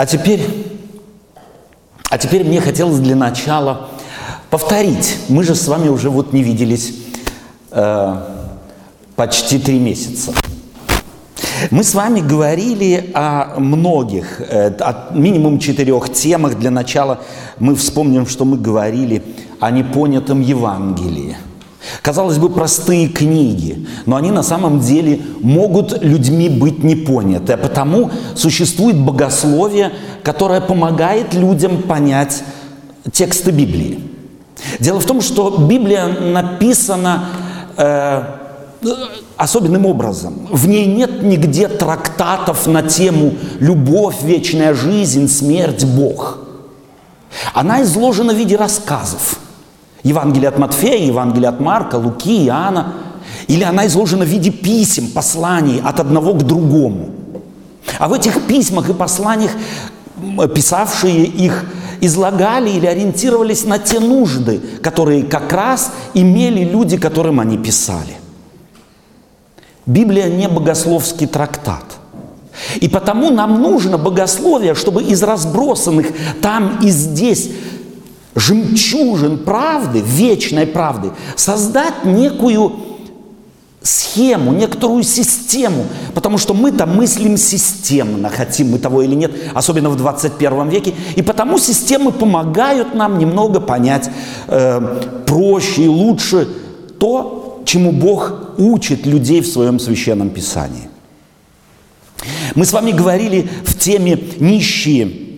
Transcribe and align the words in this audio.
А 0.00 0.06
теперь, 0.06 0.40
а 2.08 2.16
теперь 2.16 2.42
мне 2.42 2.62
хотелось 2.62 3.00
для 3.00 3.14
начала 3.14 3.90
повторить. 4.48 5.18
Мы 5.28 5.44
же 5.44 5.54
с 5.54 5.68
вами 5.68 5.90
уже 5.90 6.08
вот 6.08 6.32
не 6.32 6.42
виделись 6.42 6.94
э, 7.70 8.16
почти 9.14 9.58
три 9.58 9.78
месяца. 9.78 10.32
Мы 11.70 11.84
с 11.84 11.92
вами 11.92 12.20
говорили 12.20 13.10
о 13.12 13.60
многих, 13.60 14.40
э, 14.40 14.68
о 14.78 15.10
минимум 15.12 15.58
четырех 15.58 16.10
темах. 16.10 16.58
Для 16.58 16.70
начала 16.70 17.20
мы 17.58 17.74
вспомним, 17.74 18.26
что 18.26 18.46
мы 18.46 18.56
говорили 18.56 19.22
о 19.60 19.70
непонятом 19.70 20.40
Евангелии. 20.40 21.36
Казалось 22.02 22.38
бы, 22.38 22.50
простые 22.50 23.08
книги, 23.08 23.86
но 24.06 24.16
они 24.16 24.30
на 24.30 24.42
самом 24.42 24.80
деле 24.80 25.20
могут 25.40 26.02
людьми 26.02 26.48
быть 26.48 26.84
не 26.84 26.94
поняты. 26.94 27.54
А 27.54 27.56
потому 27.56 28.10
существует 28.34 28.98
богословие, 28.98 29.92
которое 30.22 30.60
помогает 30.60 31.34
людям 31.34 31.82
понять 31.82 32.42
тексты 33.12 33.50
Библии. 33.50 34.00
Дело 34.78 35.00
в 35.00 35.06
том, 35.06 35.20
что 35.22 35.56
Библия 35.58 36.06
написана 36.06 37.24
э, 37.76 38.22
особенным 39.36 39.86
образом. 39.86 40.48
В 40.50 40.68
ней 40.68 40.86
нет 40.86 41.22
нигде 41.22 41.68
трактатов 41.68 42.66
на 42.66 42.82
тему 42.82 43.34
«любовь, 43.58 44.16
вечная 44.22 44.74
жизнь, 44.74 45.28
смерть, 45.28 45.84
Бог». 45.84 46.38
Она 47.54 47.82
изложена 47.82 48.34
в 48.34 48.36
виде 48.36 48.56
рассказов. 48.56 49.38
Евангелие 50.02 50.48
от 50.48 50.58
Матфея, 50.58 51.06
Евангелие 51.06 51.48
от 51.48 51.60
Марка, 51.60 51.96
Луки, 51.96 52.46
Иоанна. 52.46 52.94
Или 53.46 53.64
она 53.64 53.86
изложена 53.86 54.24
в 54.24 54.28
виде 54.28 54.50
писем, 54.50 55.08
посланий 55.08 55.80
от 55.80 56.00
одного 56.00 56.34
к 56.34 56.42
другому. 56.42 57.10
А 57.98 58.08
в 58.08 58.12
этих 58.12 58.46
письмах 58.46 58.88
и 58.88 58.94
посланиях 58.94 59.52
писавшие 60.54 61.24
их 61.24 61.64
излагали 62.00 62.70
или 62.70 62.86
ориентировались 62.86 63.64
на 63.64 63.78
те 63.78 64.00
нужды, 64.00 64.60
которые 64.82 65.24
как 65.24 65.52
раз 65.52 65.92
имели 66.14 66.64
люди, 66.64 66.96
которым 66.96 67.40
они 67.40 67.58
писали. 67.58 68.16
Библия 69.86 70.28
не 70.28 70.48
богословский 70.48 71.26
трактат. 71.26 71.84
И 72.80 72.88
потому 72.88 73.30
нам 73.30 73.62
нужно 73.62 73.96
богословие, 73.98 74.74
чтобы 74.74 75.02
из 75.02 75.22
разбросанных 75.22 76.08
там 76.42 76.78
и 76.82 76.90
здесь 76.90 77.50
жемчужин 78.34 79.38
правды, 79.38 80.00
вечной 80.00 80.66
правды, 80.66 81.10
создать 81.36 82.04
некую 82.04 82.72
схему, 83.82 84.52
некоторую 84.52 85.02
систему, 85.02 85.86
потому 86.14 86.38
что 86.38 86.52
мы-то 86.52 86.86
мыслим 86.86 87.36
системно, 87.36 88.28
хотим 88.28 88.70
мы 88.70 88.78
того 88.78 89.02
или 89.02 89.14
нет, 89.14 89.32
особенно 89.54 89.88
в 89.88 89.96
21 89.96 90.68
веке, 90.68 90.94
и 91.16 91.22
потому 91.22 91.58
системы 91.58 92.12
помогают 92.12 92.94
нам 92.94 93.18
немного 93.18 93.60
понять 93.60 94.10
э, 94.48 95.02
проще 95.26 95.84
и 95.84 95.88
лучше 95.88 96.46
то, 96.98 97.62
чему 97.64 97.92
Бог 97.92 98.58
учит 98.58 99.06
людей 99.06 99.40
в 99.40 99.46
своем 99.46 99.78
священном 99.78 100.30
писании. 100.30 100.90
Мы 102.54 102.66
с 102.66 102.72
вами 102.72 102.90
говорили 102.90 103.48
в 103.64 103.78
теме 103.78 104.18
нищие 104.38 105.29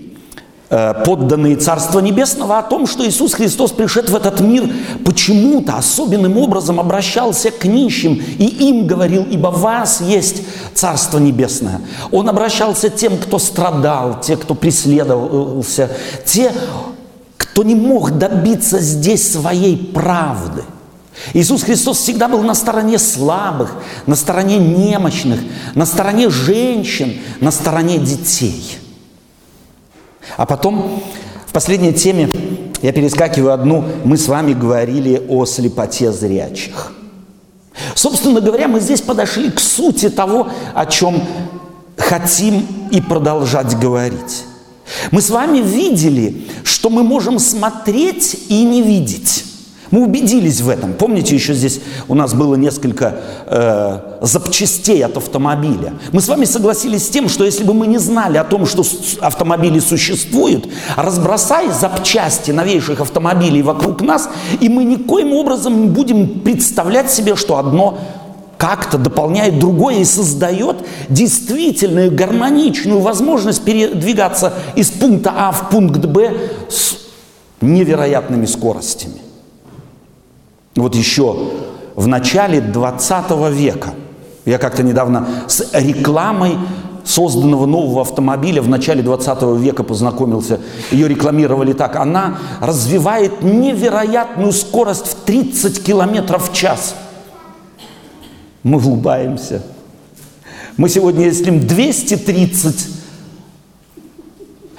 подданные 1.05 1.57
Царства 1.57 2.01
Небесного 2.01 2.59
о 2.59 2.63
том, 2.63 2.87
что 2.87 3.07
Иисус 3.07 3.35
Христос, 3.35 3.73
пришед 3.73 4.09
в 4.09 4.17
этот 4.17 4.41
мир, 4.41 4.73
почему-то 5.05 5.77
особенным 5.77 6.39
образом 6.39 6.81
обращался 6.81 7.51
к 7.51 7.67
нищим 7.67 8.15
и 8.15 8.47
им 8.47 8.87
говорил, 8.87 9.27
ибо 9.31 9.49
вас 9.49 10.01
есть 10.01 10.43
Царство 10.73 11.19
Небесное. 11.19 11.83
Он 12.11 12.27
обращался 12.27 12.89
тем, 12.89 13.19
кто 13.19 13.39
страдал, 13.39 14.21
те, 14.23 14.39
кто 14.39 14.55
преследовался, 14.55 15.91
те, 16.25 16.53
кто 17.37 17.65
не 17.65 17.75
мог 17.75 18.13
добиться 18.13 18.79
здесь 18.79 19.31
своей 19.31 19.77
правды. 19.77 20.63
Иисус 21.35 21.65
Христос 21.65 21.99
всегда 21.99 22.29
был 22.29 22.43
на 22.43 22.55
стороне 22.55 22.99
слабых, 22.99 23.75
на 24.07 24.17
стороне 24.17 24.57
немощных, 24.57 25.41
на 25.75 25.85
стороне 25.85 26.31
женщин, 26.31 27.21
на 27.41 27.51
стороне 27.51 27.99
детей– 27.99 28.79
а 30.37 30.47
потом 30.47 31.03
в 31.47 31.53
последней 31.53 31.93
теме 31.93 32.31
я 32.83 32.93
перескакиваю 32.93 33.53
одну, 33.53 33.85
мы 34.05 34.17
с 34.17 34.27
вами 34.29 34.53
говорили 34.55 35.23
о 35.29 35.45
слепоте 35.47 36.13
зрячих. 36.13 36.93
Собственно 37.95 38.41
говоря, 38.41 38.69
мы 38.69 38.81
здесь 38.81 39.01
подошли 39.01 39.51
к 39.51 39.61
сути 39.61 40.11
того, 40.11 40.49
о 40.75 40.87
чем 40.87 41.23
хотим 41.97 42.67
и 42.91 43.01
продолжать 43.01 43.79
говорить. 43.79 44.45
Мы 45.11 45.23
с 45.23 45.31
вами 45.31 45.59
видели, 45.59 46.47
что 46.65 46.91
мы 46.91 47.03
можем 47.03 47.39
смотреть 47.39 48.37
и 48.49 48.65
не 48.65 48.83
видеть. 48.83 49.42
Мы 49.93 50.05
убедились 50.05 50.63
в 50.63 50.71
этом. 50.71 50.95
Помните, 50.95 51.35
еще 51.35 51.53
здесь 51.53 51.81
у 52.09 52.15
нас 52.15 52.33
было 52.33 52.55
несколько 52.55 53.17
э, 53.47 53.99
запчастей 54.23 55.05
от 55.05 55.19
автомобиля. 55.19 55.93
Мы 56.13 56.23
с 56.23 56.29
вами 56.29 56.47
согласились 56.47 57.07
с 57.07 57.11
тем, 57.11 57.29
что 57.29 57.45
если 57.45 57.63
бы 57.63 57.75
мы 57.75 57.87
не 57.87 57.99
знали 57.99 58.39
о 58.39 58.45
том, 58.45 58.65
что 58.65 58.83
автомобили 59.21 59.81
существуют, 59.81 60.67
разбросай 60.97 61.69
запчасти 61.69 62.53
новейших 62.53 63.03
автомобилей 63.03 63.61
вокруг 63.61 64.01
нас, 64.01 64.31
и 64.61 64.71
мы 64.71 64.85
никоим 64.85 65.35
образом 65.35 65.83
не 65.83 65.89
будем 65.89 66.41
представлять 66.41 67.11
себе, 67.11 67.37
что 67.37 67.59
одно 67.59 67.99
как-то 68.57 68.97
дополняет 68.97 69.59
другое 69.59 69.97
и 69.97 70.05
создает 70.07 70.77
действительную 71.11 72.11
гармоничную 72.11 73.01
возможность 73.01 73.63
передвигаться 73.63 74.55
из 74.75 74.91
пункта 74.91 75.35
А 75.37 75.53
в 75.53 75.69
пункт 75.69 76.07
Б 76.07 76.33
с 76.71 76.97
невероятными 77.61 78.47
скоростями. 78.47 79.32
Вот 80.75 80.95
еще 80.95 81.51
в 81.95 82.07
начале 82.07 82.61
20 82.61 83.31
века, 83.51 83.95
я 84.45 84.59
как-то 84.59 84.83
недавно 84.83 85.29
с 85.47 85.71
рекламой 85.73 86.57
созданного 87.05 87.67
нового 87.67 88.03
автомобиля 88.03 88.63
в 88.63 88.69
начале 88.69 89.03
20 89.03 89.43
века 89.59 89.83
познакомился. 89.83 90.61
Ее 90.91 91.09
рекламировали 91.09 91.73
так. 91.73 91.97
Она 91.97 92.39
развивает 92.61 93.43
невероятную 93.43 94.53
скорость 94.53 95.07
в 95.09 95.15
30 95.25 95.83
километров 95.83 96.51
в 96.51 96.55
час. 96.55 96.95
Мы 98.63 98.79
улыбаемся. 98.79 99.63
Мы 100.77 100.89
сегодня 100.89 101.27
ездим 101.27 101.67
230, 101.67 102.87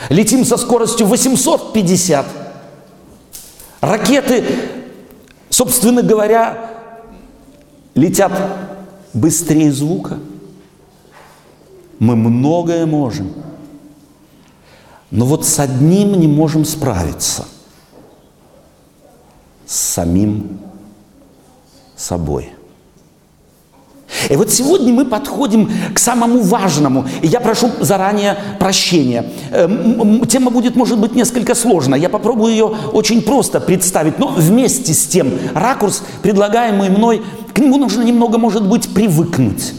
летим 0.09 0.43
со 0.43 0.57
скоростью 0.57 1.05
850. 1.05 2.25
Ракеты 3.81 4.43
собственно 5.53 6.01
говоря, 6.01 6.71
летят 7.93 8.31
быстрее 9.13 9.71
звука. 9.71 10.17
Мы 11.99 12.15
многое 12.15 12.87
можем. 12.87 13.31
Но 15.11 15.25
вот 15.25 15.45
с 15.45 15.59
одним 15.59 16.19
не 16.19 16.27
можем 16.27 16.65
справиться. 16.65 17.45
С 19.67 19.75
самим 19.75 20.59
собой. 21.95 22.51
И 24.29 24.35
вот 24.35 24.51
сегодня 24.51 24.93
мы 24.93 25.05
подходим 25.05 25.71
к 25.93 25.99
самому 25.99 26.41
важному. 26.41 27.05
И 27.21 27.27
я 27.27 27.39
прошу 27.39 27.71
заранее 27.79 28.37
прощения. 28.59 29.25
Эм, 29.51 30.25
тема 30.27 30.51
будет, 30.51 30.75
может 30.75 30.99
быть, 30.99 31.15
несколько 31.15 31.55
сложная. 31.55 31.99
Я 31.99 32.09
попробую 32.09 32.51
ее 32.51 32.65
очень 32.65 33.21
просто 33.21 33.59
представить. 33.59 34.19
Но 34.19 34.27
вместе 34.27 34.93
с 34.93 35.05
тем 35.05 35.31
ракурс, 35.53 36.03
предлагаемый 36.21 36.89
мной, 36.89 37.21
к 37.53 37.59
нему 37.59 37.77
нужно 37.77 38.03
немного, 38.03 38.37
может 38.37 38.67
быть, 38.67 38.93
привыкнуть. 38.93 39.73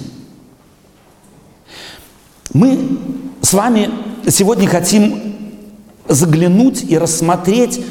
Мы 2.53 2.99
с 3.41 3.53
вами 3.53 3.91
сегодня 4.28 4.69
хотим 4.69 5.35
заглянуть 6.08 6.85
и 6.88 6.99
рассмотреть, 6.99 7.85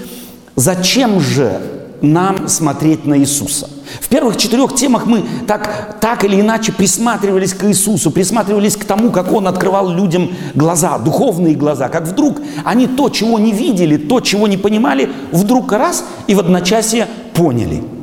зачем 0.56 1.20
же 1.20 1.83
нам 2.04 2.48
смотреть 2.50 3.06
на 3.06 3.18
Иисуса. 3.18 3.70
В 4.02 4.10
первых 4.10 4.38
четырех 4.38 4.76
темах 4.76 5.06
мы 5.06 5.24
так, 5.48 5.98
так 6.02 6.24
или 6.26 6.40
иначе 6.40 6.74
присматривались 6.74 7.54
к 7.54 7.64
Иисусу, 7.64 8.12
присматривались 8.12 8.76
к 8.76 8.84
тому, 8.84 9.10
как 9.10 9.32
Он 9.32 9.48
открывал 9.48 9.90
людям 9.90 10.32
глаза, 10.54 10.98
духовные 11.00 11.56
глаза, 11.56 11.88
как 11.88 12.08
вдруг 12.08 12.42
они 12.66 12.88
то, 12.88 13.10
чего 13.10 13.40
не 13.40 13.54
видели, 13.54 13.98
то, 13.98 14.20
чего 14.20 14.48
не 14.48 14.58
понимали, 14.58 15.10
вдруг 15.32 15.72
раз 15.72 16.04
и 16.28 16.36
в 16.36 16.40
одночасье 16.40 17.08
поняли– 17.34 17.84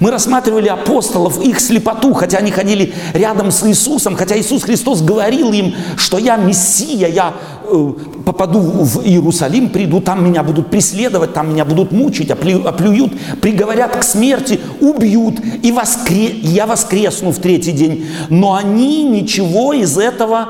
мы 0.00 0.10
рассматривали 0.10 0.68
апостолов, 0.68 1.42
их 1.42 1.60
слепоту, 1.60 2.12
хотя 2.14 2.38
они 2.38 2.50
ходили 2.50 2.94
рядом 3.14 3.50
с 3.50 3.66
Иисусом, 3.66 4.16
хотя 4.16 4.38
Иисус 4.38 4.62
Христос 4.62 5.02
говорил 5.02 5.52
им, 5.52 5.74
что 5.96 6.18
я 6.18 6.36
Мессия, 6.36 7.08
я 7.08 7.34
э, 7.64 7.92
попаду 8.24 8.60
в 8.60 9.04
Иерусалим, 9.04 9.70
приду, 9.70 10.00
там 10.00 10.24
меня 10.24 10.42
будут 10.42 10.70
преследовать, 10.70 11.34
там 11.34 11.52
меня 11.52 11.64
будут 11.64 11.92
мучить, 11.92 12.30
оплю, 12.30 12.66
оплюют, 12.66 13.12
приговорят 13.40 13.96
к 13.96 14.02
смерти, 14.02 14.60
убьют, 14.80 15.36
и 15.62 15.72
воскре, 15.72 16.28
я 16.28 16.66
воскресну 16.66 17.32
в 17.32 17.38
третий 17.38 17.72
день. 17.72 18.06
Но 18.28 18.54
они 18.54 19.04
ничего 19.04 19.72
из 19.72 19.98
этого 19.98 20.48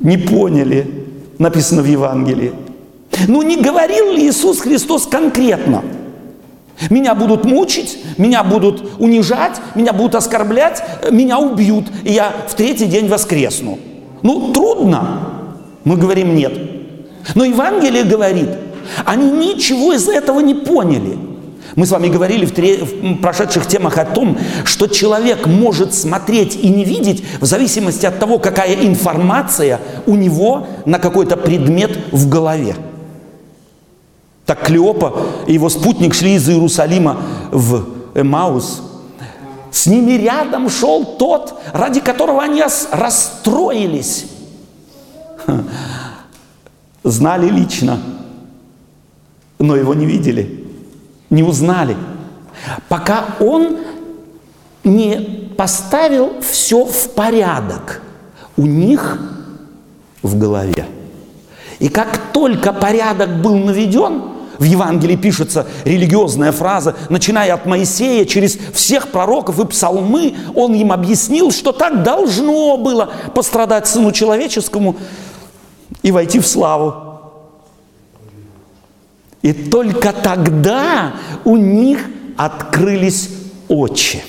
не 0.00 0.18
поняли. 0.18 1.06
написано 1.38 1.82
в 1.82 1.86
Евангелии. 1.86 2.52
Ну 3.28 3.42
не 3.42 3.56
говорил 3.56 4.12
ли 4.12 4.28
Иисус 4.28 4.60
Христос 4.60 5.06
конкретно? 5.06 5.82
Меня 6.90 7.14
будут 7.14 7.44
мучить, 7.44 7.98
меня 8.18 8.44
будут 8.44 8.98
унижать, 8.98 9.60
меня 9.74 9.92
будут 9.92 10.14
оскорблять, 10.14 10.82
меня 11.10 11.38
убьют, 11.38 11.86
и 12.04 12.12
я 12.12 12.32
в 12.48 12.54
третий 12.54 12.86
день 12.86 13.08
воскресну. 13.08 13.78
Ну, 14.22 14.52
трудно. 14.52 15.20
Мы 15.84 15.96
говорим 15.96 16.34
нет. 16.34 16.52
Но 17.34 17.44
Евангелие 17.44 18.04
говорит, 18.04 18.50
они 19.04 19.30
ничего 19.30 19.92
из 19.92 20.08
этого 20.08 20.40
не 20.40 20.54
поняли. 20.54 21.16
Мы 21.76 21.84
с 21.86 21.90
вами 21.90 22.08
говорили 22.08 22.46
в, 22.46 22.52
тре... 22.52 22.76
в 22.76 23.16
прошедших 23.16 23.66
темах 23.66 23.98
о 23.98 24.04
том, 24.04 24.38
что 24.64 24.86
человек 24.86 25.46
может 25.46 25.94
смотреть 25.94 26.56
и 26.56 26.68
не 26.68 26.84
видеть 26.84 27.24
в 27.40 27.44
зависимости 27.44 28.06
от 28.06 28.18
того, 28.18 28.38
какая 28.38 28.74
информация 28.74 29.80
у 30.06 30.14
него 30.14 30.66
на 30.86 30.98
какой-то 30.98 31.36
предмет 31.36 31.98
в 32.12 32.28
голове. 32.28 32.76
Так 34.46 34.64
Клеопа 34.64 35.12
и 35.46 35.54
его 35.54 35.68
спутник 35.68 36.14
шли 36.14 36.34
из 36.34 36.48
Иерусалима 36.48 37.20
в 37.50 37.84
Эмаус. 38.14 38.82
С 39.72 39.86
ними 39.86 40.12
рядом 40.12 40.70
шел 40.70 41.04
тот, 41.04 41.60
ради 41.72 42.00
которого 42.00 42.42
они 42.42 42.62
расстроились. 42.92 44.26
Знали 47.02 47.48
лично, 47.48 47.98
но 49.58 49.76
его 49.76 49.94
не 49.94 50.06
видели, 50.06 50.64
не 51.28 51.42
узнали. 51.42 51.96
Пока 52.88 53.26
он 53.40 53.78
не 54.82 55.50
поставил 55.56 56.40
все 56.40 56.84
в 56.84 57.10
порядок 57.10 58.00
у 58.56 58.62
них 58.62 59.18
в 60.22 60.38
голове. 60.38 60.86
И 61.78 61.88
как 61.88 62.32
только 62.32 62.72
порядок 62.72 63.42
был 63.42 63.56
наведен, 63.56 64.35
в 64.58 64.64
Евангелии 64.64 65.16
пишется 65.16 65.66
религиозная 65.84 66.52
фраза, 66.52 66.96
начиная 67.08 67.54
от 67.54 67.66
Моисея, 67.66 68.24
через 68.24 68.56
всех 68.72 69.08
пророков 69.08 69.58
и 69.60 69.66
псалмы, 69.66 70.34
он 70.54 70.74
им 70.74 70.92
объяснил, 70.92 71.50
что 71.50 71.72
так 71.72 72.02
должно 72.02 72.76
было 72.76 73.10
пострадать 73.34 73.86
Сыну 73.86 74.12
Человеческому 74.12 74.96
и 76.02 76.12
войти 76.12 76.38
в 76.38 76.46
славу. 76.46 77.20
И 79.42 79.52
только 79.52 80.12
тогда 80.12 81.14
у 81.44 81.56
них 81.56 82.06
открылись 82.36 83.28
очи. 83.68 84.24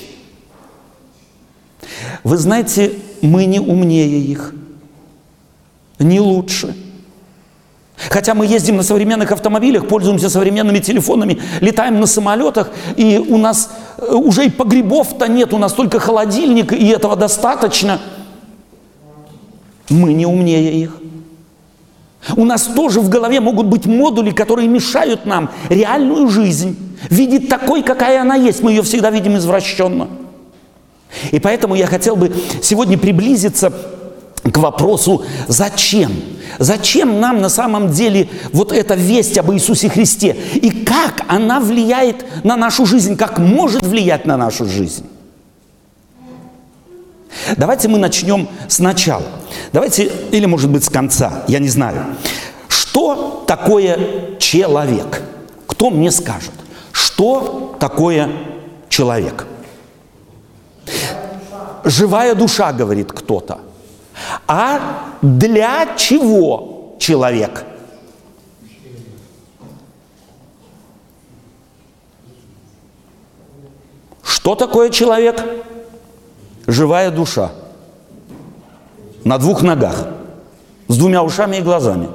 Вы 2.22 2.36
знаете, 2.36 2.92
мы 3.22 3.46
не 3.46 3.60
умнее 3.60 4.20
их, 4.20 4.54
не 5.98 6.20
лучше– 6.20 6.76
Хотя 8.10 8.34
мы 8.34 8.46
ездим 8.46 8.76
на 8.76 8.82
современных 8.82 9.32
автомобилях, 9.32 9.88
пользуемся 9.88 10.30
современными 10.30 10.78
телефонами, 10.78 11.40
летаем 11.60 11.98
на 12.00 12.06
самолетах, 12.06 12.70
и 12.96 13.18
у 13.18 13.38
нас 13.38 13.70
э, 13.98 14.14
уже 14.14 14.46
и 14.46 14.50
погребов-то 14.50 15.26
нет, 15.26 15.52
у 15.52 15.58
нас 15.58 15.72
только 15.72 15.98
холодильник, 15.98 16.72
и 16.72 16.88
этого 16.88 17.16
достаточно. 17.16 18.00
Мы 19.88 20.12
не 20.12 20.26
умнее 20.26 20.80
их. 20.80 20.96
У 22.36 22.44
нас 22.44 22.64
тоже 22.64 23.00
в 23.00 23.08
голове 23.08 23.40
могут 23.40 23.66
быть 23.66 23.86
модули, 23.86 24.30
которые 24.30 24.68
мешают 24.68 25.26
нам 25.26 25.50
реальную 25.68 26.28
жизнь 26.28 26.76
видеть 27.10 27.48
такой, 27.48 27.82
какая 27.82 28.20
она 28.20 28.34
есть. 28.34 28.62
Мы 28.62 28.72
ее 28.72 28.82
всегда 28.82 29.10
видим 29.10 29.36
извращенно. 29.36 30.08
И 31.30 31.38
поэтому 31.40 31.74
я 31.74 31.86
хотел 31.86 32.16
бы 32.16 32.32
сегодня 32.62 32.98
приблизиться 32.98 33.72
к 34.50 34.58
вопросу 34.58 35.24
«Зачем?». 35.48 36.12
Зачем 36.58 37.20
нам 37.20 37.40
на 37.40 37.48
самом 37.48 37.92
деле 37.92 38.28
вот 38.52 38.72
эта 38.72 38.94
весть 38.94 39.38
об 39.38 39.52
Иисусе 39.52 39.88
Христе? 39.88 40.36
И 40.54 40.84
как 40.84 41.22
она 41.28 41.60
влияет 41.60 42.44
на 42.44 42.56
нашу 42.56 42.86
жизнь, 42.86 43.16
как 43.16 43.38
может 43.38 43.82
влиять 43.82 44.26
на 44.26 44.36
нашу 44.36 44.64
жизнь? 44.64 45.04
Давайте 47.56 47.88
мы 47.88 47.98
начнем 47.98 48.48
сначала. 48.66 49.26
Давайте, 49.72 50.10
или 50.32 50.46
может 50.46 50.70
быть 50.70 50.84
с 50.84 50.88
конца, 50.88 51.44
я 51.46 51.58
не 51.58 51.68
знаю. 51.68 52.16
Что 52.68 53.44
такое 53.46 54.36
человек? 54.38 55.22
Кто 55.66 55.90
мне 55.90 56.10
скажет? 56.10 56.52
Что 56.92 57.76
такое 57.78 58.30
человек? 58.88 59.46
Живая 61.84 62.34
душа, 62.34 62.72
говорит 62.72 63.12
кто-то. 63.12 63.60
А 64.46 65.14
для 65.22 65.94
чего 65.96 66.96
человек? 66.98 67.64
Что 74.22 74.54
такое 74.54 74.90
человек? 74.90 75.42
Живая 76.66 77.10
душа. 77.10 77.52
На 79.24 79.38
двух 79.38 79.62
ногах. 79.62 80.08
С 80.88 80.96
двумя 80.96 81.22
ушами 81.22 81.56
и 81.56 81.60
глазами. 81.60 82.08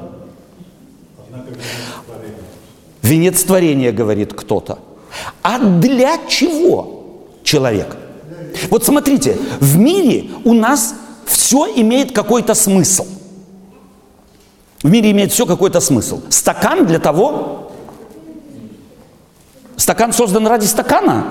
Венец 3.04 3.44
творения, 3.44 3.92
говорит 3.92 4.34
кто-то. 4.34 4.80
А 5.44 5.60
для 5.60 6.18
чего 6.28 7.28
человек? 7.44 7.96
Вот 8.70 8.84
смотрите, 8.84 9.38
в 9.60 9.78
мире 9.78 10.30
у 10.44 10.54
нас 10.54 10.96
все 11.54 11.72
имеет 11.76 12.14
какой-то 12.14 12.56
смысл. 12.56 13.06
В 14.82 14.90
мире 14.90 15.12
имеет 15.12 15.32
все 15.32 15.46
какой-то 15.46 15.82
смысл. 15.82 16.22
Стакан 16.30 16.88
для 16.88 16.98
того... 16.98 17.72
Стакан 19.76 20.14
создан 20.14 20.48
ради 20.48 20.66
стакана? 20.66 21.28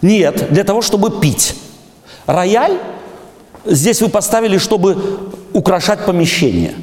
Нет, 0.00 0.50
для 0.50 0.64
того, 0.64 0.80
чтобы 0.80 1.20
пить. 1.20 1.54
Рояль 2.24 2.80
здесь 3.66 4.00
вы 4.00 4.08
поставили, 4.08 4.56
чтобы 4.56 4.96
украшать 5.52 6.06
помещение. 6.06 6.74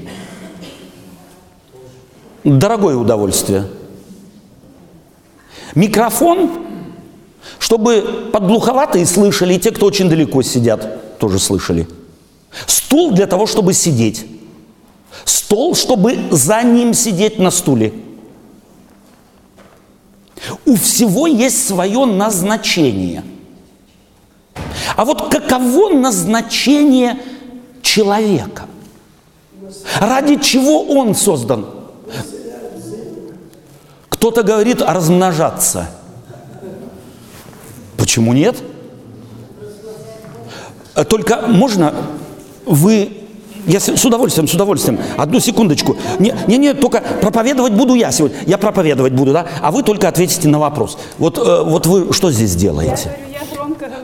Дорогое 2.44 2.95
удовольствие. 2.95 3.66
Микрофон, 5.74 6.52
чтобы 7.57 8.30
подглуховатые 8.31 9.07
слышали, 9.07 9.56
и 9.56 9.60
те, 9.60 9.72
кто 9.72 9.88
очень 9.88 10.10
далеко 10.10 10.44
сидят 10.44 11.09
тоже 11.19 11.39
слышали. 11.39 11.88
Стул 12.66 13.12
для 13.12 13.27
того, 13.27 13.45
чтобы 13.45 13.74
сидеть. 13.74 14.25
Стол, 15.25 15.75
чтобы 15.75 16.18
за 16.31 16.64
ним 16.64 16.94
сидеть 16.94 17.38
на 17.38 17.52
стуле. 17.52 17.94
У 20.66 20.76
всего 20.76 21.28
есть 21.28 21.68
свое 21.68 22.06
назначение. 22.06 23.23
А 24.95 25.06
вот 25.06 25.31
каково 25.31 25.94
назначение 25.94 27.19
человека? 27.81 28.66
Ради 29.99 30.38
чего 30.38 30.83
он 30.83 31.16
создан? 31.16 31.68
Кто-то 34.09 34.44
говорит 34.44 34.81
размножаться. 34.81 35.90
Почему 37.97 38.33
нет? 38.33 38.57
Э, 41.00 41.06
только 41.06 41.48
можно 41.48 41.94
вы 42.66 43.10
я 43.66 43.80
с 43.80 44.06
удовольствием, 44.06 44.48
с 44.48 44.54
удовольствием. 44.54 45.00
Одну 45.18 45.40
секундочку. 45.40 45.96
Не, 46.18 46.34
не, 46.48 46.58
не, 46.58 46.74
только 46.74 47.02
проповедовать 47.22 47.74
буду 47.74 47.94
я 47.94 48.12
сегодня. 48.12 48.38
Я 48.48 48.58
проповедовать 48.58 49.14
буду, 49.14 49.32
да? 49.34 49.46
А 49.62 49.72
вы 49.72 49.84
только 49.84 50.08
ответите 50.08 50.48
на 50.48 50.60
вопрос. 50.60 50.98
Вот, 51.18 51.38
э, 51.38 51.64
вот 51.64 51.86
вы 51.86 52.12
что 52.14 52.32
здесь 52.32 52.56
делаете? 52.56 53.16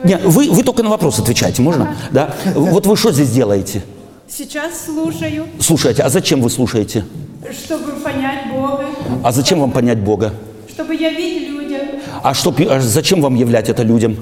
Не, 0.04 0.18
вы, 0.18 0.50
вы 0.50 0.62
только 0.62 0.82
на 0.82 0.90
вопрос 0.90 1.18
отвечаете, 1.18 1.62
можно? 1.62 1.96
Да? 2.10 2.34
Вот 2.54 2.86
вы 2.86 2.96
что 2.96 3.12
здесь 3.12 3.30
делаете? 3.30 3.82
Сейчас 4.28 4.84
слушаю. 4.84 5.46
Слушайте, 5.58 6.02
а 6.02 6.10
зачем 6.10 6.40
вы 6.42 6.50
слушаете? 6.50 7.04
Чтобы 7.50 7.92
понять 7.92 8.52
Бога. 8.52 8.86
А 9.22 9.32
зачем 9.32 9.60
вам 9.60 9.72
понять 9.72 9.98
Бога? 9.98 10.32
Чтобы 10.68 10.94
явить 10.94 11.48
людям. 11.48 11.80
А, 12.22 12.34
что, 12.34 12.54
а 12.68 12.80
зачем 12.80 13.20
вам 13.20 13.34
являть 13.34 13.68
это 13.68 13.82
людям? 13.82 14.16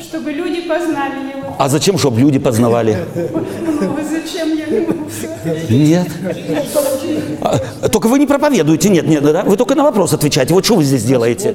Чтобы 0.00 0.32
люди 0.32 0.43
познали 0.64 1.30
Его. 1.36 1.56
А 1.58 1.68
зачем, 1.68 1.98
чтобы 1.98 2.20
люди 2.20 2.38
познавали? 2.38 2.98
Ну, 3.14 3.96
зачем 4.10 4.56
я 4.56 4.66
Нет. 5.68 6.08
А, 7.40 7.88
только 7.88 8.08
вы 8.08 8.18
не 8.18 8.26
проповедуете, 8.26 8.88
нет, 8.88 9.06
нет, 9.06 9.22
да? 9.22 9.42
Вы 9.42 9.56
только 9.56 9.74
на 9.74 9.84
вопрос 9.84 10.12
отвечаете. 10.12 10.54
Вот 10.54 10.64
что 10.64 10.76
вы 10.76 10.84
здесь 10.84 11.04
делаете? 11.04 11.54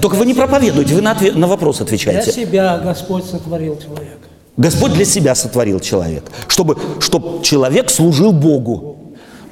Только 0.00 0.14
вы 0.14 0.26
не 0.26 0.34
проповедуете, 0.34 0.94
вы 0.94 1.02
на, 1.02 1.12
ответ, 1.12 1.34
на 1.36 1.46
вопрос 1.46 1.80
отвечаете. 1.80 2.32
Для 2.32 2.32
себя 2.32 2.78
Господь 2.78 3.24
сотворил 3.24 3.78
человека. 3.78 4.28
Господь 4.56 4.92
для 4.92 5.04
себя 5.04 5.34
сотворил 5.34 5.78
человека, 5.78 6.32
чтобы, 6.48 6.76
чтобы 7.00 7.44
человек 7.44 7.90
служил 7.90 8.32
Богу. 8.32 8.96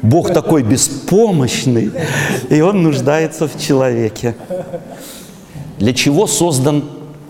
Бог 0.02 0.33
такой 0.33 0.62
беспомощный, 0.62 1.90
и 2.50 2.61
Он 2.61 2.83
нуждается 2.83 3.49
в 3.49 3.59
человеке. 3.61 4.35
Для 5.78 5.93
чего 5.93 6.26
создан 6.26 6.85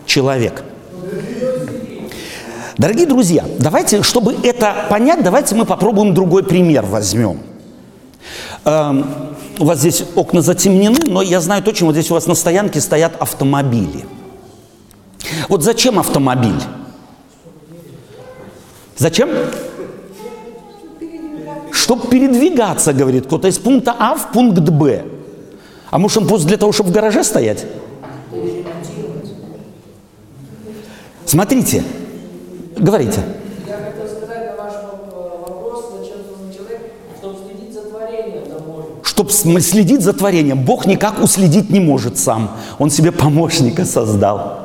человек? 0.04 0.64
Дорогие 2.78 3.06
друзья, 3.06 3.44
давайте, 3.58 4.02
чтобы 4.02 4.36
это 4.42 4.86
понять, 4.90 5.22
давайте 5.22 5.54
мы 5.54 5.64
попробуем 5.64 6.12
другой 6.12 6.42
пример 6.42 6.84
возьмем. 6.84 7.40
Эм, 8.64 9.06
у 9.58 9.64
вас 9.64 9.78
здесь 9.78 10.04
окна 10.14 10.42
затемнены, 10.42 10.98
но 11.06 11.22
я 11.22 11.40
знаю 11.40 11.62
точно, 11.62 11.86
вот 11.86 11.94
здесь 11.94 12.10
у 12.10 12.14
вас 12.14 12.26
на 12.26 12.34
стоянке 12.34 12.82
стоят 12.82 13.16
автомобили. 13.18 14.04
Вот 15.48 15.62
зачем 15.62 15.98
автомобиль? 15.98 16.60
Зачем? 18.98 19.30
Чтобы 21.72 22.08
передвигаться, 22.08 22.92
говорит 22.92 23.26
кто-то, 23.26 23.48
из 23.48 23.58
пункта 23.58 23.94
А 23.98 24.16
в 24.16 24.32
пункт 24.32 24.60
Б. 24.60 25.04
А 25.90 25.98
может 25.98 26.18
он 26.18 26.28
просто 26.28 26.48
для 26.48 26.58
того, 26.58 26.72
чтобы 26.72 26.90
в 26.90 26.92
гараже 26.92 27.24
стоять? 27.24 27.64
Смотрите, 31.24 31.82
говорите. 32.76 33.20
Я 33.66 33.74
хотел 33.76 34.06
сказать 34.16 34.56
на 34.56 34.62
ваш 34.62 34.72
воп- 34.74 35.48
вопрос, 35.48 35.84
зачем 35.98 36.18
нужен 36.30 36.56
человек, 36.56 36.92
чтобы 37.18 37.38
следить 37.46 37.72
за 37.74 37.82
творением. 37.82 38.44
Чтобы 39.02 39.60
следить 39.60 40.02
за 40.02 40.12
творением. 40.12 40.64
Бог 40.64 40.86
никак 40.86 41.22
уследить 41.22 41.70
не 41.70 41.80
может 41.80 42.18
сам. 42.18 42.50
Он 42.78 42.90
себе 42.90 43.12
помощника 43.12 43.84
создал. 43.84 44.60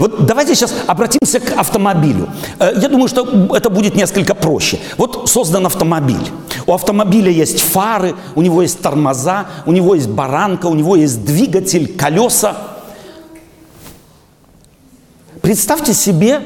Вот 0.00 0.26
давайте 0.26 0.54
сейчас 0.56 0.74
обратимся 0.88 1.38
к 1.38 1.52
автомобилю. 1.56 2.28
Э, 2.58 2.72
Я 2.80 2.88
думаю, 2.88 3.08
что 3.08 3.54
это 3.54 3.70
будет 3.70 3.94
несколько 3.94 4.34
проще. 4.34 4.78
Вот 4.96 5.28
создан 5.28 5.66
автомобиль. 5.66 6.26
У 6.66 6.72
автомобиля 6.72 7.30
есть 7.30 7.60
фары, 7.60 8.14
у 8.34 8.42
него 8.42 8.62
есть 8.62 8.80
тормоза, 8.80 9.46
у 9.66 9.72
него 9.72 9.94
есть 9.94 10.08
баранка, 10.08 10.66
у 10.66 10.74
него 10.74 10.96
есть 10.96 11.24
двигатель, 11.24 11.96
колеса. 11.96 12.56
Представьте 15.40 15.94
себе, 15.94 16.40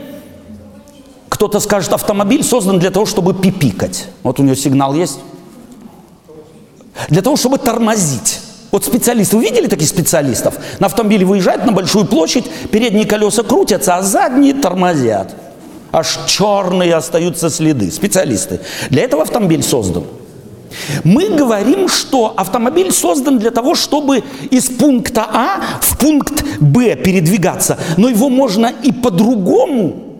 кто-то 1.35 1.59
скажет, 1.59 1.93
автомобиль 1.93 2.45
создан 2.45 2.79
для 2.79 2.93
того, 2.93 3.07
чтобы 3.07 3.35
пипикать. 3.35 4.07
Вот 4.23 4.39
у 4.39 4.45
него 4.45 4.55
сигнал 4.55 4.95
есть. 4.95 5.19
Для 7.09 7.23
того, 7.23 7.35
чтобы 7.35 7.59
тормозить. 7.59 8.39
Вот 8.71 8.85
специалисты, 8.85 9.37
вы 9.37 9.43
видели 9.43 9.67
таких 9.67 9.89
специалистов? 9.89 10.55
На 10.79 10.87
автомобиле 10.87 11.27
выезжают 11.27 11.67
на 11.67 11.73
большую 11.73 12.05
площадь, 12.05 12.49
передние 12.71 13.05
колеса 13.05 13.43
крутятся, 13.43 13.97
а 13.97 14.03
задние 14.03 14.55
тормозят. 14.55 15.35
Аж 15.91 16.21
черные 16.29 16.95
остаются 16.95 17.51
следы. 17.51 17.91
Специалисты. 17.91 18.61
Для 18.91 19.03
этого 19.03 19.23
автомобиль 19.23 19.65
создан. 19.65 20.05
Мы 21.03 21.31
говорим, 21.31 21.89
что 21.89 22.33
автомобиль 22.37 22.93
создан 22.93 23.41
для 23.41 23.51
того, 23.51 23.75
чтобы 23.75 24.23
из 24.51 24.67
пункта 24.67 25.27
А 25.29 25.81
в 25.81 25.99
пункт 25.99 26.45
Б 26.61 26.95
передвигаться. 26.95 27.77
Но 27.97 28.09
его 28.09 28.29
можно 28.29 28.73
и 28.85 28.93
по-другому 28.93 30.14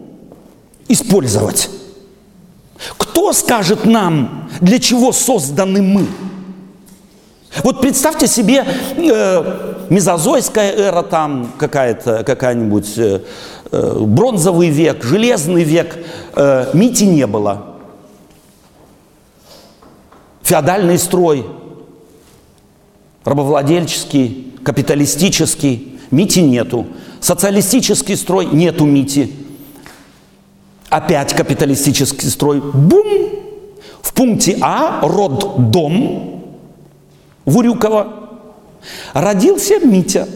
использовать. 0.89 1.71
Кто 2.99 3.33
скажет 3.33 3.85
нам, 3.85 4.51
для 4.61 4.79
чего 4.79 5.13
созданы 5.13 5.83
мы? 5.83 6.07
Вот 7.63 7.81
представьте 7.81 8.27
себе 8.27 8.67
э, 8.97 9.75
мезозойская 9.89 10.73
эра, 10.73 11.03
там 11.03 11.53
какая-то, 11.57 12.25
какая-нибудь 12.25 12.99
э, 12.99 13.21
э, 13.71 13.99
бронзовый 14.01 14.71
век, 14.71 15.05
железный 15.05 15.63
век, 15.63 15.97
э, 16.35 16.71
мити 16.75 17.05
не 17.05 17.27
было. 17.29 17.77
Феодальный 20.43 20.99
строй, 20.99 21.47
рабовладельческий, 23.25 24.53
капиталистический, 24.65 25.99
мити 26.11 26.41
нету. 26.41 26.87
Социалистический 27.21 28.17
строй 28.17 28.47
нету 28.47 28.85
мити. 28.85 29.33
Опять 30.95 31.35
капиталистический 31.35 32.29
строй, 32.29 32.61
бум! 32.61 33.29
В 34.01 34.15
пункте 34.15 34.57
А 34.61 35.01
род 35.03 35.73
дом 35.73 36.55
в 37.45 37.59
Урюково 37.59 38.31
родился 39.13 39.81
Митя. 39.81 40.29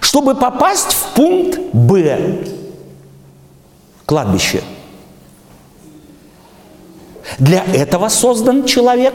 Чтобы 0.00 0.34
попасть 0.34 0.94
в 0.94 1.14
пункт 1.14 1.60
Б, 1.72 2.44
кладбище. 4.04 4.64
Для 7.38 7.62
этого 7.62 8.08
создан 8.08 8.64
человек. 8.64 9.14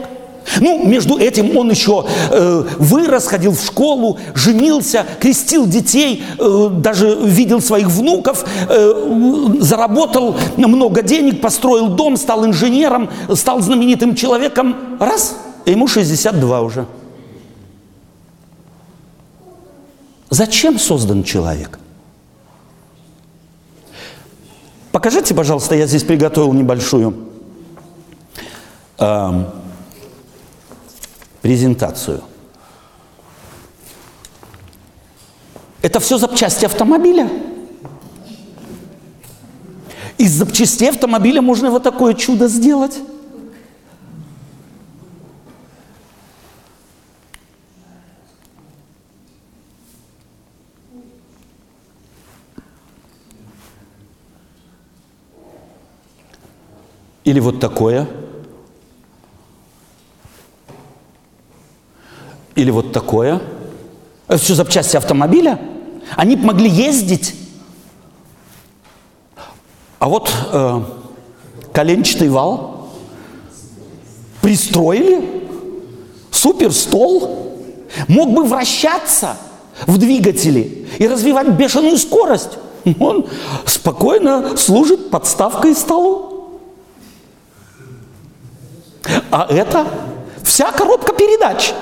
Ну, 0.60 0.86
между 0.86 1.18
этим 1.18 1.56
он 1.56 1.70
еще 1.70 2.06
э, 2.30 2.64
вырос, 2.78 3.26
ходил 3.26 3.52
в 3.52 3.60
школу, 3.60 4.18
женился, 4.34 5.06
крестил 5.20 5.66
детей, 5.66 6.22
э, 6.38 6.68
даже 6.72 7.14
видел 7.22 7.60
своих 7.60 7.88
внуков, 7.88 8.44
э, 8.68 9.56
заработал 9.60 10.36
много 10.56 11.02
денег, 11.02 11.40
построил 11.40 11.88
дом, 11.88 12.16
стал 12.16 12.46
инженером, 12.46 13.10
стал 13.34 13.60
знаменитым 13.60 14.14
человеком. 14.14 14.76
Раз, 14.98 15.36
ему 15.66 15.86
62 15.86 16.60
уже. 16.62 16.86
Зачем 20.30 20.78
создан 20.78 21.24
человек? 21.24 21.78
Покажите, 24.92 25.34
пожалуйста, 25.34 25.74
я 25.74 25.86
здесь 25.86 26.02
приготовил 26.02 26.52
небольшую 26.52 27.14
эм, 28.98 29.46
презентацию. 31.42 32.22
Это 35.80 36.00
все 36.00 36.18
запчасти 36.18 36.64
автомобиля. 36.64 37.30
Из 40.18 40.32
запчастей 40.32 40.90
автомобиля 40.90 41.40
можно 41.40 41.70
вот 41.70 41.84
такое 41.84 42.14
чудо 42.14 42.48
сделать. 42.48 42.98
Или 57.22 57.40
вот 57.40 57.60
такое. 57.60 58.08
Или 62.58 62.72
вот 62.72 62.92
такое. 62.92 63.40
Это 64.26 64.38
все 64.38 64.54
запчасти 64.54 64.96
автомобиля. 64.96 65.60
Они 66.16 66.34
могли 66.34 66.68
ездить. 66.68 67.36
А 70.00 70.08
вот 70.08 70.28
э, 70.52 70.82
коленчатый 71.72 72.28
вал 72.28 72.88
пристроили, 74.42 75.44
супер 76.32 76.72
стол, 76.72 77.60
мог 78.08 78.30
бы 78.30 78.42
вращаться 78.42 79.36
в 79.86 79.96
двигателе 79.96 80.88
и 80.98 81.06
развивать 81.06 81.50
бешеную 81.50 81.96
скорость. 81.96 82.58
Он 82.98 83.28
спокойно 83.66 84.56
служит 84.56 85.10
подставкой 85.10 85.76
столу. 85.76 86.58
А 89.30 89.46
это 89.48 89.86
вся 90.42 90.72
коробка 90.72 91.12
передач. 91.12 91.72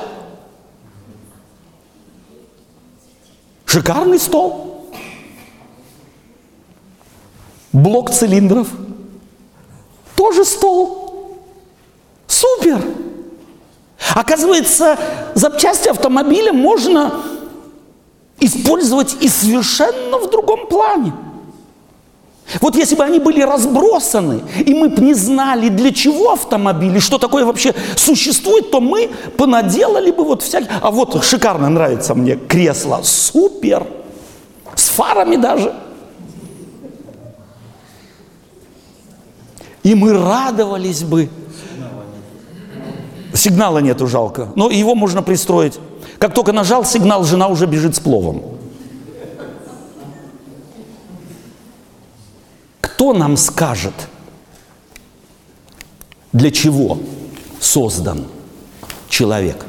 Шикарный 3.76 4.18
стол. 4.18 4.88
Блок 7.74 8.10
цилиндров. 8.10 8.68
Тоже 10.16 10.46
стол. 10.46 11.36
Супер. 12.26 12.82
Оказывается, 14.14 14.98
запчасти 15.34 15.88
автомобиля 15.88 16.54
можно 16.54 17.20
использовать 18.40 19.14
и 19.20 19.28
совершенно 19.28 20.20
в 20.20 20.30
другом 20.30 20.68
плане. 20.68 21.12
Вот 22.60 22.76
если 22.76 22.94
бы 22.94 23.04
они 23.04 23.18
были 23.18 23.42
разбросаны, 23.42 24.42
и 24.64 24.72
мы 24.72 24.88
бы 24.88 25.02
не 25.02 25.14
знали, 25.14 25.68
для 25.68 25.92
чего 25.92 26.32
автомобили, 26.32 27.00
что 27.00 27.18
такое 27.18 27.44
вообще 27.44 27.74
существует, 27.96 28.70
то 28.70 28.80
мы 28.80 29.10
понаделали 29.36 30.12
бы 30.12 30.24
вот 30.24 30.42
всякие... 30.42 30.70
А 30.80 30.90
вот 30.90 31.22
шикарно 31.24 31.68
нравится 31.68 32.14
мне 32.14 32.36
кресло, 32.36 33.00
супер, 33.02 33.86
с 34.76 34.88
фарами 34.88 35.36
даже. 35.36 35.74
И 39.82 39.94
мы 39.94 40.12
радовались 40.12 41.02
бы. 41.02 41.28
Сигнала 43.34 43.78
нету, 43.78 44.06
жалко. 44.06 44.48
Но 44.54 44.70
его 44.70 44.94
можно 44.94 45.22
пристроить. 45.22 45.78
Как 46.18 46.32
только 46.32 46.52
нажал 46.52 46.84
сигнал, 46.84 47.24
жена 47.24 47.48
уже 47.48 47.66
бежит 47.66 47.96
с 47.96 48.00
пловом. 48.00 48.55
Кто 52.96 53.12
нам 53.12 53.36
скажет, 53.36 53.92
для 56.32 56.50
чего 56.50 56.96
создан 57.60 58.24
человек? 59.10 59.66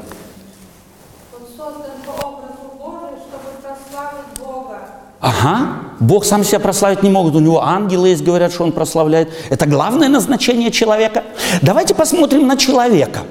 Он 1.34 1.46
создан 1.46 1.90
по 2.06 2.24
образу 2.24 2.72
Божию, 2.78 3.18
чтобы 3.18 3.60
прославить 3.60 4.38
Бога. 4.38 4.78
Ага. 5.20 5.72
Бог 6.00 6.24
сам 6.24 6.42
себя 6.42 6.58
прославить 6.58 7.02
не 7.02 7.10
может. 7.10 7.34
У 7.34 7.40
него 7.40 7.62
ангелы 7.62 8.08
есть, 8.08 8.24
говорят, 8.24 8.50
что 8.50 8.64
он 8.64 8.72
прославляет. 8.72 9.28
Это 9.50 9.66
главное 9.66 10.08
назначение 10.08 10.70
человека. 10.70 11.22
Давайте 11.60 11.94
посмотрим 11.94 12.46
на 12.46 12.56
человека. 12.56 13.24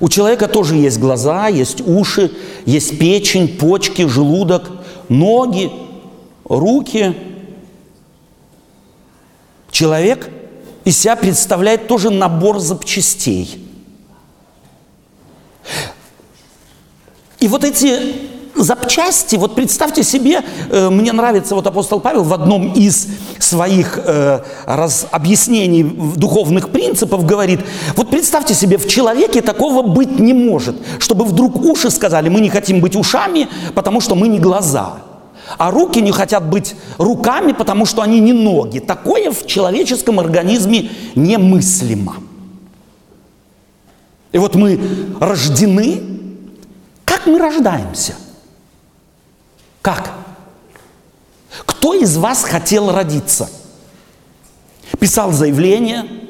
У 0.00 0.08
человека 0.08 0.48
тоже 0.48 0.76
есть 0.76 0.98
глаза, 0.98 1.48
есть 1.48 1.86
уши, 1.86 2.32
есть 2.64 2.98
печень, 2.98 3.58
почки, 3.58 4.06
желудок, 4.06 4.70
ноги, 5.10 5.70
руки. 6.48 7.14
Человек 9.76 10.30
из 10.86 10.98
себя 10.98 11.16
представляет 11.16 11.86
тоже 11.86 12.08
набор 12.08 12.60
запчастей. 12.60 13.62
И 17.40 17.46
вот 17.46 17.62
эти 17.62 18.14
запчасти, 18.54 19.36
вот 19.36 19.54
представьте 19.54 20.02
себе, 20.02 20.40
э, 20.70 20.88
мне 20.88 21.12
нравится 21.12 21.54
вот 21.54 21.66
апостол 21.66 22.00
Павел 22.00 22.22
в 22.22 22.32
одном 22.32 22.72
из 22.72 23.06
своих 23.38 23.98
э, 24.02 24.40
раз, 24.64 25.08
объяснений 25.10 25.82
духовных 25.82 26.70
принципов 26.70 27.26
говорит, 27.26 27.60
вот 27.96 28.08
представьте 28.08 28.54
себе, 28.54 28.78
в 28.78 28.88
человеке 28.88 29.42
такого 29.42 29.82
быть 29.82 30.18
не 30.18 30.32
может, 30.32 30.76
чтобы 31.00 31.26
вдруг 31.26 31.54
уши 31.54 31.90
сказали, 31.90 32.30
мы 32.30 32.40
не 32.40 32.48
хотим 32.48 32.80
быть 32.80 32.96
ушами, 32.96 33.50
потому 33.74 34.00
что 34.00 34.14
мы 34.14 34.28
не 34.28 34.38
глаза. 34.38 35.05
А 35.58 35.70
руки 35.70 36.00
не 36.00 36.10
хотят 36.12 36.44
быть 36.48 36.74
руками, 36.98 37.52
потому 37.52 37.86
что 37.86 38.02
они 38.02 38.20
не 38.20 38.32
ноги. 38.32 38.78
Такое 38.78 39.30
в 39.30 39.46
человеческом 39.46 40.18
организме 40.18 40.90
немыслимо. 41.14 42.16
И 44.32 44.38
вот 44.38 44.54
мы 44.54 44.78
рождены. 45.20 46.02
Как 47.04 47.26
мы 47.26 47.38
рождаемся? 47.38 48.14
Как? 49.80 50.12
Кто 51.64 51.94
из 51.94 52.16
вас 52.16 52.42
хотел 52.42 52.90
родиться? 52.90 53.48
Писал 54.98 55.32
заявление, 55.32 56.25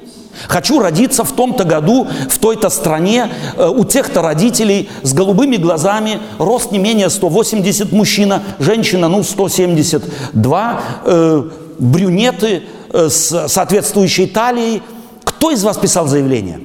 хочу 0.48 0.78
родиться 0.78 1.24
в 1.24 1.32
том-то 1.32 1.64
году, 1.64 2.06
в 2.28 2.38
той-то 2.38 2.68
стране, 2.68 3.30
э, 3.56 3.68
у 3.68 3.84
тех-то 3.84 4.22
родителей 4.22 4.88
с 5.02 5.12
голубыми 5.12 5.56
глазами, 5.56 6.20
рост 6.38 6.72
не 6.72 6.78
менее 6.78 7.10
180 7.10 7.92
мужчина, 7.92 8.42
женщина, 8.58 9.08
ну, 9.08 9.22
172, 9.22 10.80
э, 11.04 11.50
брюнеты 11.78 12.62
э, 12.92 13.08
с 13.08 13.48
соответствующей 13.48 14.26
талией. 14.26 14.82
Кто 15.24 15.50
из 15.50 15.62
вас 15.64 15.76
писал 15.76 16.06
заявление? 16.06 16.60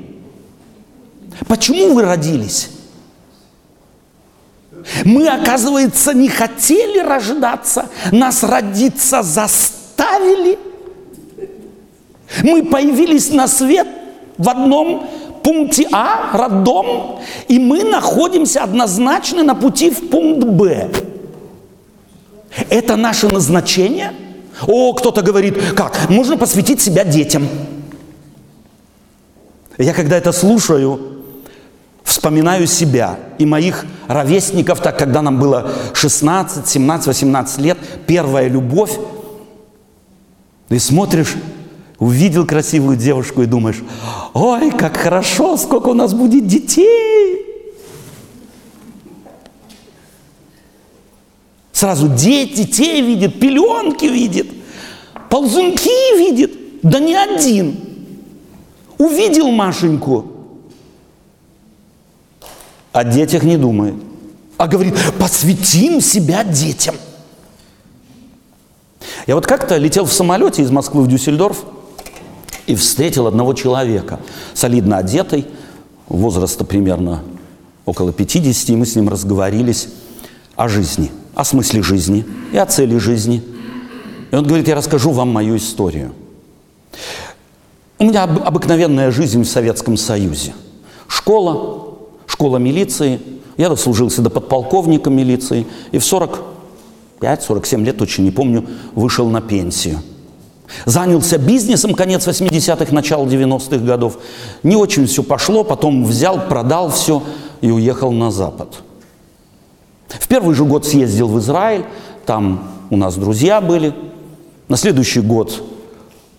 Почему 1.48 1.94
вы 1.94 2.04
родились? 2.04 2.70
Мы, 5.06 5.28
оказывается, 5.28 6.13
не 6.13 6.28
хотели 6.28 7.00
рождаться, 7.00 7.90
нас 8.12 8.44
родиться 8.44 9.22
заставили. 9.22 10.58
Мы 12.44 12.64
появились 12.64 13.32
на 13.32 13.48
свет 13.48 13.88
в 14.38 14.50
одном 14.50 15.08
пункте 15.44 15.88
А, 15.92 16.38
роддом, 16.38 17.20
и 17.48 17.60
мы 17.60 17.84
находимся 17.84 18.64
однозначно 18.64 19.44
на 19.44 19.56
пути 19.56 19.90
в 19.90 20.10
пункт 20.10 20.48
Б. 20.48 20.90
Это 22.70 22.96
наше 22.96 23.28
назначение? 23.28 24.14
О, 24.68 24.94
кто-то 24.94 25.22
говорит, 25.22 25.58
как? 25.76 26.10
Можно 26.10 26.38
посвятить 26.38 26.82
себя 26.82 27.04
детям. 27.04 27.48
Я 29.78 29.94
когда 29.94 30.18
это 30.18 30.32
слушаю, 30.32 31.24
вспоминаю 32.04 32.68
себя 32.68 33.18
и 33.40 33.46
моих 33.46 33.86
ровесников, 34.08 34.82
так 34.82 35.00
когда 35.00 35.22
нам 35.22 35.40
было 35.40 35.72
16, 35.94 36.68
17, 36.68 37.08
18 37.08 37.58
лет, 37.60 37.78
первая 38.06 38.48
любовь. 38.48 38.92
И 40.70 40.78
смотришь, 40.78 41.36
увидел 42.01 42.48
красивую 42.48 42.98
девушку 42.98 43.43
и 43.43 43.46
думаешь, 43.46 43.84
ой, 44.34 44.72
как 44.72 44.98
хорошо, 44.98 45.55
сколько 45.55 45.89
у 45.89 45.93
нас 45.93 46.15
будет 46.15 46.48
детей. 46.48 47.45
Сразу 51.71 52.08
дети, 52.08 52.63
детей 52.63 53.02
видит, 53.04 53.39
пеленки 53.39 54.06
видит, 54.06 54.49
ползунки 55.30 56.17
видит, 56.17 56.82
да 56.82 56.99
не 56.99 57.15
один. 57.15 57.80
Увидел 58.97 59.52
Машеньку, 59.52 60.26
о 62.91 63.04
детях 63.04 63.43
не 63.43 63.58
думает, 63.58 63.95
а 64.58 64.67
говорит, 64.67 64.95
посвятим 65.19 66.02
себя 66.02 66.43
детям. 66.43 66.95
Я 69.28 69.36
вот 69.36 69.45
как-то 69.45 69.78
летел 69.78 70.06
в 70.06 70.12
самолете 70.12 70.63
из 70.63 70.71
Москвы 70.71 71.04
в 71.04 71.08
Дюссельдорф 71.08 71.63
и 72.67 72.76
встретил 72.76 73.28
одного 73.28 73.54
человека, 73.54 74.19
солидно 74.54 74.97
одетый, 74.97 75.45
возраста 76.08 76.63
примерно 76.65 77.24
около 77.86 78.13
50, 78.13 78.69
и 78.69 78.76
мы 78.76 78.86
с 78.86 78.95
ним 78.95 79.10
разговорились 79.10 79.89
о 80.56 80.67
жизни, 80.67 81.12
о 81.36 81.43
смысле 81.43 81.82
жизни 81.82 82.26
и 82.54 82.58
о 82.58 82.65
цели 82.65 82.97
жизни. 82.97 83.43
И 84.32 84.36
он 84.36 84.45
говорит, 84.45 84.67
я 84.67 84.76
расскажу 84.76 85.12
вам 85.12 85.30
мою 85.30 85.58
историю. 85.58 86.13
У 88.00 88.06
меня 88.06 88.24
обыкновенная 88.24 89.12
жизнь 89.12 89.43
в 89.43 89.47
Советском 89.47 89.97
Союзе. 89.97 90.54
Школа, 91.08 91.97
школа 92.26 92.58
милиции. 92.58 93.19
Я 93.58 93.69
дослужился 93.69 94.21
до 94.21 94.30
подполковника 94.30 95.10
милиции. 95.10 95.67
И 95.91 96.00
в 96.00 96.04
45-47 97.21 97.84
лет, 97.84 97.97
точно 97.97 98.24
не 98.24 98.32
помню, 98.32 98.65
вышел 98.95 99.30
на 99.30 99.41
пенсию. 99.41 100.00
Занялся 100.86 101.38
бизнесом 101.38 101.93
конец 101.93 102.27
80-х, 102.27 102.93
начало 102.93 103.25
90-х 103.25 103.77
годов. 103.77 104.17
Не 104.63 104.75
очень 104.75 105.05
все 105.05 105.23
пошло, 105.23 105.63
потом 105.63 106.05
взял, 106.05 106.47
продал 106.47 106.89
все 106.91 107.23
и 107.62 107.69
уехал 107.69 108.12
на 108.12 108.31
Запад. 108.31 108.75
В 110.07 110.27
первый 110.27 110.55
же 110.55 110.65
год 110.65 110.86
съездил 110.86 111.27
в 111.27 111.39
Израиль, 111.39 111.86
там 112.25 112.69
у 112.89 112.97
нас 112.97 113.15
друзья 113.15 113.62
были. 113.62 113.93
На 114.67 114.77
следующий 114.77 115.21
год 115.21 115.63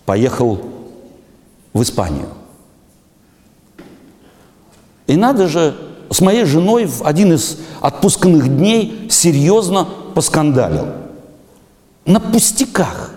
поехал 0.05 0.59
в 1.73 1.81
Испанию. 1.81 2.29
И 5.07 5.15
надо 5.15 5.47
же, 5.47 5.75
с 6.09 6.21
моей 6.21 6.45
женой 6.45 6.85
в 6.85 7.03
один 7.03 7.33
из 7.33 7.57
отпускных 7.81 8.47
дней 8.47 9.07
серьезно 9.09 9.87
поскандалил. 10.13 10.87
На 12.05 12.19
пустяках. 12.19 13.12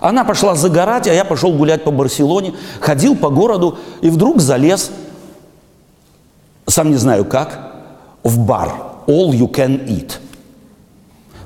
Она 0.00 0.24
пошла 0.24 0.54
загорать, 0.54 1.06
а 1.06 1.12
я 1.12 1.24
пошел 1.24 1.52
гулять 1.52 1.84
по 1.84 1.90
Барселоне, 1.90 2.54
ходил 2.80 3.16
по 3.16 3.30
городу 3.30 3.78
и 4.00 4.10
вдруг 4.10 4.40
залез, 4.40 4.90
сам 6.66 6.90
не 6.90 6.96
знаю 6.96 7.24
как, 7.24 7.72
в 8.22 8.38
бар. 8.38 8.72
All 9.06 9.30
you 9.30 9.50
can 9.50 9.86
eat. 9.86 10.18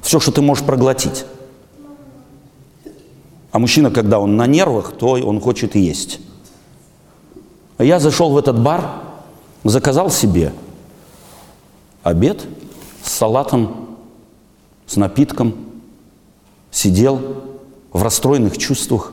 Все, 0.02 0.20
что 0.20 0.30
ты 0.30 0.42
можешь 0.42 0.64
проглотить. 0.64 1.24
А 3.50 3.58
мужчина, 3.58 3.90
когда 3.90 4.20
он 4.20 4.36
на 4.36 4.46
нервах, 4.46 4.92
то 4.92 5.12
он 5.12 5.40
хочет 5.40 5.74
есть. 5.74 6.20
Я 7.78 7.98
зашел 7.98 8.30
в 8.30 8.36
этот 8.36 8.60
бар, 8.60 8.90
заказал 9.64 10.10
себе 10.10 10.52
обед 12.02 12.44
с 13.02 13.12
салатом, 13.12 13.96
с 14.86 14.96
напитком, 14.96 15.54
сидел 16.70 17.45
в 17.96 18.02
расстроенных 18.02 18.58
чувствах. 18.58 19.12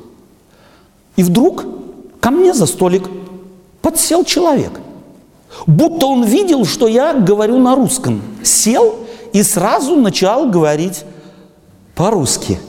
И 1.15 1.24
вдруг 1.24 1.65
ко 2.19 2.32
мне 2.32 2.54
за 2.54 2.65
столик 2.65 3.10
подсел 3.82 4.24
человек. 4.24 4.80
Будто 5.67 6.08
он 6.08 6.24
видел, 6.24 6.65
что 6.65 6.88
я 6.88 7.13
говорю 7.13 7.60
на 7.60 7.76
русском. 7.76 8.22
Сел 8.43 8.96
и 9.34 9.43
сразу 9.43 9.96
начал 9.96 10.50
говорить 10.50 11.04
по-русски. 11.96 12.60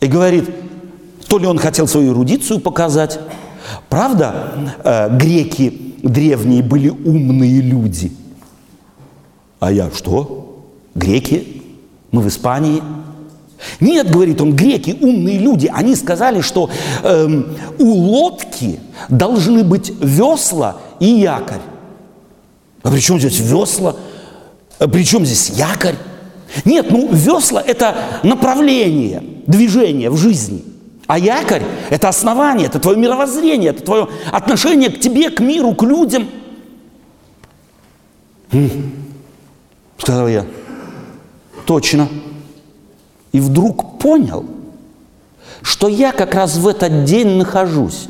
И 0.00 0.06
говорит, 0.06 0.48
то 1.26 1.38
ли 1.38 1.46
он 1.46 1.58
хотел 1.58 1.86
свою 1.88 2.12
эрудицию 2.12 2.60
показать, 2.60 3.18
Правда, 3.88 4.74
э, 4.84 5.16
греки 5.16 5.94
древние 6.02 6.62
были 6.62 6.88
умные 6.88 7.60
люди? 7.60 8.12
А 9.60 9.72
я 9.72 9.90
что? 9.90 10.64
Греки? 10.94 11.62
Мы 12.10 12.22
в 12.22 12.28
Испании? 12.28 12.82
Нет, 13.80 14.10
говорит 14.10 14.40
он, 14.40 14.54
греки 14.54 14.96
умные 15.00 15.38
люди. 15.38 15.70
Они 15.72 15.94
сказали, 15.96 16.40
что 16.40 16.70
э, 17.02 17.42
у 17.78 17.92
лодки 17.92 18.78
должны 19.08 19.64
быть 19.64 19.92
весла 20.00 20.76
и 21.00 21.06
якорь. 21.06 21.60
А 22.82 22.90
при 22.90 23.00
чем 23.00 23.18
здесь 23.18 23.38
весла? 23.40 23.96
А 24.78 24.88
при 24.88 25.04
чем 25.04 25.26
здесь 25.26 25.50
якорь? 25.50 25.96
Нет, 26.64 26.90
ну 26.90 27.08
весла– 27.10 27.62
это 27.66 27.96
направление 28.22 29.22
движения 29.46 30.10
в 30.10 30.16
жизни– 30.16 30.64
а 31.08 31.18
якорь– 31.18 31.62
это 31.90 32.10
основание, 32.10 32.66
это 32.66 32.78
твое 32.78 32.98
мировоззрение, 32.98 33.70
это 33.70 33.82
твое 33.82 34.08
отношение 34.30 34.90
к 34.90 35.00
тебе, 35.00 35.30
к 35.30 35.40
миру, 35.40 35.74
к 35.74 35.82
людям. 35.82 36.28
М-м, 38.52 38.92
сказал 39.96 40.28
я. 40.28 40.44
Точно. 41.64 42.08
И 43.32 43.40
вдруг 43.40 43.98
понял, 43.98 44.44
что 45.62 45.88
я 45.88 46.12
как 46.12 46.34
раз 46.34 46.56
в 46.56 46.66
этот 46.66 47.04
день 47.04 47.36
нахожусь 47.36 48.08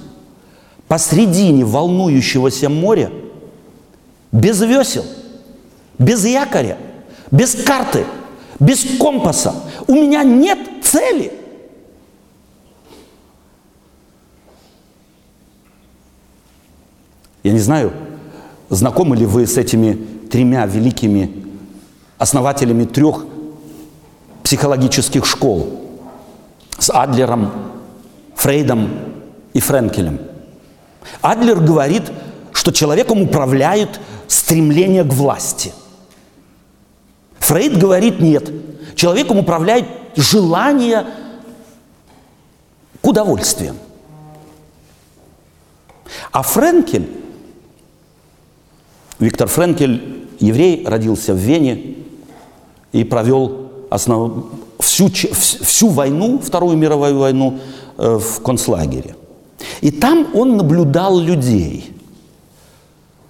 посредине 0.86 1.64
волнующегося 1.64 2.68
моря, 2.68 3.10
без 4.32 4.60
весел, 4.60 5.04
без 5.98 6.24
якоря, 6.24 6.78
без 7.30 7.54
карты, 7.54 8.04
без 8.58 8.84
компаса. 8.98 9.54
У 9.86 9.94
меня 9.94 10.22
нет 10.22 10.58
цели. 10.82 11.32
Я 17.42 17.52
не 17.52 17.60
знаю, 17.60 17.92
знакомы 18.68 19.16
ли 19.16 19.26
вы 19.26 19.46
с 19.46 19.56
этими 19.56 19.94
тремя 20.30 20.66
великими 20.66 21.44
основателями 22.18 22.84
трех 22.84 23.24
психологических 24.48 25.26
школ. 25.26 25.78
С 26.78 26.88
Адлером, 26.88 27.52
Фрейдом 28.34 28.88
и 29.52 29.60
Френкелем. 29.60 30.20
Адлер 31.20 31.60
говорит, 31.60 32.04
что 32.54 32.72
человеком 32.72 33.20
управляет 33.20 34.00
стремление 34.26 35.04
к 35.04 35.12
власти. 35.12 35.74
Фрейд 37.40 37.76
говорит 37.76 38.20
нет. 38.20 38.50
Человеком 38.94 39.36
управляет 39.36 39.84
желание 40.16 41.04
к 43.02 43.06
удовольствиям. 43.06 43.76
А 46.32 46.42
Френкель, 46.42 47.06
Виктор 49.18 49.46
Френкель, 49.46 50.26
еврей, 50.40 50.86
родился 50.86 51.34
в 51.34 51.36
Вене 51.36 51.96
и 52.92 53.04
провел 53.04 53.67
основ... 53.90 54.46
всю, 54.80 55.08
всю 55.08 55.88
войну, 55.88 56.38
Вторую 56.38 56.76
мировую 56.76 57.18
войну 57.18 57.58
э, 57.96 58.18
в 58.18 58.42
концлагере. 58.42 59.16
И 59.80 59.90
там 59.90 60.28
он 60.34 60.56
наблюдал 60.56 61.18
людей, 61.18 61.92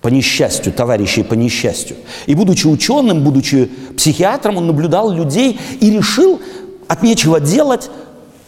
по 0.00 0.08
несчастью, 0.08 0.72
товарищей 0.72 1.22
по 1.22 1.34
несчастью. 1.34 1.96
И 2.26 2.34
будучи 2.34 2.66
ученым, 2.66 3.24
будучи 3.24 3.70
психиатром, 3.96 4.56
он 4.56 4.66
наблюдал 4.66 5.10
людей 5.10 5.58
и 5.80 5.90
решил 5.90 6.40
от 6.86 7.02
нечего 7.02 7.40
делать 7.40 7.90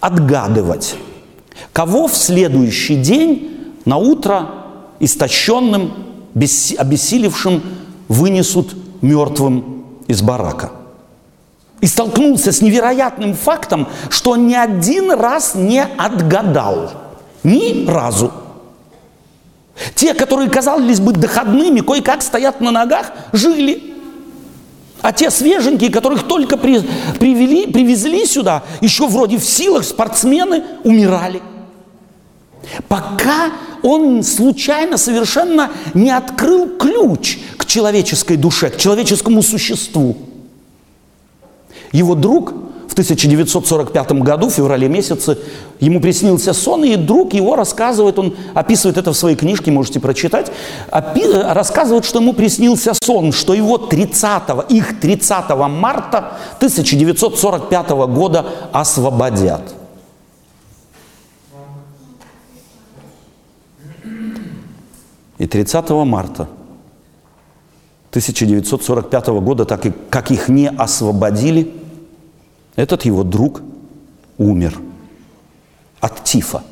отгадывать, 0.01 0.94
кого 1.73 2.07
в 2.09 2.16
следующий 2.16 2.96
день 2.96 3.75
на 3.85 3.96
утро 3.99 4.49
истощенным, 5.01 5.92
обессилевшим 6.35 7.62
вынесут 8.09 8.75
мертвым 9.03 9.85
из 10.07 10.23
барака. 10.23 10.73
И 11.81 11.87
столкнулся 11.87 12.53
с 12.53 12.61
невероятным 12.61 13.35
фактом, 13.35 13.88
что 14.11 14.37
ни 14.37 14.55
один 14.55 15.12
раз 15.12 15.55
не 15.55 15.83
отгадал. 15.83 16.93
Ни 17.43 17.87
разу. 17.88 18.33
Те, 19.95 20.12
которые 20.12 20.51
казались 20.51 21.01
бы 21.01 21.12
доходными, 21.12 21.81
кое-как 21.81 22.23
стоят 22.23 22.61
на 22.61 22.71
ногах, 22.71 23.12
жили. 23.33 23.95
А 25.01 25.12
те 25.12 25.31
свеженькие, 25.31 25.90
которых 25.90 26.25
только 26.25 26.59
при, 26.59 26.81
привели, 27.19 27.66
привезли 27.66 28.27
сюда, 28.27 28.62
еще 28.83 29.07
вроде 29.07 29.38
в 29.38 29.45
силах 29.45 29.85
спортсмены, 29.85 30.64
умирали. 30.85 31.40
Пока 32.88 33.53
он 33.83 34.23
случайно 34.23 34.99
совершенно 34.99 35.71
не 35.95 36.11
открыл 36.11 36.69
ключ 36.77 37.38
к 37.57 37.64
человеческой 37.64 38.37
душе, 38.37 38.69
к 38.69 38.77
человеческому 38.77 39.43
существу. 39.43 40.16
Его 41.92 42.14
друг 42.14 42.53
в 42.88 42.92
1945 42.92 44.12
году, 44.12 44.48
в 44.48 44.53
феврале 44.53 44.88
месяце, 44.88 45.38
ему 45.79 46.00
приснился 46.00 46.53
сон, 46.53 46.85
и 46.85 46.96
друг 46.96 47.35
его 47.35 47.55
рассказывает, 47.55 48.18
он 48.18 48.37
описывает 48.53 48.98
это 48.98 49.12
в 49.12 49.16
своей 49.16 49.37
книжке, 49.37 49.70
можете 49.70 50.00
прочитать, 50.00 50.50
опи, 50.90 51.24
рассказывает, 51.33 52.05
что 52.05 52.18
ему 52.18 52.33
приснился 52.33 52.92
сон, 53.00 53.33
что 53.33 53.55
его 53.55 53.79
30, 53.79 54.70
их 54.70 55.00
30 55.00 55.50
марта 55.68 56.33
1945 56.59 57.90
года 57.90 58.46
освободят. 58.72 59.62
И 65.38 65.46
30 65.46 65.90
марта 65.90 66.48
1945 68.11 69.29
года, 69.29 69.64
так 69.64 69.87
и 69.87 69.92
как 70.11 70.33
их 70.33 70.48
не 70.48 70.68
освободили, 70.68 71.80
этот 72.81 73.05
его 73.05 73.25
друг 73.25 73.62
умер 74.38 74.79
от 76.01 76.25
тифа. 76.25 76.62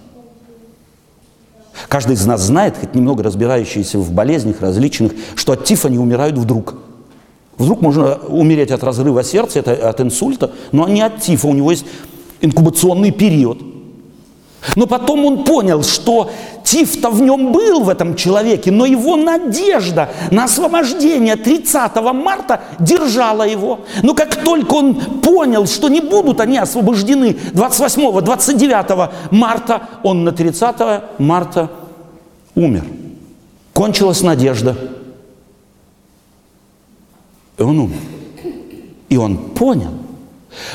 Каждый 1.88 2.14
из 2.14 2.26
нас 2.26 2.40
знает, 2.40 2.76
хоть 2.80 2.94
немного 2.94 3.22
разбирающийся 3.22 3.98
в 3.98 4.10
болезнях 4.12 4.60
различных, 4.60 5.12
что 5.36 5.52
от 5.52 5.64
тифа 5.64 5.88
не 5.88 5.98
умирают 5.98 6.36
вдруг. 6.36 6.74
Вдруг 7.56 7.82
можно 7.82 8.16
умереть 8.16 8.70
от 8.70 8.82
разрыва 8.82 9.22
сердца, 9.22 9.58
это 9.58 9.88
от 9.88 10.00
инсульта, 10.00 10.52
но 10.72 10.88
не 10.88 11.02
от 11.02 11.20
тифа, 11.20 11.46
у 11.46 11.54
него 11.54 11.70
есть 11.70 11.84
инкубационный 12.40 13.10
период. 13.10 13.58
Но 14.74 14.86
потом 14.86 15.24
он 15.24 15.44
понял, 15.44 15.82
что 15.82 16.30
тиф-то 16.64 17.10
в 17.10 17.22
нем 17.22 17.52
был, 17.52 17.84
в 17.84 17.88
этом 17.88 18.16
человеке, 18.16 18.70
но 18.70 18.86
его 18.86 19.16
надежда 19.16 20.10
на 20.30 20.44
освобождение 20.44 21.36
30 21.36 21.94
марта 22.12 22.60
держала 22.78 23.46
его. 23.46 23.80
Но 24.02 24.14
как 24.14 24.36
только 24.36 24.74
он 24.74 24.94
понял, 25.20 25.66
что 25.66 25.88
не 25.88 26.00
будут 26.00 26.40
они 26.40 26.58
освобождены 26.58 27.36
28-29 27.54 29.10
марта, 29.30 29.82
он 30.02 30.24
на 30.24 30.32
30 30.32 30.74
марта 31.18 31.70
умер. 32.54 32.84
Кончилась 33.72 34.22
надежда. 34.22 34.76
И 37.56 37.62
он 37.62 37.78
умер. 37.78 38.00
И 39.08 39.16
он 39.16 39.36
понял, 39.36 39.92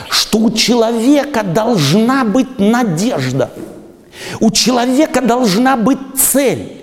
что 0.09 0.39
у 0.39 0.51
человека 0.51 1.43
должна 1.43 2.23
быть 2.23 2.59
надежда– 2.59 3.51
у 4.39 4.51
человека 4.51 5.21
должна 5.21 5.75
быть 5.75 5.99
цель. 6.17 6.79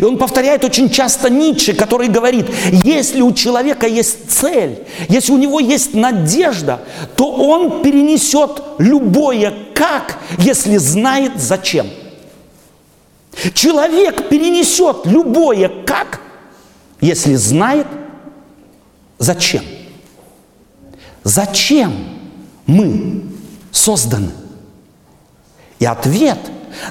И 0.00 0.04
он 0.04 0.16
повторяет 0.16 0.64
очень 0.64 0.88
часто 0.88 1.28
Ницше, 1.28 1.74
который 1.74 2.08
говорит, 2.08 2.46
если 2.84 3.20
у 3.20 3.32
человека 3.32 3.86
есть 3.86 4.30
цель, 4.30 4.84
если 5.08 5.32
у 5.32 5.38
него 5.38 5.58
есть 5.58 5.94
надежда, 5.94 6.80
то 7.16 7.30
он 7.32 7.82
перенесет 7.82 8.62
любое 8.78 9.52
как, 9.74 10.18
если 10.38 10.76
знает 10.76 11.32
зачем. 11.36 11.88
Человек 13.54 14.28
перенесет 14.28 15.04
любое 15.04 15.68
как, 15.84 16.20
если 17.00 17.34
знает 17.34 17.86
зачем. 19.18 19.64
Зачем 21.24 21.92
мы 22.66 23.22
созданы? 23.72 24.30
И 25.82 25.84
ответ 25.84 26.38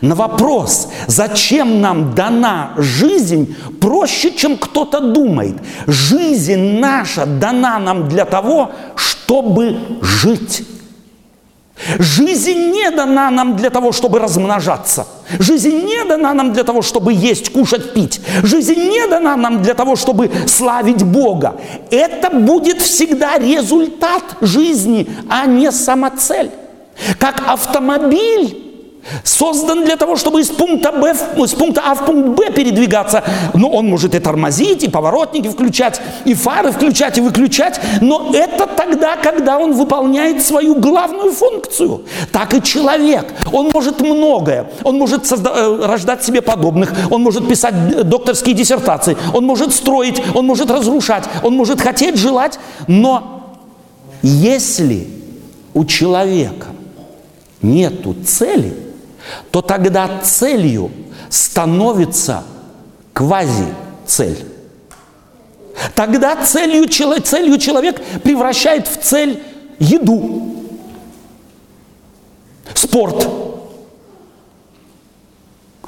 на 0.01 0.15
вопрос, 0.15 0.89
зачем 1.07 1.79
нам 1.79 2.13
дана 2.13 2.73
жизнь, 2.75 3.55
проще, 3.79 4.31
чем 4.31 4.57
кто-то 4.57 4.99
думает. 4.99 5.55
Жизнь 5.87 6.77
наша 6.77 7.25
дана 7.25 7.79
нам 7.79 8.09
для 8.09 8.25
того, 8.25 8.71
чтобы 8.97 9.77
жить. 10.01 10.65
Жизнь 11.99 12.71
не 12.71 12.91
дана 12.91 13.31
нам 13.31 13.55
для 13.55 13.69
того, 13.69 13.93
чтобы 13.93 14.19
размножаться. 14.19 15.07
Жизнь 15.39 15.85
не 15.85 16.03
дана 16.03 16.33
нам 16.33 16.51
для 16.51 16.65
того, 16.65 16.81
чтобы 16.81 17.13
есть, 17.13 17.49
кушать, 17.53 17.93
пить. 17.93 18.19
Жизнь 18.43 18.75
не 18.75 19.07
дана 19.07 19.37
нам 19.37 19.61
для 19.61 19.73
того, 19.73 19.95
чтобы 19.95 20.29
славить 20.47 21.03
Бога. 21.03 21.55
Это 21.91 22.29
будет 22.29 22.81
всегда 22.81 23.37
результат 23.37 24.23
жизни, 24.41 25.09
а 25.29 25.45
не 25.45 25.71
самоцель. 25.71 26.51
Как 27.17 27.47
автомобиль 27.47 28.60
Создан 29.23 29.83
для 29.83 29.95
того, 29.95 30.15
чтобы 30.15 30.41
из 30.41 30.49
пункта, 30.49 30.91
Б, 30.91 31.15
из 31.37 31.53
пункта 31.53 31.81
А 31.85 31.95
в 31.95 32.05
пункт 32.05 32.29
Б 32.37 32.51
передвигаться. 32.51 33.23
Но 33.53 33.69
он 33.69 33.87
может 33.87 34.13
и 34.13 34.19
тормозить, 34.19 34.83
и 34.83 34.89
поворотники 34.89 35.47
включать, 35.47 35.99
и 36.25 36.33
фары 36.33 36.71
включать, 36.71 37.17
и 37.17 37.21
выключать. 37.21 37.79
Но 37.99 38.31
это 38.33 38.67
тогда, 38.67 39.15
когда 39.15 39.57
он 39.57 39.73
выполняет 39.73 40.43
свою 40.43 40.75
главную 40.75 41.31
функцию. 41.31 42.03
Так 42.31 42.53
и 42.53 42.61
человек. 42.61 43.25
Он 43.51 43.71
может 43.73 44.01
многое. 44.01 44.69
Он 44.83 44.97
может 44.97 45.23
созда- 45.23 45.55
э, 45.55 45.85
рождать 45.85 46.23
себе 46.23 46.41
подобных. 46.41 46.93
Он 47.09 47.23
может 47.23 47.47
писать 47.47 48.07
докторские 48.07 48.53
диссертации. 48.53 49.17
Он 49.33 49.45
может 49.45 49.73
строить. 49.73 50.21
Он 50.35 50.45
может 50.45 50.69
разрушать. 50.69 51.23
Он 51.43 51.55
может 51.55 51.81
хотеть, 51.81 52.17
желать. 52.17 52.59
Но 52.87 53.57
если 54.21 55.07
у 55.73 55.85
человека 55.85 56.67
нету 57.63 58.15
цели– 58.23 58.75
то 59.51 59.61
тогда 59.61 60.19
целью 60.23 60.91
становится 61.29 62.43
квази-цель. 63.13 64.45
Тогда 65.95 66.35
целью, 66.43 66.87
целью 66.87 67.57
человек 67.57 68.01
превращает 68.23 68.87
в 68.87 68.97
цель 69.01 69.41
еду. 69.79 70.47
спорт, 72.73 73.27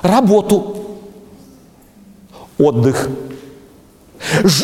работу, 0.02 1.00
отдых. 2.58 3.10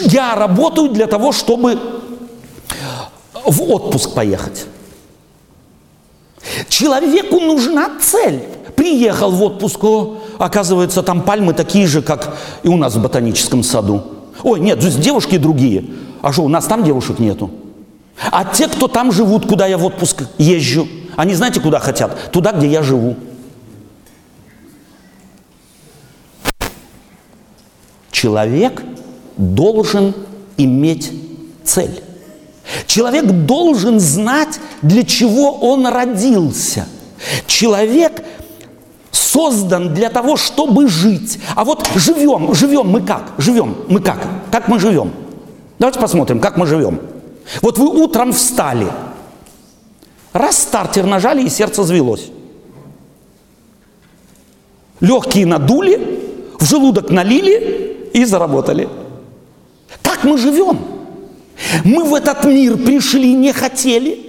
Я 0.05 0.35
работаю 0.35 0.89
для 0.89 1.07
того, 1.07 1.31
чтобы 1.31 1.79
в 3.45 3.61
отпуск 3.63 4.13
поехать. 4.13 4.65
Человеку 6.69 7.39
нужна 7.39 7.99
цель. 7.99 8.43
Приехал 8.89 9.29
в 9.29 9.43
отпуск, 9.43 9.83
о, 9.83 10.17
оказывается, 10.39 11.03
там 11.03 11.21
пальмы 11.21 11.53
такие 11.53 11.85
же, 11.85 12.01
как 12.01 12.35
и 12.63 12.67
у 12.69 12.75
нас 12.75 12.95
в 12.95 13.01
ботаническом 13.01 13.61
саду. 13.61 14.01
Ой, 14.41 14.59
нет, 14.59 14.81
здесь 14.81 14.95
девушки 14.95 15.37
другие. 15.37 15.85
А 16.23 16.33
что, 16.33 16.41
у 16.41 16.47
нас 16.47 16.65
там 16.65 16.83
девушек 16.83 17.19
нету? 17.19 17.51
А 18.31 18.43
те, 18.43 18.67
кто 18.67 18.87
там 18.87 19.11
живут, 19.11 19.47
куда 19.47 19.67
я 19.67 19.77
в 19.77 19.85
отпуск 19.85 20.23
езжу, 20.39 20.87
они 21.15 21.35
знаете, 21.35 21.59
куда 21.59 21.79
хотят? 21.79 22.31
Туда, 22.31 22.51
где 22.51 22.67
я 22.67 22.81
живу. 22.81 23.15
Человек 28.09 28.81
должен 29.37 30.15
иметь 30.57 31.11
цель. 31.63 32.01
Человек 32.87 33.25
должен 33.25 33.99
знать, 33.99 34.59
для 34.81 35.03
чего 35.03 35.51
он 35.51 35.85
родился. 35.85 36.87
Человек 37.45 38.23
создан 39.11 39.93
для 39.93 40.09
того, 40.09 40.37
чтобы 40.37 40.87
жить. 40.87 41.39
А 41.55 41.63
вот 41.63 41.87
живем, 41.95 42.53
живем 42.53 42.87
мы 42.87 43.01
как? 43.01 43.33
Живем 43.37 43.75
мы 43.87 43.99
как? 43.99 44.19
Как 44.51 44.67
мы 44.67 44.79
живем? 44.79 45.11
Давайте 45.77 45.99
посмотрим, 45.99 46.39
как 46.39 46.57
мы 46.57 46.65
живем. 46.65 46.99
Вот 47.61 47.77
вы 47.77 47.87
утром 47.87 48.33
встали. 48.33 48.87
Раз 50.33 50.59
стартер 50.59 51.05
нажали, 51.05 51.43
и 51.43 51.49
сердце 51.49 51.83
завелось. 51.83 52.29
Легкие 54.99 55.45
надули, 55.45 56.19
в 56.59 56.65
желудок 56.65 57.09
налили 57.09 58.09
и 58.13 58.25
заработали. 58.25 58.89
Как 60.03 60.23
мы 60.23 60.37
живем? 60.37 60.79
Мы 61.83 62.03
в 62.03 62.13
этот 62.13 62.43
мир 62.45 62.77
пришли, 62.77 63.33
не 63.33 63.53
хотели. 63.53 64.28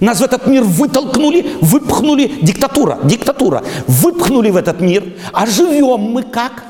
Нас 0.00 0.20
в 0.20 0.24
этот 0.24 0.46
мир 0.46 0.62
вытолкнули, 0.62 1.46
выпхнули. 1.60 2.32
Диктатура, 2.42 2.98
диктатура. 3.04 3.62
Выпхнули 3.86 4.50
в 4.50 4.56
этот 4.56 4.80
мир. 4.80 5.04
А 5.32 5.46
живем 5.46 6.00
мы 6.00 6.22
как? 6.22 6.64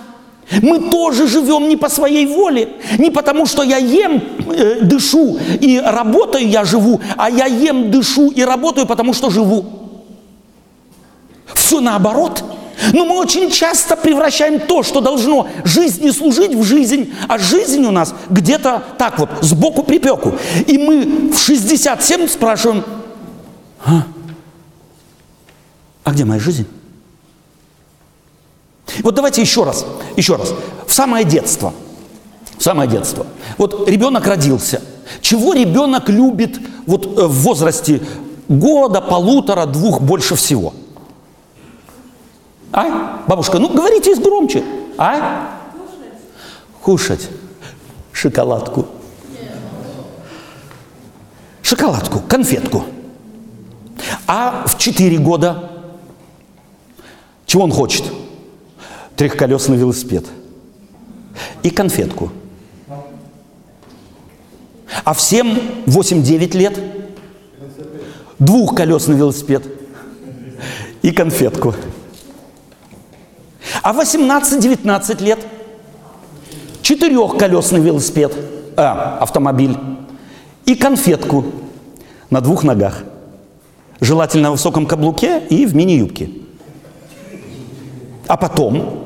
Мы 0.62 0.90
тоже 0.90 1.26
живем 1.26 1.68
не 1.68 1.76
по 1.76 1.88
своей 1.88 2.26
воле, 2.26 2.68
не 2.98 3.10
потому, 3.10 3.46
что 3.46 3.62
я 3.62 3.78
ем, 3.78 4.22
э, 4.54 4.80
дышу 4.82 5.38
и 5.60 5.80
работаю, 5.82 6.46
я 6.46 6.64
живу, 6.64 7.00
а 7.16 7.30
я 7.30 7.46
ем, 7.46 7.90
дышу 7.90 8.30
и 8.30 8.42
работаю, 8.42 8.86
потому 8.86 9.14
что 9.14 9.30
живу. 9.30 9.64
Все 11.54 11.80
наоборот. 11.80 12.44
Но 12.92 13.04
мы 13.04 13.16
очень 13.16 13.50
часто 13.50 13.96
превращаем 13.96 14.60
то, 14.60 14.82
что 14.82 15.00
должно 15.00 15.48
жизни 15.64 16.10
служить, 16.10 16.54
в 16.54 16.62
жизнь, 16.64 17.14
а 17.28 17.38
жизнь 17.38 17.84
у 17.86 17.90
нас 17.90 18.14
где-то 18.28 18.82
так 18.98 19.18
вот, 19.18 19.30
сбоку 19.40 19.82
припеку. 19.82 20.34
И 20.66 20.76
мы 20.76 21.30
в 21.32 21.38
67 21.38 22.28
спрашиваем, 22.28 22.84
а, 23.84 24.06
а 26.04 26.12
где 26.12 26.24
моя 26.24 26.40
жизнь? 26.40 26.66
Вот 29.02 29.14
давайте 29.14 29.40
еще 29.40 29.64
раз, 29.64 29.84
еще 30.16 30.36
раз. 30.36 30.52
В 30.86 30.92
самое 30.92 31.24
детство. 31.24 31.72
В 32.58 32.62
самое 32.62 32.88
детство. 32.88 33.26
Вот 33.58 33.88
ребенок 33.88 34.26
родился. 34.26 34.80
Чего 35.20 35.52
ребенок 35.54 36.08
любит 36.08 36.58
вот 36.86 37.06
э, 37.06 37.26
в 37.26 37.42
возрасте 37.42 38.00
года, 38.48 39.00
полутора, 39.00 39.66
двух 39.66 40.00
больше 40.00 40.36
всего? 40.36 40.74
А? 42.72 43.22
Бабушка, 43.26 43.58
ну 43.58 43.68
говорите 43.68 44.14
громче. 44.16 44.64
А? 44.98 45.60
Кушать. 46.82 47.28
Шоколадку. 48.12 48.86
Шоколадку, 51.62 52.20
конфетку. 52.20 52.84
А 54.26 54.66
в 54.66 54.78
4 54.78 55.18
года 55.18 55.70
чего 57.46 57.64
он 57.64 57.70
хочет? 57.70 58.04
Трехколесный 59.16 59.76
велосипед. 59.76 60.24
И 61.62 61.70
конфетку. 61.70 62.32
А 65.04 65.14
в 65.14 65.20
7, 65.20 65.84
8, 65.86 66.22
9 66.22 66.54
лет 66.54 66.80
двухколесный 68.38 69.16
велосипед 69.16 69.62
и 71.02 71.10
конфетку. 71.12 71.74
А 73.82 73.92
18-19 73.92 75.22
лет 75.22 75.38
четырехколесный 76.82 77.80
велосипед, 77.80 78.34
а, 78.76 79.18
автомобиль 79.20 79.76
и 80.66 80.74
конфетку 80.74 81.44
на 82.30 82.40
двух 82.40 82.64
ногах. 82.64 83.04
Желательно 84.00 84.50
в 84.50 84.52
высоком 84.52 84.86
каблуке 84.86 85.42
и 85.48 85.66
в 85.66 85.74
мини-юбке. 85.74 86.30
А 88.26 88.36
потом, 88.36 89.04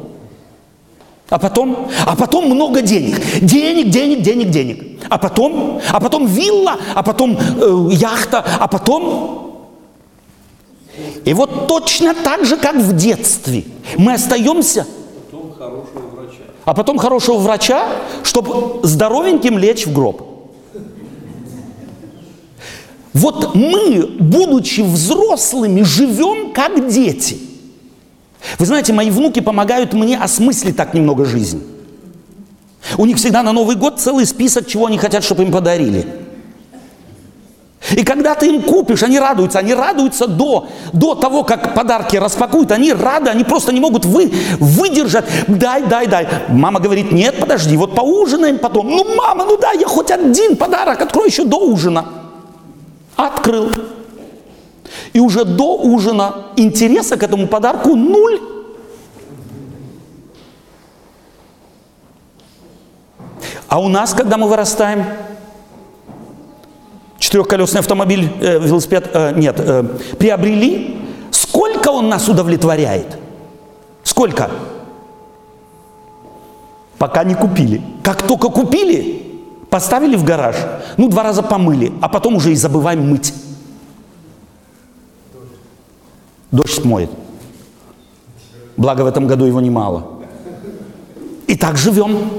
а 1.31 1.39
потом, 1.39 1.89
а 2.07 2.17
потом 2.17 2.47
много 2.47 2.81
денег. 2.81 3.21
Денег, 3.43 3.91
денег, 3.91 4.23
денег, 4.23 4.51
денег. 4.51 5.03
А 5.11 5.19
потом, 5.19 5.81
а 5.91 6.01
потом 6.01 6.27
вилла, 6.27 6.77
а 6.95 7.03
потом 7.03 7.37
э, 7.37 7.89
яхта, 7.93 8.45
а 8.59 8.67
потом... 8.67 9.67
И 11.25 11.35
вот 11.35 11.69
точно 11.69 12.15
так 12.15 12.45
же, 12.45 12.57
как 12.57 12.77
в 12.77 12.97
детстве, 12.97 13.65
мы 13.99 14.15
остаемся... 14.15 14.87
А 16.65 16.75
потом 16.75 16.99
хорошего 16.99 17.39
врача, 17.39 17.89
чтобы 18.23 18.81
здоровеньким 18.83 19.59
лечь 19.59 19.87
в 19.87 19.93
гроб. 19.93 20.28
Вот 23.19 23.57
мы, 23.57 24.07
будучи 24.21 24.81
взрослыми, 24.81 25.83
живем 25.83 26.53
как 26.53 26.89
дети. 26.89 27.39
Вы 28.61 28.67
знаете, 28.67 28.93
мои 28.93 29.11
внуки 29.11 29.41
помогают 29.41 29.93
мне 29.93 30.17
осмыслить 30.17 30.77
так 30.77 30.95
немного 30.95 31.25
жизнь. 31.25 31.61
У 32.97 33.07
них 33.07 33.17
всегда 33.17 33.43
на 33.43 33.53
Новый 33.53 33.75
год 33.75 33.99
целый 33.99 34.25
список, 34.25 34.69
чего 34.69 34.87
они 34.87 34.99
хотят, 34.99 35.25
чтобы 35.25 35.43
им 35.43 35.51
подарили. 35.51 36.07
И 37.91 38.05
когда 38.05 38.37
ты 38.37 38.47
им 38.47 38.63
купишь, 38.63 39.03
они 39.03 39.19
радуются, 39.19 39.59
они 39.59 39.75
радуются 39.75 40.29
до, 40.29 40.69
до 40.93 41.17
того, 41.17 41.43
как 41.43 41.75
подарки 41.75 42.17
распакуют, 42.17 42.71
они 42.71 42.93
рады, 42.93 43.31
они 43.31 43.43
просто 43.43 43.73
не 43.73 43.81
могут 43.81 44.05
вы, 44.05 44.33
выдержать. 44.61 45.25
Дай, 45.49 45.83
дай, 45.83 46.07
дай. 46.07 46.29
Мама 46.49 46.79
говорит, 46.79 47.11
нет, 47.11 47.41
подожди, 47.41 47.77
вот 47.77 47.97
поужинаем 47.97 48.59
потом. 48.59 48.89
Ну, 48.89 49.17
мама, 49.17 49.45
ну 49.45 49.57
дай, 49.57 49.77
я 49.81 49.89
хоть 49.89 50.13
один 50.13 50.57
подарок 50.57 51.01
открою 51.01 51.29
еще 51.29 51.45
до 51.45 51.57
ужина. 51.57 52.05
Открыл. 53.19 53.73
И 55.13 55.19
уже 55.19 55.45
до 55.45 55.77
ужина 55.77 56.53
интереса 56.57 57.17
к 57.17 57.23
этому 57.25 57.49
подарку 57.49 57.97
нуль. 57.97 58.41
А 63.67 63.81
у 63.81 63.89
нас, 63.89 64.15
когда 64.15 64.37
мы 64.37 64.49
вырастаем, 64.49 65.05
четырехколесный 67.19 67.81
автомобиль, 67.81 68.31
э, 68.41 68.61
велосипед, 68.61 69.11
э, 69.13 69.33
нет, 69.37 69.57
э, 69.59 69.83
приобрели, 70.17 70.97
сколько 71.33 71.89
он 71.89 72.09
нас 72.09 72.29
удовлетворяет? 72.29 73.19
Сколько? 74.05 74.49
Пока 76.99 77.25
не 77.25 77.35
купили. 77.35 77.83
Как 78.05 78.23
только 78.23 78.49
купили, 78.49 79.28
поставили 79.71 80.17
в 80.17 80.25
гараж, 80.25 80.57
ну, 80.97 81.09
два 81.09 81.23
раза 81.23 81.43
помыли, 81.43 81.93
а 82.01 82.09
потом 82.09 82.37
уже 82.37 82.53
и 82.53 82.57
забываем 82.57 83.09
мыть. 83.09 83.35
Дождь 86.51 86.83
смоет. 86.83 87.11
Благо 88.77 89.03
в 89.03 89.07
этом 89.07 89.27
году 89.27 89.45
его 89.45 89.61
немало. 89.61 90.21
И 91.47 91.57
так 91.57 91.77
живем. 91.77 92.31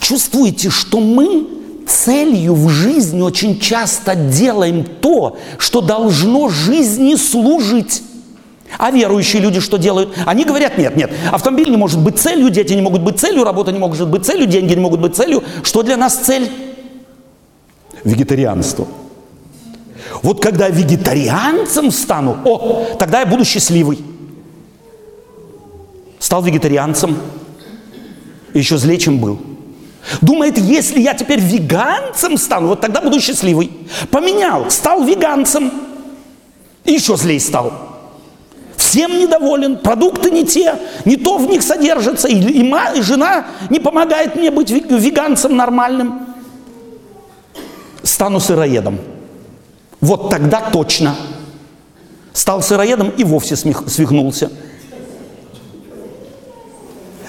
Чувствуете, 0.00 0.70
что 0.70 0.98
мы 1.00 1.46
целью 1.86 2.54
в 2.54 2.68
жизни 2.68 3.20
очень 3.20 3.60
часто 3.60 4.14
делаем 4.14 4.84
то, 4.84 5.36
что 5.58 5.80
должно 5.80 6.48
жизни 6.48 7.14
служить. 7.16 8.02
А 8.78 8.90
верующие 8.90 9.42
люди 9.42 9.60
что 9.60 9.76
делают? 9.76 10.16
Они 10.26 10.44
говорят, 10.44 10.78
нет, 10.78 10.96
нет, 10.96 11.10
автомобиль 11.32 11.70
не 11.70 11.76
может 11.76 12.00
быть 12.00 12.18
целью, 12.18 12.50
дети 12.50 12.72
не 12.72 12.82
могут 12.82 13.02
быть 13.02 13.18
целью, 13.18 13.44
работа 13.44 13.72
не 13.72 13.78
может 13.78 14.08
быть 14.08 14.24
целью, 14.24 14.46
деньги 14.46 14.74
не 14.74 14.80
могут 14.80 15.00
быть 15.00 15.16
целью. 15.16 15.42
Что 15.62 15.82
для 15.82 15.96
нас 15.96 16.16
цель? 16.16 16.50
Вегетарианство. 18.04 18.86
Вот 20.22 20.42
когда 20.42 20.68
вегетарианцем 20.68 21.90
стану, 21.90 22.38
о, 22.44 22.86
тогда 22.98 23.20
я 23.20 23.26
буду 23.26 23.44
счастливый. 23.44 23.98
Стал 26.18 26.42
вегетарианцем, 26.42 27.16
еще 28.52 28.76
злее, 28.76 28.98
чем 28.98 29.18
был. 29.18 29.38
Думает, 30.20 30.58
если 30.58 31.00
я 31.00 31.14
теперь 31.14 31.40
веганцем 31.40 32.36
стану, 32.36 32.68
вот 32.68 32.80
тогда 32.80 33.00
буду 33.00 33.20
счастливый. 33.20 33.70
Поменял, 34.10 34.70
стал 34.70 35.04
веганцем. 35.04 35.70
Еще 36.84 37.16
злей 37.16 37.38
стал. 37.38 37.89
Всем 38.90 39.20
недоволен, 39.20 39.76
продукты 39.78 40.32
не 40.32 40.44
те, 40.44 40.74
не 41.04 41.16
то 41.16 41.38
в 41.38 41.48
них 41.48 41.62
содержится, 41.62 42.26
и, 42.26 42.34
и, 42.34 42.64
ма- 42.64 42.90
и 42.96 43.00
жена 43.02 43.46
не 43.70 43.78
помогает 43.78 44.34
мне 44.34 44.50
быть 44.50 44.68
вег- 44.72 44.90
веганцем 44.90 45.56
нормальным. 45.56 46.26
Стану 48.02 48.40
сыроедом. 48.40 48.98
Вот 50.00 50.28
тогда 50.28 50.70
точно. 50.72 51.14
Стал 52.32 52.62
сыроедом 52.62 53.10
и 53.10 53.22
вовсе 53.22 53.54
смех- 53.54 53.84
свихнулся. 53.88 54.50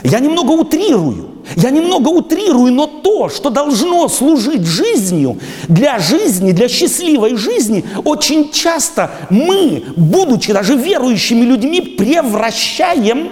Я 0.01 0.17
немного 0.19 0.49
утрирую. 0.53 1.29
Я 1.55 1.69
немного 1.69 2.09
утрирую, 2.09 2.71
но 2.71 2.87
то, 2.87 3.29
что 3.29 3.49
должно 3.49 4.07
служить 4.09 4.65
жизнью, 4.65 5.39
для 5.67 5.99
жизни, 5.99 6.51
для 6.51 6.67
счастливой 6.67 7.35
жизни, 7.35 7.83
очень 8.03 8.51
часто 8.51 9.11
мы, 9.29 9.83
будучи 9.95 10.53
даже 10.53 10.75
верующими 10.75 11.43
людьми, 11.43 11.81
превращаем 11.81 13.31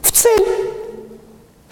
в 0.00 0.12
цель. 0.12 0.46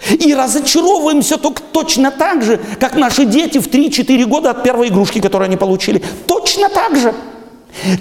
И 0.09 0.33
разочаровываемся 0.33 1.37
только 1.37 1.61
точно 1.61 2.11
так 2.11 2.43
же, 2.43 2.59
как 2.79 2.95
наши 2.95 3.25
дети 3.25 3.57
в 3.57 3.67
3-4 3.67 4.25
года 4.25 4.51
от 4.51 4.63
первой 4.63 4.87
игрушки, 4.87 5.19
которую 5.19 5.47
они 5.47 5.57
получили. 5.57 6.01
Точно 6.25 6.69
так 6.69 6.95
же. 6.95 7.13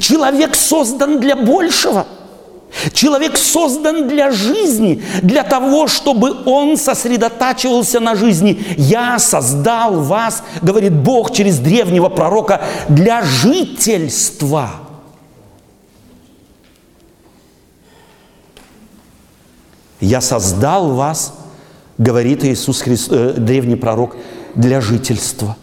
Человек 0.01 0.55
создан 0.55 1.21
для 1.21 1.37
большего– 1.37 2.07
Человек 2.93 3.37
создан 3.37 4.09
для 4.09 4.31
жизни, 4.31 5.03
для 5.23 5.43
того, 5.43 5.89
чтобы 5.89 6.45
он 6.45 6.77
сосредотачивался 6.77 7.99
на 7.99 8.15
жизни. 8.15 8.63
Я 8.77 9.19
создал 9.19 10.01
вас, 10.03 10.43
говорит 10.63 10.95
Бог 10.95 11.33
через 11.33 11.59
древнего 11.59 12.09
пророка, 12.09 12.61
для 12.89 13.23
жительства. 13.23 14.71
Я 20.01 20.21
создал 20.21 20.91
вас, 20.91 21.35
говорит 21.97 22.45
Иисус 22.45 22.83
Христос, 22.83 23.17
э, 23.17 23.33
древний 23.39 23.77
пророк, 23.77 24.17
для 24.55 24.81
жительства. 24.81 25.57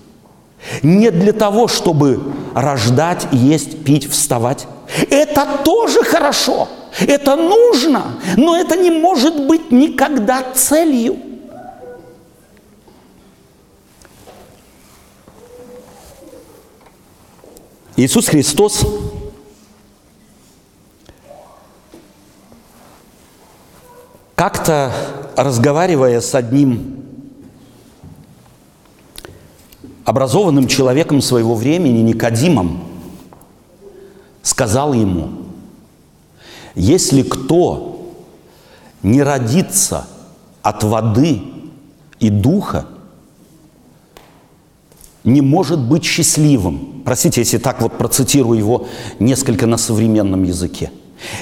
Не 0.81 1.11
для 1.11 1.31
того, 1.31 1.67
чтобы 1.67 2.33
рождать, 2.53 3.27
есть, 3.31 3.83
пить, 3.83 4.09
вставать. 4.09 4.67
Это 5.09 5.47
тоже 5.63 6.03
хорошо. 6.03 6.67
Это 6.99 7.35
нужно, 7.35 8.19
но 8.37 8.55
это 8.55 8.75
не 8.77 8.91
может 8.91 9.47
быть 9.47 9.71
никогда 9.71 10.43
целью. 10.53 11.17
Иисус 17.97 18.27
Христос 18.27 18.85
как-то 24.35 24.91
разговаривая 25.35 26.19
с 26.21 26.35
одним 26.35 27.03
образованным 30.03 30.67
человеком 30.67 31.21
своего 31.21 31.55
времени, 31.55 32.01
Никодимом, 32.01 32.83
сказал 34.43 34.93
ему, 34.93 35.44
если 36.75 37.21
кто 37.21 38.13
не 39.03 39.23
родится 39.23 40.07
от 40.61 40.83
воды 40.83 41.41
и 42.19 42.29
духа, 42.29 42.85
не 45.23 45.41
может 45.41 45.79
быть 45.79 46.03
счастливым. 46.03 47.01
Простите, 47.03 47.41
если 47.41 47.57
так 47.57 47.81
вот 47.81 47.97
процитирую 47.97 48.59
его 48.59 48.87
несколько 49.19 49.65
на 49.65 49.77
современном 49.77 50.43
языке. 50.43 50.91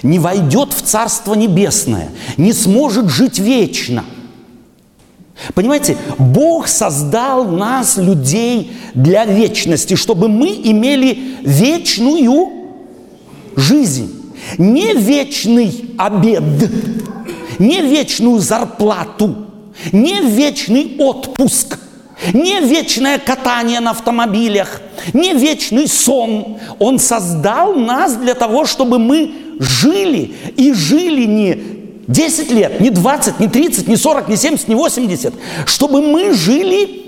Не 0.03 0.19
войдет 0.19 0.71
в 0.71 0.81
Царство 0.81 1.33
Небесное, 1.33 2.09
не 2.37 2.53
сможет 2.53 3.09
жить 3.09 3.39
вечно. 3.39 4.05
Понимаете, 5.55 5.97
Бог 6.17 6.67
создал 6.67 7.45
нас, 7.45 7.97
людей, 7.97 8.71
для 8.93 9.25
вечности, 9.25 9.95
чтобы 9.95 10.29
мы 10.29 10.49
имели 10.63 11.37
вечную 11.43 12.49
жизнь. 13.55 14.22
Не 14.57 14.93
вечный 14.93 15.85
обед, 15.97 16.43
не 17.59 17.81
вечную 17.81 18.39
зарплату, 18.39 19.47
не 19.91 20.21
вечный 20.21 20.95
отпуск, 20.99 21.79
не 22.33 22.61
вечное 22.61 23.17
катание 23.19 23.79
на 23.79 23.91
автомобилях, 23.91 24.81
не 25.13 25.33
вечный 25.33 25.87
сон. 25.87 26.57
Он 26.79 26.99
создал 26.99 27.75
нас 27.75 28.15
для 28.15 28.33
того, 28.33 28.65
чтобы 28.65 28.99
мы 28.99 29.33
жили. 29.59 30.33
И 30.55 30.73
жили 30.73 31.25
не 31.25 31.57
10 32.07 32.51
лет, 32.51 32.79
не 32.79 32.89
20, 32.89 33.39
не 33.39 33.47
30, 33.47 33.87
не 33.87 33.95
40, 33.95 34.29
не 34.29 34.37
70, 34.37 34.67
не 34.67 34.75
80. 34.75 35.33
Чтобы 35.65 36.01
мы 36.01 36.33
жили 36.33 37.03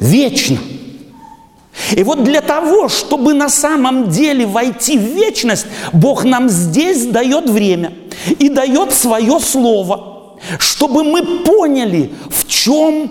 вечно. 0.00 0.58
И 1.96 2.02
вот 2.02 2.22
для 2.22 2.40
того, 2.40 2.88
чтобы 2.88 3.34
на 3.34 3.48
самом 3.48 4.08
деле 4.08 4.46
войти 4.46 4.96
в 4.96 5.02
вечность, 5.02 5.66
Бог 5.92 6.24
нам 6.24 6.48
здесь 6.48 7.06
дает 7.06 7.50
время 7.50 7.92
и 8.38 8.48
дает 8.48 8.92
свое 8.92 9.40
слово, 9.40 10.36
чтобы 10.58 11.02
мы 11.04 11.42
поняли, 11.44 12.12
в 12.30 12.46
чем 12.46 13.10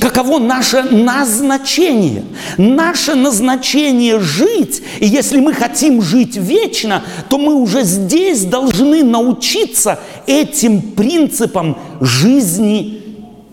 каково 0.00 0.38
наше 0.38 0.82
назначение. 0.82 2.24
Наше 2.56 3.14
назначение 3.14 4.18
жить, 4.18 4.82
и 4.98 5.06
если 5.06 5.40
мы 5.40 5.52
хотим 5.52 6.00
жить 6.00 6.36
вечно, 6.36 7.02
то 7.28 7.38
мы 7.38 7.54
уже 7.54 7.82
здесь 7.82 8.44
должны 8.44 9.04
научиться 9.04 9.98
этим 10.26 10.80
принципам 10.80 11.78
жизни 12.00 13.02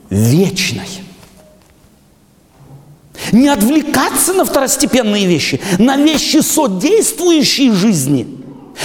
вечной. 0.10 1.09
Не 3.32 3.50
отвлекаться 3.50 4.34
на 4.34 4.46
второстепенные 4.46 5.26
вещи, 5.26 5.60
на 5.78 5.98
вещи 5.98 6.38
содействующие 6.38 7.74
жизни. 7.74 8.28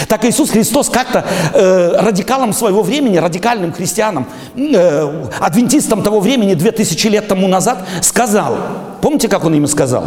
Так 0.08 0.24
Иисус 0.24 0.50
Христос 0.50 0.88
как-то 0.90 1.24
э, 1.52 1.92
радикалам 2.00 2.52
своего 2.52 2.82
времени, 2.82 3.16
радикальным 3.16 3.72
христианам, 3.72 4.26
э, 4.56 5.26
адвентистам 5.38 6.02
того 6.02 6.18
времени, 6.20 6.54
две 6.54 6.72
тысячи 6.72 7.06
лет 7.06 7.28
тому 7.28 7.46
назад, 7.46 7.86
сказал, 8.02 8.58
помните, 9.00 9.28
как 9.28 9.44
он 9.44 9.54
им 9.54 9.66
сказал? 9.68 10.04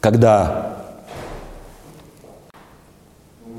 Когда 0.00 0.76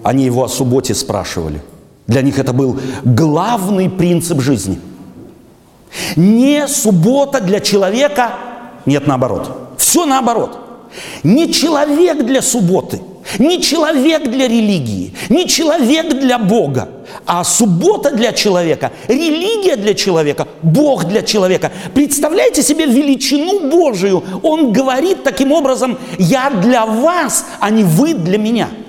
они 0.04 0.26
его 0.26 0.44
о 0.44 0.50
субботе 0.50 0.94
спрашивали, 0.94 1.62
для 2.08 2.22
них 2.22 2.38
это 2.38 2.52
был 2.52 2.78
главный 3.06 3.90
принцип 3.90 4.42
жизни– 4.42 4.80
не 6.16 6.68
суббота 6.68 7.40
для 7.40 7.60
человека, 7.60 8.32
нет, 8.86 9.08
наоборот. 9.08 9.76
Все 9.78 10.06
наоборот. 10.06 10.60
Не 11.24 11.52
человек 11.52 12.24
для 12.24 12.42
субботы, 12.42 13.02
не 13.40 13.62
человек 13.62 14.30
для 14.30 14.48
религии, 14.48 15.16
не 15.30 15.48
человек 15.48 16.10
для 16.10 16.38
Бога, 16.38 16.90
а 17.26 17.44
суббота 17.44 18.12
для 18.12 18.32
человека, 18.32 18.92
религия 19.08 19.76
для 19.76 19.96
человека, 19.96 20.48
Бог 20.62 21.06
для 21.06 21.24
человека. 21.24 21.72
Представляете 21.96 22.62
себе 22.62 22.86
величину 22.86 23.72
Божию? 23.72 24.24
Он 24.44 24.72
говорит 24.72 25.24
таким 25.24 25.52
образом, 25.52 25.98
я 26.20 26.52
для 26.52 26.86
вас, 26.86 27.46
а 27.60 27.72
не 27.72 27.84
вы 27.84 28.14
для 28.14 28.38
меня– 28.38 28.70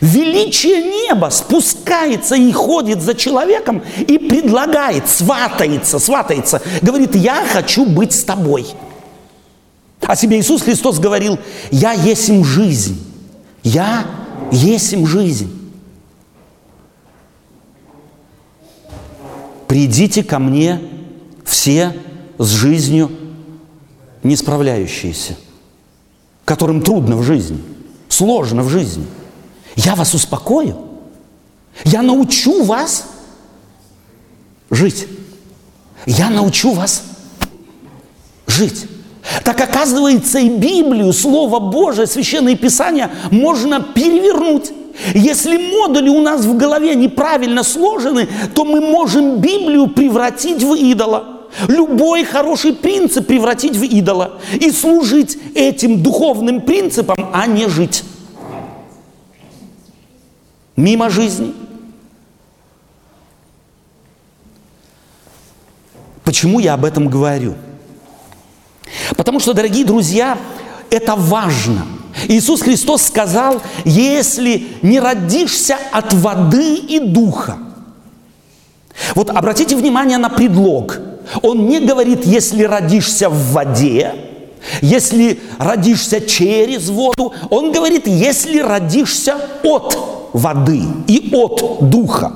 Величие 0.00 0.82
неба 0.82 1.30
спускается 1.30 2.36
и 2.36 2.52
ходит 2.52 3.02
за 3.02 3.14
человеком 3.14 3.82
и 3.98 4.18
предлагает, 4.18 5.08
сватается, 5.08 5.98
сватается, 5.98 6.62
говорит, 6.82 7.14
я 7.14 7.44
хочу 7.46 7.84
быть 7.86 8.12
с 8.12 8.24
тобой. 8.24 8.66
О 10.00 10.14
себе 10.14 10.38
Иисус 10.38 10.62
Христос 10.62 10.98
говорил, 10.98 11.38
я 11.70 11.92
есть 11.92 12.28
им 12.28 12.44
жизнь, 12.44 13.02
я 13.62 14.06
есть 14.52 14.92
им 14.92 15.06
жизнь. 15.06 15.52
Придите 19.66 20.22
ко 20.22 20.38
мне 20.38 20.80
все 21.44 21.96
с 22.38 22.48
жизнью 22.48 23.10
не 24.22 24.36
справляющиеся, 24.36 25.36
которым 26.44 26.82
трудно 26.82 27.16
в 27.16 27.22
жизни, 27.24 27.58
сложно 28.08 28.62
в 28.62 28.68
жизни– 28.68 29.06
я 29.76 29.94
вас 29.94 30.14
успокою. 30.14 30.76
Я 31.84 32.02
научу 32.02 32.64
вас 32.64 33.04
жить. 34.70 35.06
Я 36.06 36.30
научу 36.30 36.72
вас 36.72 37.02
жить. 38.46 38.86
Так 39.44 39.60
оказывается, 39.60 40.38
и 40.38 40.48
Библию, 40.48 41.12
Слово 41.12 41.58
Божие, 41.58 42.06
Священное 42.06 42.56
Писание 42.56 43.10
можно 43.30 43.80
перевернуть. 43.80 44.72
Если 45.14 45.56
модули 45.56 46.08
у 46.08 46.22
нас 46.22 46.44
в 46.44 46.56
голове 46.56 46.94
неправильно 46.94 47.62
сложены, 47.62 48.28
то 48.54 48.64
мы 48.64 48.80
можем 48.80 49.38
Библию 49.40 49.88
превратить 49.88 50.62
в 50.62 50.74
идола. 50.74 51.36
любой 51.68 52.24
хороший 52.24 52.72
принцип 52.72 53.26
превратить 53.26 53.76
в 53.76 53.82
идола 53.82 54.38
и 54.60 54.70
служить 54.70 55.38
этим 55.54 56.02
духовным 56.02 56.60
принципам, 56.60 57.30
а 57.32 57.46
не 57.46 57.68
жить. 57.68 58.04
Мимо 60.76 61.08
жизни. 61.08 61.54
Почему 66.22 66.58
я 66.58 66.74
об 66.74 66.84
этом 66.84 67.08
говорю? 67.08 67.54
Потому 69.16 69.40
что, 69.40 69.54
дорогие 69.54 69.84
друзья, 69.84 70.38
это 70.90 71.14
важно. 71.14 71.86
Иисус 72.28 72.62
Христос 72.62 73.02
сказал, 73.02 73.62
если 73.84 74.68
не 74.82 75.00
родишься 75.00 75.76
от 75.92 76.12
воды 76.12 76.76
и 76.76 76.98
духа. 76.98 77.58
Вот 79.14 79.30
обратите 79.30 79.76
внимание 79.76 80.18
на 80.18 80.28
предлог. 80.28 80.98
Он 81.42 81.66
не 81.68 81.80
говорит, 81.80 82.24
если 82.24 82.64
родишься 82.64 83.28
в 83.28 83.52
воде, 83.52 84.14
если 84.80 85.40
родишься 85.58 86.20
через 86.20 86.88
воду. 86.88 87.34
Он 87.50 87.72
говорит, 87.72 88.06
если 88.06 88.60
родишься 88.60 89.36
от 89.62 90.25
воды 90.32 90.82
и 91.06 91.30
от 91.32 91.88
духа. 91.90 92.32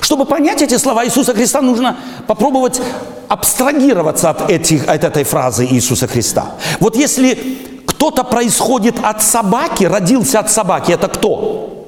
Чтобы 0.00 0.24
понять 0.24 0.62
эти 0.62 0.76
слова 0.78 1.04
Иисуса 1.04 1.32
Христа, 1.32 1.62
нужно 1.62 1.96
попробовать 2.26 2.80
абстрагироваться 3.28 4.30
от, 4.30 4.50
этих, 4.50 4.88
от 4.88 5.04
этой 5.04 5.24
фразы 5.24 5.64
Иисуса 5.64 6.06
Христа. 6.06 6.54
Вот 6.80 6.96
если 6.96 7.38
кто-то 7.86 8.24
происходит 8.24 8.96
от 9.02 9.22
собаки, 9.22 9.84
родился 9.84 10.40
от 10.40 10.50
собаки, 10.50 10.92
это 10.92 11.08
кто? 11.08 11.86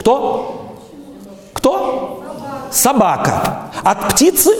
Кто? 0.00 0.74
Кто? 1.52 2.24
Собака. 2.70 3.70
От 3.82 4.10
птицы? 4.10 4.50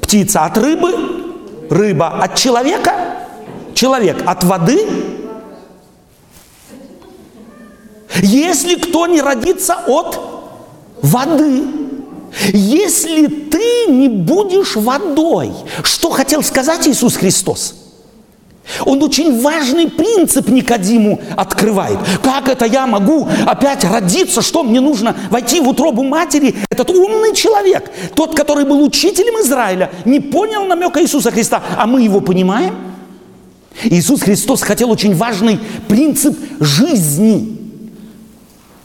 Птица. 0.00 0.44
От 0.44 0.58
рыбы? 0.58 0.92
Рыба. 1.70 2.08
От 2.22 2.34
человека? 2.34 2.92
Человек. 3.74 4.22
От 4.26 4.44
воды? 4.44 4.86
Если 8.22 8.74
кто 8.74 9.06
не 9.06 9.20
родится 9.20 9.76
от 9.86 10.18
воды, 11.02 11.62
если 12.52 13.26
ты 13.26 13.86
не 13.88 14.08
будешь 14.08 14.76
водой, 14.76 15.52
что 15.82 16.10
хотел 16.10 16.42
сказать 16.42 16.86
Иисус 16.86 17.16
Христос? 17.16 17.74
Он 18.84 19.02
очень 19.02 19.40
важный 19.40 19.88
принцип 19.88 20.48
Никодиму 20.48 21.20
открывает. 21.36 21.98
Как 22.22 22.48
это 22.48 22.66
я 22.66 22.86
могу 22.86 23.26
опять 23.46 23.82
родиться? 23.84 24.42
Что 24.42 24.62
мне 24.62 24.80
нужно? 24.80 25.16
Войти 25.30 25.60
в 25.60 25.68
утробу 25.68 26.04
матери? 26.04 26.54
Этот 26.70 26.90
умный 26.90 27.34
человек, 27.34 27.90
тот, 28.14 28.36
который 28.36 28.64
был 28.64 28.80
учителем 28.82 29.40
Израиля, 29.42 29.90
не 30.04 30.20
понял 30.20 30.66
намека 30.66 31.02
Иисуса 31.02 31.32
Христа, 31.32 31.62
а 31.76 31.86
мы 31.86 32.02
его 32.02 32.20
понимаем? 32.20 32.76
Иисус 33.82 34.22
Христос 34.22 34.62
хотел 34.62 34.90
очень 34.90 35.16
важный 35.16 35.58
принцип 35.88 36.38
жизни 36.60 37.59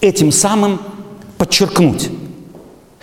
этим 0.06 0.32
самым 0.32 0.80
подчеркнуть. 1.38 2.10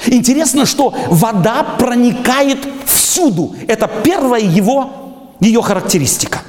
Интересно, 0.06 0.66
что 0.66 0.94
вода 1.08 1.62
проникает 1.78 2.58
всюду. 2.86 3.54
Это 3.68 3.88
первая 4.02 4.42
его, 4.42 4.90
ее 5.40 5.62
характеристика. 5.62 6.42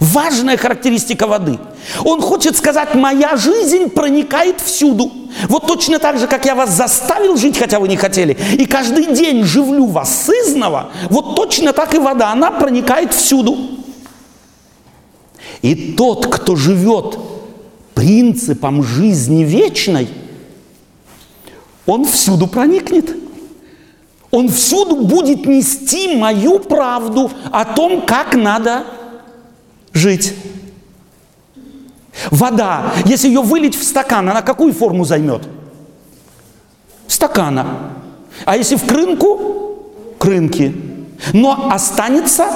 Важная 0.00 0.56
характеристика 0.56 1.28
воды. 1.28 1.58
Он 2.04 2.20
хочет 2.20 2.56
сказать, 2.56 2.94
моя 2.96 3.36
жизнь 3.36 3.88
проникает 3.88 4.60
всюду. 4.60 5.12
Вот 5.48 5.66
точно 5.66 6.00
так 6.00 6.18
же, 6.18 6.26
как 6.26 6.44
я 6.44 6.56
вас 6.56 6.70
заставил 6.70 7.36
жить, 7.36 7.56
хотя 7.56 7.78
вы 7.78 7.86
не 7.86 7.96
хотели, 7.96 8.36
и 8.58 8.66
каждый 8.66 9.14
день 9.14 9.44
живлю 9.44 9.86
вас 9.86 10.24
сызново, 10.26 10.90
вот 11.08 11.36
точно 11.36 11.72
так 11.72 11.94
и 11.94 11.98
вода, 11.98 12.32
она 12.32 12.50
проникает 12.50 13.14
всюду. 13.14 13.56
И 15.62 15.92
тот, 15.92 16.26
кто 16.26 16.56
живет 16.56 17.18
принципом 18.02 18.82
жизни 18.82 19.44
вечной– 19.44 20.08
он 21.86 22.04
всюду 22.04 22.46
проникнет. 22.46 23.16
Он 24.30 24.48
всюду 24.48 24.96
будет 25.04 25.44
нести 25.46 26.16
мою 26.16 26.58
правду 26.58 27.30
о 27.50 27.64
том, 27.64 28.06
как 28.06 28.34
надо 28.34 28.84
жить. 29.92 30.34
Вода, 32.30 32.92
если 33.04 33.28
ее 33.28 33.42
вылить 33.42 33.74
в 33.74 33.82
стакан, 33.82 34.28
она 34.28 34.42
какую 34.42 34.72
форму 34.72 35.04
займет? 35.04 35.42
Стакана. 37.06 37.92
А 38.44 38.56
если 38.56 38.76
в 38.76 38.86
крынку? 38.86 39.92
Крынки. 40.18 40.74
Но 41.34 41.70
останется 41.70 42.46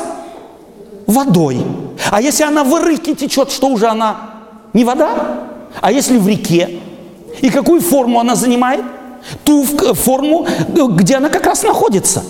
водой. 1.06 1.58
А 2.10 2.22
если 2.22 2.44
она 2.44 2.64
в 2.64 2.74
рыке 2.82 3.14
течет, 3.14 3.50
что 3.50 3.68
уже 3.68 3.88
она? 3.88 4.35
Не 4.76 4.84
вода? 4.84 5.48
А 5.80 5.90
если 5.90 6.18
в 6.18 6.28
реке? 6.28 6.78
И 7.40 7.48
какую 7.48 7.80
форму 7.80 8.20
она 8.20 8.34
занимает? 8.36 8.84
ту 9.44 9.64
форму, 9.64 10.46
где 10.68 11.16
она 11.16 11.30
как 11.30 11.46
раз 11.46 11.62
находится. 11.62 12.22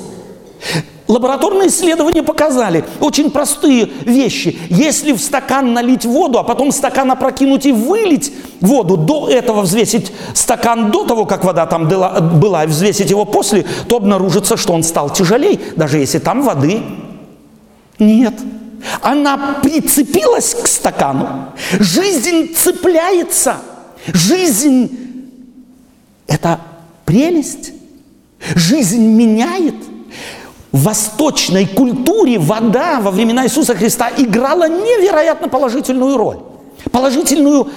Лабораторные 1.09 1.69
исследования 1.69 2.23
показали 2.23 2.85
очень 3.01 3.33
простые 3.33 3.91
вещи. 4.05 4.59
Если 4.71 5.13
в 5.13 5.19
стакан 5.19 5.73
налить 5.73 6.05
воду, 6.05 6.39
а 6.39 6.45
потом 6.45 6.71
стакан 6.71 7.11
опрокинуть 7.11 7.67
и 7.67 7.73
вылить 7.73 8.33
воду, 8.61 8.97
до 8.97 9.29
этого 9.29 9.63
взвесить 9.63 10.13
стакан 10.33 10.93
до 10.93 11.05
того, 11.05 11.27
как 11.27 11.45
вода 11.45 11.67
там 11.67 11.89
была, 11.89 12.65
и 12.65 12.67
взвесить 12.69 13.11
его 13.11 13.25
после, 13.25 13.67
то 13.89 13.97
обнаружится, 13.97 14.57
что 14.57 14.73
он 14.73 14.85
стал 14.85 15.11
тяжелее, 15.11 15.59
даже 15.75 15.99
если 15.99 16.21
там 16.21 16.43
воды 16.43 16.81
нет. 17.99 18.35
Она 19.03 19.59
прицепилась 19.63 20.55
к 20.55 20.67
стакану. 20.67 21.53
Жизнь 21.79 22.55
цепляется. 22.55 23.57
Жизнь– 24.07 24.91
это 26.27 26.61
прелесть. 27.05 27.73
Жизнь 28.55 29.05
меняет. 29.07 29.75
В 30.73 30.83
восточной 30.83 31.67
культуре 31.67 32.39
вода 32.39 33.01
во 33.01 33.11
времена 33.11 33.47
Иисуса 33.47 33.75
Христа 33.75 34.11
играла 34.17 34.69
невероятно 34.69 35.49
положительную 35.49 36.17
роль. 36.17 36.39
Положительную, 36.93 37.69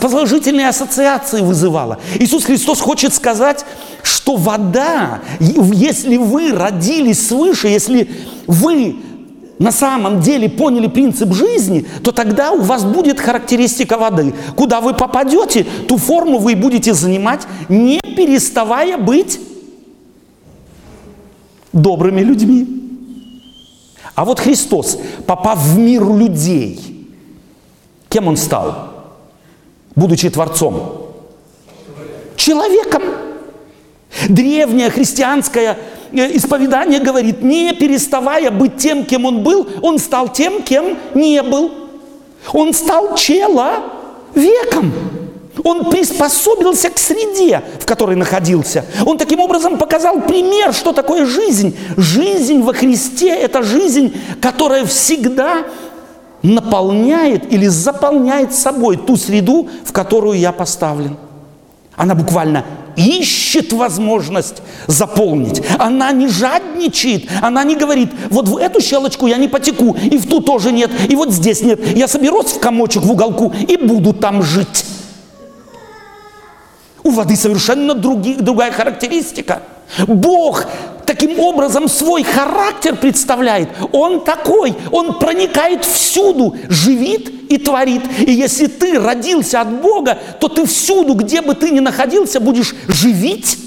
положительные 0.00 0.68
ассоциации 0.68 1.40
вызывала. 1.40 1.98
Иисус 2.18 2.44
Христос 2.44 2.80
хочет 2.80 3.14
сказать, 3.14 3.64
что 4.02 4.36
вода, 4.36 5.20
если 5.38 6.16
вы 6.16 6.52
родились 6.52 7.28
свыше, 7.28 7.68
если 7.68 8.10
вы 8.46 8.96
на 9.60 9.72
самом 9.72 10.20
деле 10.20 10.48
поняли 10.48 10.86
принцип 10.86 11.34
жизни, 11.34 11.86
то 12.02 12.12
тогда 12.12 12.50
у 12.52 12.62
вас 12.62 12.82
будет 12.82 13.20
характеристика 13.20 13.98
воды. 13.98 14.34
Куда 14.56 14.80
вы 14.80 14.94
попадете, 14.94 15.66
ту 15.86 15.98
форму 15.98 16.38
вы 16.38 16.56
будете 16.56 16.94
занимать, 16.94 17.42
не 17.68 18.00
переставая 18.00 18.96
быть 18.96 19.38
добрыми 21.74 22.22
людьми. 22.22 22.66
А 24.14 24.24
вот 24.24 24.40
Христос, 24.40 24.98
попав 25.26 25.58
в 25.58 25.78
мир 25.78 26.04
людей, 26.04 27.06
кем 28.08 28.28
он 28.28 28.38
стал? 28.38 28.88
Будучи 29.94 30.30
Творцом. 30.30 31.12
Человеком. 32.34 33.02
Древняя 34.26 34.88
христианская 34.88 35.78
исповедание 36.12 37.00
говорит, 37.00 37.42
не 37.42 37.72
переставая 37.72 38.50
быть 38.50 38.76
тем, 38.76 39.04
кем 39.04 39.24
он 39.24 39.42
был, 39.42 39.66
он 39.82 39.98
стал 39.98 40.28
тем, 40.28 40.62
кем 40.62 40.98
не 41.14 41.42
был. 41.42 41.72
Он 42.52 42.72
стал 42.72 43.16
человеком. 43.16 44.92
Он 45.62 45.90
приспособился 45.90 46.90
к 46.90 46.98
среде, 46.98 47.62
в 47.80 47.86
которой 47.86 48.16
находился. 48.16 48.84
Он 49.04 49.18
таким 49.18 49.40
образом 49.40 49.78
показал 49.78 50.20
пример, 50.20 50.72
что 50.72 50.92
такое 50.92 51.26
жизнь. 51.26 51.76
Жизнь 51.96 52.62
во 52.62 52.72
Христе– 52.72 53.28
это 53.28 53.62
жизнь, 53.62 54.14
которая 54.40 54.84
всегда 54.86 55.64
наполняет 56.42 57.52
или 57.52 57.66
заполняет 57.66 58.54
собой 58.54 58.96
ту 58.96 59.16
среду, 59.16 59.68
в 59.84 59.92
которую 59.92 60.38
я 60.38 60.52
поставлен. 60.52 61.16
Она 61.96 62.14
буквально 62.14 62.64
ищет 62.96 63.72
возможность 63.72 64.62
заполнить. 64.86 65.62
Она 65.78 66.12
не 66.12 66.28
жадничает, 66.28 67.28
она 67.42 67.64
не 67.64 67.76
говорит, 67.76 68.10
вот 68.30 68.48
в 68.48 68.56
эту 68.56 68.80
щелочку 68.80 69.26
я 69.26 69.36
не 69.36 69.48
потеку, 69.48 69.94
и 69.94 70.18
в 70.18 70.28
ту 70.28 70.40
тоже 70.40 70.72
нет, 70.72 70.90
и 71.08 71.16
вот 71.16 71.32
здесь 71.32 71.62
нет. 71.62 71.96
Я 71.96 72.08
соберусь 72.08 72.52
в 72.52 72.60
комочек 72.60 73.02
в 73.02 73.10
уголку 73.10 73.52
и 73.68 73.76
буду 73.76 74.12
там 74.12 74.42
жить. 74.42 74.84
У 77.02 77.10
воды 77.10 77.36
совершенно 77.36 77.94
други, 77.94 78.34
другая 78.34 78.72
характеристика. 78.72 79.62
Бог 80.06 80.66
таким 81.10 81.40
образом 81.40 81.88
свой 81.88 82.22
характер 82.22 82.94
представляет. 82.94 83.68
Он 83.90 84.22
такой, 84.22 84.76
он 84.92 85.18
проникает 85.18 85.84
всюду, 85.84 86.56
живит 86.68 87.50
и 87.50 87.58
творит. 87.58 88.02
И 88.20 88.30
если 88.30 88.66
ты 88.66 88.96
родился 88.96 89.60
от 89.60 89.80
Бога, 89.80 90.16
то 90.38 90.46
ты 90.46 90.64
всюду, 90.66 91.14
где 91.14 91.40
бы 91.40 91.56
ты 91.56 91.70
ни 91.72 91.80
находился, 91.80 92.38
будешь 92.38 92.76
живить 92.86 93.58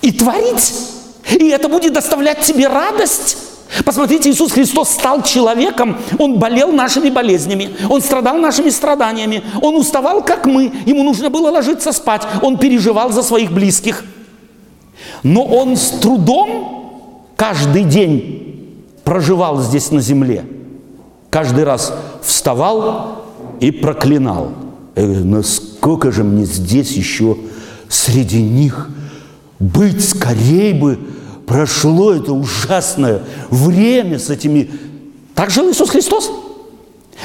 и 0.00 0.12
творить. 0.12 0.74
И 1.28 1.48
это 1.48 1.68
будет 1.68 1.94
доставлять 1.94 2.40
тебе 2.42 2.68
радость. 2.68 3.38
Посмотрите, 3.84 4.30
Иисус 4.30 4.52
Христос 4.52 4.90
стал 4.90 5.24
человеком, 5.24 5.98
Он 6.20 6.38
болел 6.38 6.70
нашими 6.70 7.10
болезнями, 7.10 7.70
Он 7.90 8.00
страдал 8.00 8.36
нашими 8.36 8.70
страданиями, 8.70 9.42
Он 9.60 9.74
уставал, 9.74 10.22
как 10.22 10.46
мы, 10.46 10.72
Ему 10.86 11.02
нужно 11.02 11.30
было 11.30 11.50
ложиться 11.50 11.90
спать, 11.90 12.22
Он 12.42 12.58
переживал 12.58 13.10
за 13.10 13.24
своих 13.24 13.50
близких. 13.50 14.04
Но 15.22 15.44
Он 15.44 15.76
с 15.76 15.90
трудом 16.00 17.26
каждый 17.36 17.84
день 17.84 18.84
проживал 19.04 19.60
здесь 19.62 19.90
на 19.90 20.00
земле. 20.00 20.44
Каждый 21.30 21.64
раз 21.64 21.92
вставал 22.22 23.24
и 23.60 23.70
проклинал. 23.70 24.52
Я 24.94 25.04
говорю, 25.04 25.24
насколько 25.24 26.10
же 26.10 26.24
мне 26.24 26.44
здесь 26.44 26.92
еще 26.92 27.36
среди 27.88 28.42
них 28.42 28.88
быть 29.58 30.06
скорее 30.06 30.74
бы 30.74 30.98
прошло 31.46 32.12
это 32.12 32.32
ужасное 32.32 33.22
время 33.50 34.18
с 34.18 34.30
этими... 34.30 34.70
Так 35.34 35.50
жил 35.50 35.70
Иисус 35.70 35.90
Христос. 35.90 36.30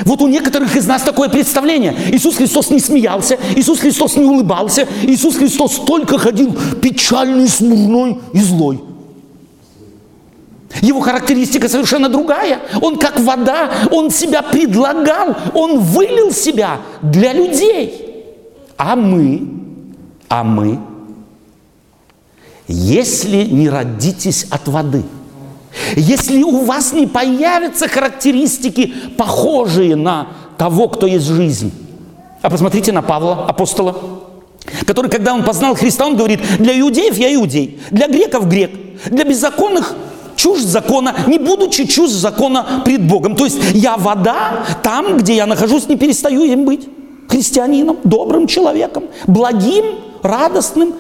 Вот 0.05 0.21
у 0.21 0.27
некоторых 0.27 0.75
из 0.75 0.87
нас 0.87 1.01
такое 1.01 1.29
представление. 1.29 1.95
Иисус 2.11 2.35
Христос 2.37 2.69
не 2.69 2.79
смеялся, 2.79 3.37
Иисус 3.55 3.79
Христос 3.79 4.15
не 4.15 4.23
улыбался, 4.23 4.87
Иисус 5.03 5.35
Христос 5.35 5.81
только 5.85 6.17
ходил 6.17 6.55
печальный, 6.81 7.47
смурной 7.47 8.19
и 8.33 8.39
злой. 8.39 8.81
Его 10.81 11.01
характеристика 11.01 11.67
совершенно 11.67 12.07
другая. 12.07 12.61
Он 12.81 12.97
как 12.97 13.19
вода, 13.19 13.69
он 13.91 14.09
себя 14.09 14.41
предлагал, 14.41 15.35
он 15.53 15.79
вылил 15.79 16.31
себя 16.31 16.79
для 17.01 17.33
людей. 17.33 18.25
А 18.77 18.95
мы, 18.95 19.47
а 20.29 20.43
мы– 20.43 20.79
если 22.71 23.43
не 23.43 23.69
родитесь 23.69 24.45
от 24.49 24.67
воды, 24.67 25.03
если 25.95 26.43
у 26.43 26.65
вас 26.65 26.93
не 26.93 27.07
появятся 27.07 27.87
характеристики, 27.87 28.93
похожие 29.17 29.95
на 29.95 30.27
того, 30.57 30.87
кто 30.87 31.07
есть 31.07 31.25
жизнь. 31.25 31.71
А 32.41 32.49
посмотрите 32.49 32.91
на 32.91 33.01
Павла, 33.01 33.45
апостола, 33.47 33.95
который, 34.85 35.09
когда 35.09 35.33
он 35.33 35.43
познал 35.43 35.75
Христа, 35.75 36.05
он 36.05 36.15
говорит, 36.15 36.39
для 36.59 36.79
иудеев 36.79 37.17
я 37.17 37.33
иудей, 37.33 37.79
для 37.91 38.07
греков 38.07 38.47
грек, 38.47 38.71
для 39.05 39.23
беззаконных 39.23 39.95
чушь 40.35 40.61
закона, 40.61 41.15
не 41.27 41.37
будучи 41.37 41.85
чушь 41.85 42.11
закона 42.11 42.81
пред 42.83 43.03
Богом. 43.03 43.35
То 43.35 43.45
есть 43.45 43.59
я 43.73 43.97
вода, 43.97 44.65
там, 44.83 45.17
где 45.17 45.35
я 45.35 45.45
нахожусь, 45.45 45.87
не 45.87 45.97
перестаю 45.97 46.43
им 46.43 46.65
быть 46.65 46.87
христианином, 47.27 47.97
добрым 48.03 48.47
человеком, 48.47 49.05
благим, 49.27 49.85
радостным, 50.21 50.95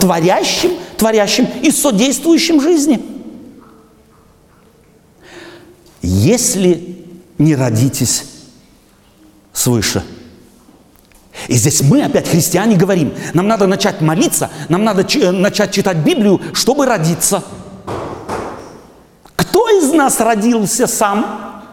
творящим, 0.00 0.70
творящим 0.96 1.46
и 1.62 1.70
содействующим 1.70 2.60
жизни. 2.60 3.00
Если 6.04 6.98
не 7.38 7.56
родитесь 7.56 8.24
свыше. 9.54 10.04
И 11.48 11.54
здесь 11.54 11.80
мы 11.80 12.02
опять, 12.02 12.28
христиане, 12.28 12.76
говорим, 12.76 13.14
нам 13.32 13.48
надо 13.48 13.66
начать 13.66 14.00
молиться, 14.00 14.50
нам 14.68 14.84
надо 14.84 15.06
начать 15.32 15.72
читать 15.72 15.96
Библию, 15.98 16.40
чтобы 16.52 16.84
родиться. 16.84 17.42
Кто 19.34 19.68
из 19.70 19.92
нас 19.92 20.20
родился 20.20 20.86
сам? 20.86 21.64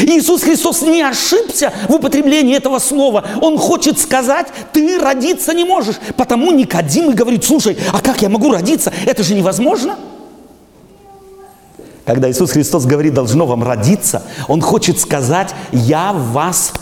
Иисус 0.00 0.42
Христос 0.42 0.82
не 0.82 1.02
ошибся 1.02 1.72
в 1.88 1.94
употреблении 1.94 2.56
этого 2.56 2.78
слова. 2.78 3.24
Он 3.40 3.58
хочет 3.58 3.98
сказать, 3.98 4.48
ты 4.72 4.98
родиться 4.98 5.52
не 5.52 5.64
можешь. 5.64 5.96
Потому 6.16 6.50
Никодим 6.52 7.10
и 7.10 7.14
говорит, 7.14 7.44
слушай, 7.44 7.76
а 7.92 8.00
как 8.00 8.22
я 8.22 8.28
могу 8.30 8.50
родиться? 8.50 8.92
Это 9.06 9.22
же 9.22 9.34
невозможно. 9.34 9.96
Когда 12.08 12.30
Иисус 12.30 12.52
Христос 12.52 12.86
говорит, 12.86 13.12
должно 13.12 13.44
вам 13.44 13.62
родиться, 13.62 14.22
Он 14.48 14.62
хочет 14.62 14.98
сказать, 14.98 15.54
я 15.72 16.14
вас 16.14 16.72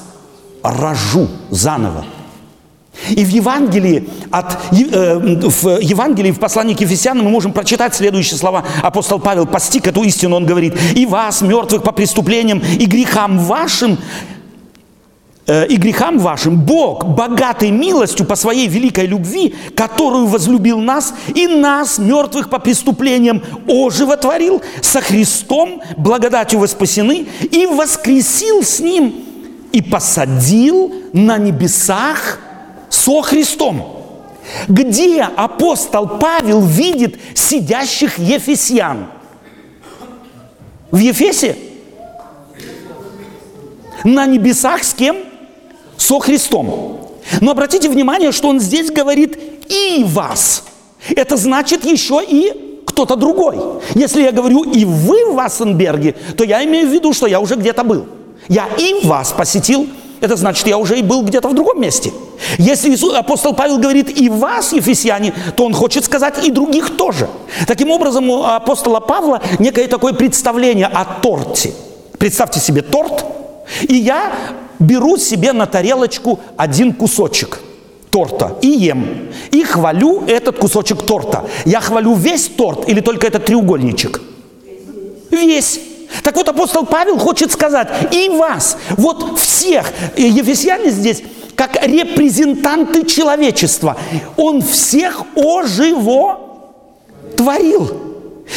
рожу 0.63 1.27
заново. 1.51 2.05
И 3.11 3.25
в 3.25 3.29
Евангелии, 3.31 4.09
от, 4.31 4.57
э, 4.71 5.19
в 5.19 5.81
Евангелии, 5.81 6.31
в 6.31 6.39
послании 6.39 6.75
к 6.75 6.81
Ефесянам 6.81 7.25
мы 7.25 7.33
можем 7.33 7.53
прочитать 7.53 7.97
следующие 7.97 8.39
слова. 8.39 8.63
Апостол 8.83 9.19
Павел 9.19 9.47
постиг 9.47 9.89
эту 9.89 10.05
истину, 10.05 10.37
он 10.37 10.47
говорит, 10.47 10.79
«И 10.95 11.07
вас, 11.07 11.41
мертвых 11.41 11.83
по 11.83 11.91
преступлениям 11.91 12.61
и 12.61 12.87
грехам 12.87 13.41
вашим, 13.41 13.99
и 15.47 15.77
грехам 15.77 16.19
вашим 16.19 16.61
Бог, 16.61 17.05
богатый 17.05 17.71
милостью 17.71 18.27
по 18.27 18.35
своей 18.35 18.67
великой 18.67 19.07
любви, 19.07 19.55
которую 19.77 20.27
возлюбил 20.27 20.81
нас, 20.81 21.15
и 21.35 21.47
нас, 21.47 21.99
мертвых 21.99 22.51
по 22.51 22.59
преступлениям, 22.59 23.43
оживотворил 23.69 24.61
со 24.81 25.01
Христом, 25.01 25.83
благодатью 25.97 26.59
вы 26.59 26.67
спасены, 26.67 27.29
и 27.43 27.67
воскресил 27.67 28.65
с 28.65 28.81
Ним, 28.81 29.15
и 29.71 29.83
посадил 29.83 30.93
на 31.13 31.39
небесах 31.39 32.41
со 32.89 33.23
Христом. 33.23 33.93
Где 34.67 35.23
апостол 35.23 36.09
Павел 36.19 36.61
видит 36.61 37.21
сидящих 37.35 38.19
ефесян? 38.19 39.07
В 40.91 40.97
Ефесе? 40.97 41.57
На 44.03 44.27
небесах 44.27 44.83
с 44.83 44.95
кем? 44.95 45.26
Со 45.97 46.19
Христом. 46.19 47.01
Но 47.41 47.51
обратите 47.53 47.89
внимание, 47.89 48.33
что 48.33 48.49
он 48.49 48.61
здесь 48.61 48.91
говорит 48.91 49.39
«и 49.69 50.05
вас». 50.05 50.65
Это 51.15 51.37
значит 51.37 51.85
еще 51.85 52.23
и 52.27 52.83
кто-то 52.87 53.17
другой. 53.17 53.59
Если 53.95 54.23
я 54.23 54.33
говорю 54.33 54.63
«и 54.63 54.85
вы 54.85 55.31
в 55.31 55.35
Вассенберге», 55.35 56.15
то 56.37 56.45
я 56.45 56.65
имею 56.65 56.89
в 56.89 56.93
виду, 56.93 57.13
что 57.13 57.27
я 57.27 57.41
уже 57.41 57.57
где-то 57.57 57.85
был. 57.85 58.07
Я 58.49 58.69
и 58.79 59.07
вас 59.07 59.33
посетил 59.33 59.89
это 60.21 60.37
значит, 60.37 60.67
я 60.67 60.79
уже 60.79 60.99
и 60.99 61.03
был 61.03 61.23
где-то 61.23 61.49
в 61.49 61.55
другом 61.55 61.81
месте. 61.81 62.13
Если 62.59 62.91
Иисус, 62.91 63.15
апостол 63.15 63.55
Павел 63.55 63.79
говорит 63.79 64.19
«и 64.19 64.29
вас, 64.29 64.73
ефесяне», 64.73 65.33
то 65.57 65.65
он 65.65 65.75
хочет 65.75 66.05
сказать 66.05 66.45
«и 66.45 66.51
других 66.51 66.97
тоже». 66.97 67.29
Таким 67.67 67.91
образом, 67.91 68.29
у 68.31 68.45
апостола 68.45 69.01
Павла 69.01 69.43
некое 69.59 69.87
такое 69.89 70.15
представление 70.15 70.87
о 70.87 71.05
торте. 71.05 71.75
Представьте 72.19 72.61
себе 72.61 72.83
торт, 72.83 73.25
и 73.83 73.97
я 73.97 74.33
беру 74.79 75.17
себе 75.17 75.53
на 75.53 75.67
тарелочку 75.67 76.41
один 76.57 76.93
кусочек 76.93 77.61
торта 78.11 78.57
и 78.63 78.69
ем. 78.69 79.29
И 79.51 79.63
хвалю 79.63 80.25
этот 80.27 80.59
кусочек 80.59 81.03
торта. 81.03 81.45
Я 81.65 81.81
хвалю 81.81 82.15
весь 82.15 82.49
торт 82.49 82.89
или 82.89 83.01
только 83.01 83.27
этот 83.27 83.45
треугольничек? 83.45 84.21
Весь. 85.31 85.81
Так 86.23 86.37
вот, 86.37 86.49
апостол 86.49 86.87
Павел 86.87 87.19
хочет 87.19 87.53
сказать, 87.53 87.89
и 88.13 88.29
вас, 88.29 88.79
вот 88.97 89.39
всех, 89.39 89.93
ефесяне 90.17 90.91
здесь, 90.91 91.23
как 91.55 91.85
репрезентанты 91.85 93.05
человечества, 93.05 93.97
он 94.37 94.63
всех 94.63 95.23
оживо 95.35 96.39
творил. 97.37 98.06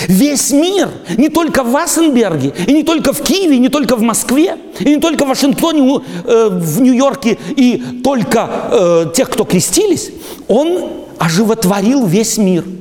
Весь 0.08 0.52
мир, 0.52 0.90
не 1.18 1.30
только 1.30 1.64
в 1.64 1.72
Вассенберге, 1.72 2.54
и 2.68 2.74
не 2.74 2.84
только 2.84 3.12
в 3.12 3.22
Киеве, 3.24 3.56
и 3.56 3.60
не 3.60 3.70
только 3.70 3.96
в 3.96 4.02
Москве, 4.02 4.58
и 4.80 4.86
не 4.86 4.98
только 4.98 5.26
в 5.26 5.30
Вашингтоне, 5.30 6.02
э, 6.26 6.50
в 6.52 6.82
Нью-Йорке, 6.82 7.38
и 7.56 8.02
только 8.04 8.50
э, 8.72 9.06
тех, 9.16 9.30
кто 9.30 9.46
крестились, 9.46 10.12
он 10.48 10.92
оживотворил 11.18 12.06
весь 12.06 12.38
мир– 12.38 12.64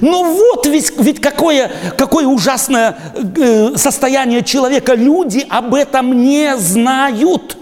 но 0.00 0.22
вот 0.22 0.66
ведь, 0.66 0.92
ведь 0.98 1.20
какое, 1.20 1.70
какое 1.96 2.26
ужасное 2.26 2.96
э, 3.36 3.76
состояние 3.76 4.42
человека. 4.42 4.94
Люди 4.94 5.44
об 5.48 5.74
этом 5.74 6.22
не 6.22 6.56
знают. 6.56 7.56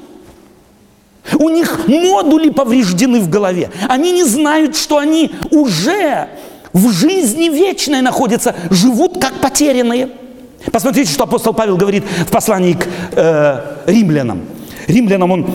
У 1.39 1.49
них 1.49 1.87
модули 1.87 2.51
повреждены 2.51 3.21
в 3.21 3.29
голове. 3.29 3.71
Они 3.89 4.13
не 4.13 4.25
знают, 4.25 4.77
что 4.77 4.99
они 4.99 5.31
уже 5.51 6.29
в 6.73 6.91
жизни 6.91 7.49
вечной 7.49 8.03
находятся, 8.03 8.55
живут 8.71 9.21
как 9.21 9.35
потерянные. 9.35 10.11
Посмотрите, 10.73 11.13
что 11.13 11.25
апостол 11.25 11.55
Павел 11.55 11.77
говорит 11.77 12.05
в 12.05 12.31
послании 12.31 12.75
к 12.75 12.87
э, 13.13 13.61
римлянам. 13.87 14.43
Римлянам 14.87 15.31
он 15.31 15.47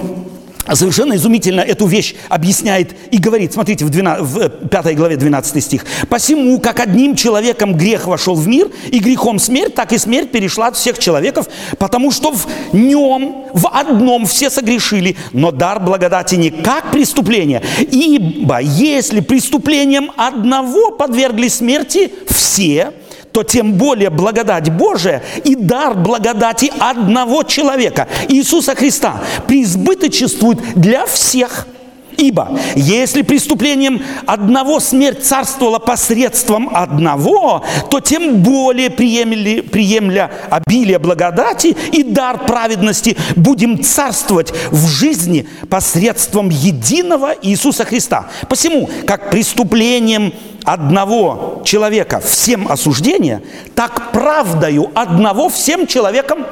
совершенно 0.74 1.16
изумительно 1.16 1.62
эту 1.62 1.86
вещь 1.86 2.16
объясняет 2.30 2.96
и 3.12 3.18
говорит, 3.18 3.54
смотрите, 3.54 3.86
в, 3.86 3.90
12, 3.90 4.24
в 4.24 4.50
5 4.68 4.86
э, 4.86 4.94
главе 4.94 5.18
12 5.18 5.64
стих. 5.64 5.86
«Посему, 6.10 6.60
как 6.60 6.80
одним 6.80 7.16
человеком 7.16 7.76
грех 7.76 8.08
вошел 8.08 8.36
в 8.36 8.48
мир, 8.48 8.70
и 8.90 9.00
грехом 9.00 9.40
смерть, 9.40 9.76
так 9.76 9.94
и 9.94 9.98
смерть 9.98 10.32
перешла 10.32 10.68
от 10.68 10.76
всех 10.76 10.98
человеков, 10.98 11.48
потому 11.78 12.12
что 12.12 12.32
в 12.32 12.48
нем, 12.74 13.46
в 13.54 13.68
одном 13.68 14.26
все 14.26 14.50
согрешили, 14.50 15.16
но 15.34 15.52
дар 15.52 15.80
благодати 15.80 16.36
не 16.36 16.50
как 16.50 16.92
преступление. 16.92 17.62
Ибо 17.80 18.60
если 18.62 19.20
преступлением 19.20 20.12
одного 20.18 20.92
подвергли 20.92 21.48
смерти 21.48 22.12
все, 22.28 22.94
то 23.36 23.44
тем 23.44 23.74
более 23.74 24.10
благодать 24.10 24.72
Божия 24.72 25.22
и 25.44 25.56
дар 25.56 25.94
благодати 25.94 26.72
одного 26.80 27.44
человека, 27.44 28.08
Иисуса 28.30 28.76
Христа, 28.76 29.22
преизбыточествует 29.46 30.58
для 30.76 31.06
всех. 31.06 31.68
Ибо 32.16 32.58
если 32.78 33.24
преступлением 33.24 34.02
одного 34.26 34.80
смерть 34.80 35.26
царствовала 35.26 35.80
посредством 35.80 36.74
одного, 36.74 37.66
то 37.92 38.00
тем 38.00 38.38
более 38.42 38.90
приемли, 38.90 39.60
приемля 39.60 40.32
обилие 40.50 40.98
благодати 40.98 41.76
и 41.92 42.04
дар 42.04 42.46
праведности 42.46 43.18
будем 43.36 43.84
царствовать 43.84 44.54
в 44.72 44.88
жизни 44.88 45.46
посредством 45.70 46.48
единого 46.48 47.36
Иисуса 47.42 47.84
Христа. 47.84 48.28
Посему, 48.48 48.90
как 49.06 49.30
преступлением 49.30 50.32
одного 50.66 51.62
человека 51.64 52.20
всем 52.20 52.68
осуждение, 52.72 53.42
так 53.76 54.12
правдою 54.12 54.92
одного 54.96 55.50
всем 55.50 55.88
человеком 55.88 56.46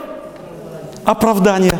оправдание 1.05 1.77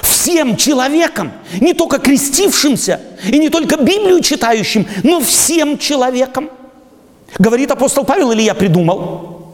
всем 0.00 0.56
человекам, 0.56 1.32
не 1.60 1.74
только 1.74 1.98
крестившимся 1.98 3.00
и 3.26 3.38
не 3.38 3.50
только 3.50 3.76
Библию 3.76 4.20
читающим, 4.22 4.86
но 5.02 5.20
всем 5.20 5.78
человекам. 5.78 6.48
Говорит 7.38 7.70
апостол 7.70 8.04
Павел, 8.04 8.30
или 8.32 8.42
я 8.42 8.54
придумал? 8.54 9.52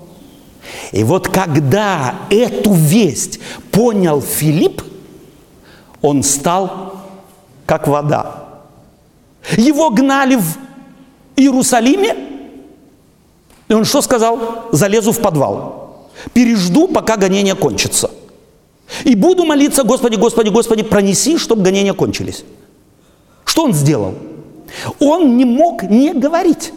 И 0.92 1.02
вот 1.04 1.28
когда 1.28 2.14
эту 2.30 2.72
весть 2.72 3.40
понял 3.70 4.20
Филипп, 4.20 4.82
он 6.02 6.22
стал 6.22 7.00
как 7.66 7.88
вода. 7.88 8.44
Его 9.56 9.90
гнали 9.90 10.36
в 10.36 10.56
Иерусалиме, 11.38 12.16
и 13.68 13.74
он 13.74 13.84
что 13.84 14.02
сказал? 14.02 14.66
Залезу 14.72 15.12
в 15.12 15.20
подвал. 15.20 16.08
Пережду, 16.32 16.88
пока 16.88 17.16
гонение 17.16 17.54
кончится. 17.54 18.10
И 19.04 19.14
буду 19.14 19.44
молиться, 19.44 19.84
Господи, 19.84 20.16
Господи, 20.16 20.48
Господи, 20.48 20.82
пронеси, 20.82 21.36
чтобы 21.36 21.62
гонения 21.62 21.92
кончились. 21.92 22.44
Что 23.44 23.64
он 23.64 23.74
сделал? 23.74 24.14
Он 24.98 25.36
не 25.36 25.44
мог 25.44 25.82
не 25.82 26.12
говорить. 26.12 26.72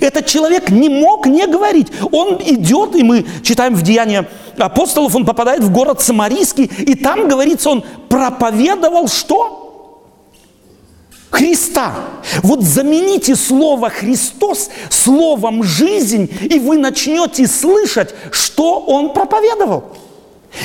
Этот 0.00 0.26
человек 0.26 0.70
не 0.70 0.88
мог 0.88 1.26
не 1.26 1.46
говорить. 1.46 1.88
Он 2.12 2.40
идет, 2.44 2.96
и 2.96 3.02
мы 3.02 3.26
читаем 3.42 3.74
в 3.74 3.82
Деянии 3.82 4.26
апостолов, 4.56 5.14
он 5.14 5.24
попадает 5.24 5.62
в 5.62 5.70
город 5.70 6.00
Самарийский, 6.00 6.64
и 6.64 6.94
там, 6.94 7.28
говорится, 7.28 7.70
он 7.70 7.84
проповедовал 8.08 9.08
что? 9.08 9.67
Христа. 11.38 11.94
Вот 12.42 12.62
замените 12.62 13.36
слово 13.36 13.90
«Христос» 13.90 14.70
словом 14.90 15.62
«жизнь», 15.62 16.28
и 16.42 16.58
вы 16.58 16.78
начнете 16.78 17.46
слышать, 17.46 18.12
что 18.32 18.80
он 18.80 19.12
проповедовал. 19.12 19.84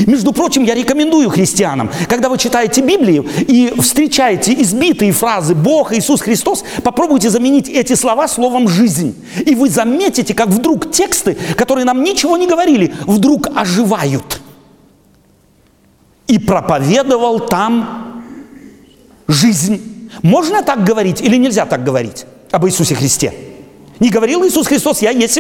Между 0.08 0.34
прочим, 0.34 0.64
я 0.64 0.74
рекомендую 0.74 1.30
христианам, 1.30 1.92
когда 2.10 2.28
вы 2.28 2.40
читаете 2.40 2.82
Библию 2.82 3.28
и 3.48 3.72
встречаете 3.80 4.60
избитые 4.64 5.12
фразы 5.12 5.54
«Бог, 5.54 5.94
Иисус 5.94 6.22
Христос», 6.22 6.64
попробуйте 6.84 7.30
заменить 7.30 7.70
эти 7.70 7.94
слова 7.94 8.28
словом 8.28 8.68
«жизнь». 8.68 9.14
И 9.46 9.54
вы 9.54 9.70
заметите, 9.70 10.34
как 10.34 10.48
вдруг 10.48 10.92
тексты, 10.92 11.38
которые 11.56 11.86
нам 11.86 12.04
ничего 12.04 12.36
не 12.36 12.48
говорили, 12.48 12.96
вдруг 13.02 13.50
оживают. 13.56 14.42
И 16.26 16.40
проповедовал 16.40 17.42
там 17.42 18.24
жизнь. 19.28 19.93
Можно 20.22 20.64
так 20.64 20.84
говорить 20.84 21.22
или 21.22 21.38
нельзя 21.38 21.66
так 21.66 21.84
говорить 21.84 22.26
об 22.52 22.66
Иисусе 22.66 22.96
Христе? 22.96 23.34
Не 24.00 24.10
говорил 24.10 24.46
Иисус 24.46 24.68
Христос, 24.68 25.02
я 25.02 25.12
есть 25.12 25.40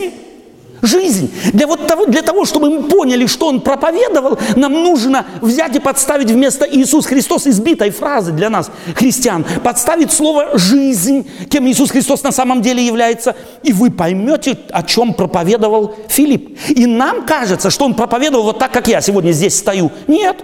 жизнь. 0.84 1.32
Для, 1.54 1.66
вот 1.66 1.88
того, 1.88 2.06
для 2.06 2.22
того, 2.22 2.46
чтобы 2.46 2.70
мы 2.70 2.84
поняли, 2.84 3.26
что 3.26 3.48
он 3.48 3.62
проповедовал, 3.62 4.38
нам 4.56 4.74
нужно 4.74 5.26
взять 5.42 5.76
и 5.76 5.80
подставить 5.80 6.30
вместо 6.30 6.66
Иисус 6.66 7.06
Христос 7.06 7.48
избитой 7.48 7.90
фразы 7.90 8.32
для 8.32 8.50
нас, 8.50 8.70
христиан, 8.96 9.46
подставить 9.64 10.12
слово 10.12 10.58
«жизнь», 10.58 11.28
кем 11.50 11.68
Иисус 11.68 11.90
Христос 11.90 12.24
на 12.24 12.32
самом 12.32 12.62
деле 12.62 12.86
является, 12.86 13.36
и 13.64 13.72
вы 13.72 13.90
поймете, 13.92 14.58
о 14.72 14.84
чем 14.84 15.14
проповедовал 15.14 15.96
Филипп. 16.10 16.58
И 16.70 16.86
нам 16.86 17.26
кажется, 17.26 17.70
что 17.70 17.86
он 17.86 17.96
проповедовал 17.96 18.44
вот 18.44 18.60
так, 18.60 18.72
как 18.72 18.88
я 18.88 19.02
сегодня 19.02 19.32
здесь 19.32 19.58
стою. 19.58 19.92
Нет, 20.08 20.44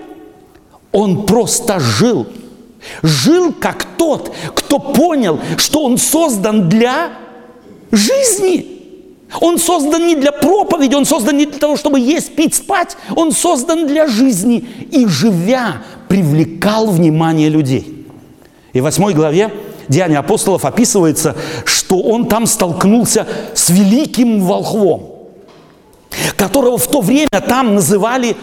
он 0.91 1.25
просто 1.25 1.79
жил. 1.79 2.27
Жил 3.01 3.53
как 3.53 3.85
тот, 3.97 4.33
кто 4.55 4.79
понял, 4.79 5.39
что 5.57 5.83
он 5.83 5.97
создан 5.97 6.69
для 6.69 7.11
жизни. 7.91 8.77
Он 9.41 9.59
создан 9.59 10.07
не 10.07 10.15
для 10.15 10.31
проповеди, 10.31 10.95
он 10.95 11.05
создан 11.05 11.37
не 11.37 11.45
для 11.45 11.59
того, 11.59 11.77
чтобы 11.77 11.99
есть, 11.99 12.35
пить, 12.35 12.55
спать. 12.55 12.97
Он 13.15 13.31
создан 13.31 13.85
для 13.85 14.07
жизни. 14.07 14.67
И 14.91 15.05
живя, 15.05 15.83
привлекал 16.07 16.87
внимание 16.87 17.49
людей. 17.49 18.07
И 18.73 18.81
в 18.81 18.83
восьмой 18.83 19.13
главе 19.13 19.51
Деяния 19.87 20.19
апостолов 20.19 20.65
описывается, 20.65 21.35
что 21.65 21.99
он 21.99 22.27
там 22.27 22.45
столкнулся 22.45 23.27
с 23.55 23.69
великим 23.69 24.41
волхвом, 24.41 25.15
которого 26.37 26.77
в 26.77 26.87
то 26.87 27.01
время 27.01 27.29
там 27.29 27.73
называли 27.73 28.37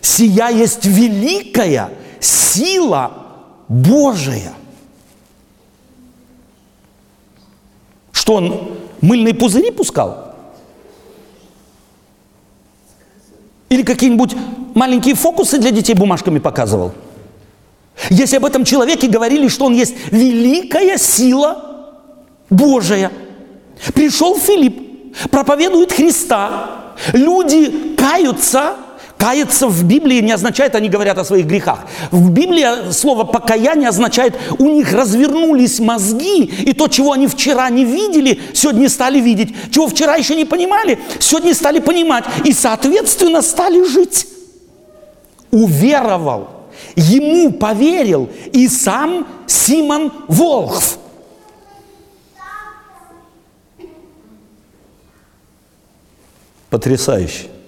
«сия 0.00 0.48
есть 0.48 0.84
великая 0.84 1.90
сила 2.18 3.29
Божия». 3.70 4.52
Что 8.10 8.34
он 8.34 8.70
мыльные 9.00 9.32
пузыри 9.32 9.70
пускал? 9.70 10.34
Или 13.68 13.82
какие-нибудь 13.82 14.34
маленькие 14.74 15.14
фокусы 15.14 15.58
для 15.58 15.70
детей 15.70 15.94
бумажками 15.94 16.40
показывал? 16.40 16.92
Если 18.10 18.36
об 18.36 18.44
этом 18.44 18.64
человеке 18.64 19.06
говорили, 19.06 19.46
что 19.46 19.66
он 19.66 19.74
есть 19.74 19.94
великая 20.10 20.98
сила 20.98 21.92
Божия. 22.50 23.12
Пришел 23.94 24.36
Филипп, 24.36 25.16
проповедует 25.30 25.92
Христа, 25.92 26.94
люди 27.12 27.94
каются– 27.96 28.74
Каяться 29.20 29.68
в 29.68 29.84
Библии 29.84 30.22
не 30.22 30.32
означает, 30.32 30.74
они 30.74 30.88
говорят 30.88 31.18
о 31.18 31.24
своих 31.26 31.44
грехах. 31.44 31.80
В 32.10 32.30
Библии 32.30 32.90
слово 32.90 33.24
покаяние 33.24 33.90
означает, 33.90 34.34
у 34.58 34.64
них 34.64 34.94
развернулись 34.94 35.78
мозги, 35.78 36.44
и 36.44 36.72
то, 36.72 36.88
чего 36.88 37.12
они 37.12 37.26
вчера 37.26 37.68
не 37.68 37.84
видели, 37.84 38.40
сегодня 38.54 38.88
стали 38.88 39.20
видеть. 39.20 39.54
Чего 39.70 39.88
вчера 39.88 40.16
еще 40.16 40.34
не 40.34 40.46
понимали, 40.46 40.98
сегодня 41.18 41.54
стали 41.54 41.80
понимать. 41.80 42.24
И, 42.46 42.54
соответственно, 42.54 43.42
стали 43.42 43.86
жить. 43.86 44.26
Уверовал, 45.50 46.48
ему 46.96 47.52
поверил 47.52 48.30
и 48.52 48.68
сам 48.68 49.26
Симон 49.46 50.12
Волхв. 50.28 50.98
Потрясающе. 56.70 57.59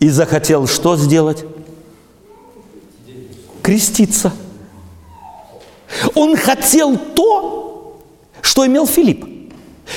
И 0.00 0.08
захотел 0.08 0.66
что 0.66 0.96
сделать? 0.96 1.44
Креститься. 3.62 4.32
Он 6.14 6.36
хотел 6.36 6.96
то, 6.96 8.02
что 8.42 8.66
имел 8.66 8.86
Филипп. 8.86 9.24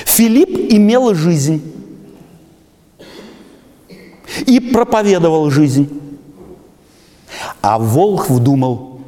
Филипп 0.05 0.71
имел 0.71 1.13
жизнь 1.13 1.61
и 4.45 4.59
проповедовал 4.59 5.49
жизнь. 5.49 5.89
А 7.61 7.77
Волхв 7.77 8.39
думал, 8.39 9.01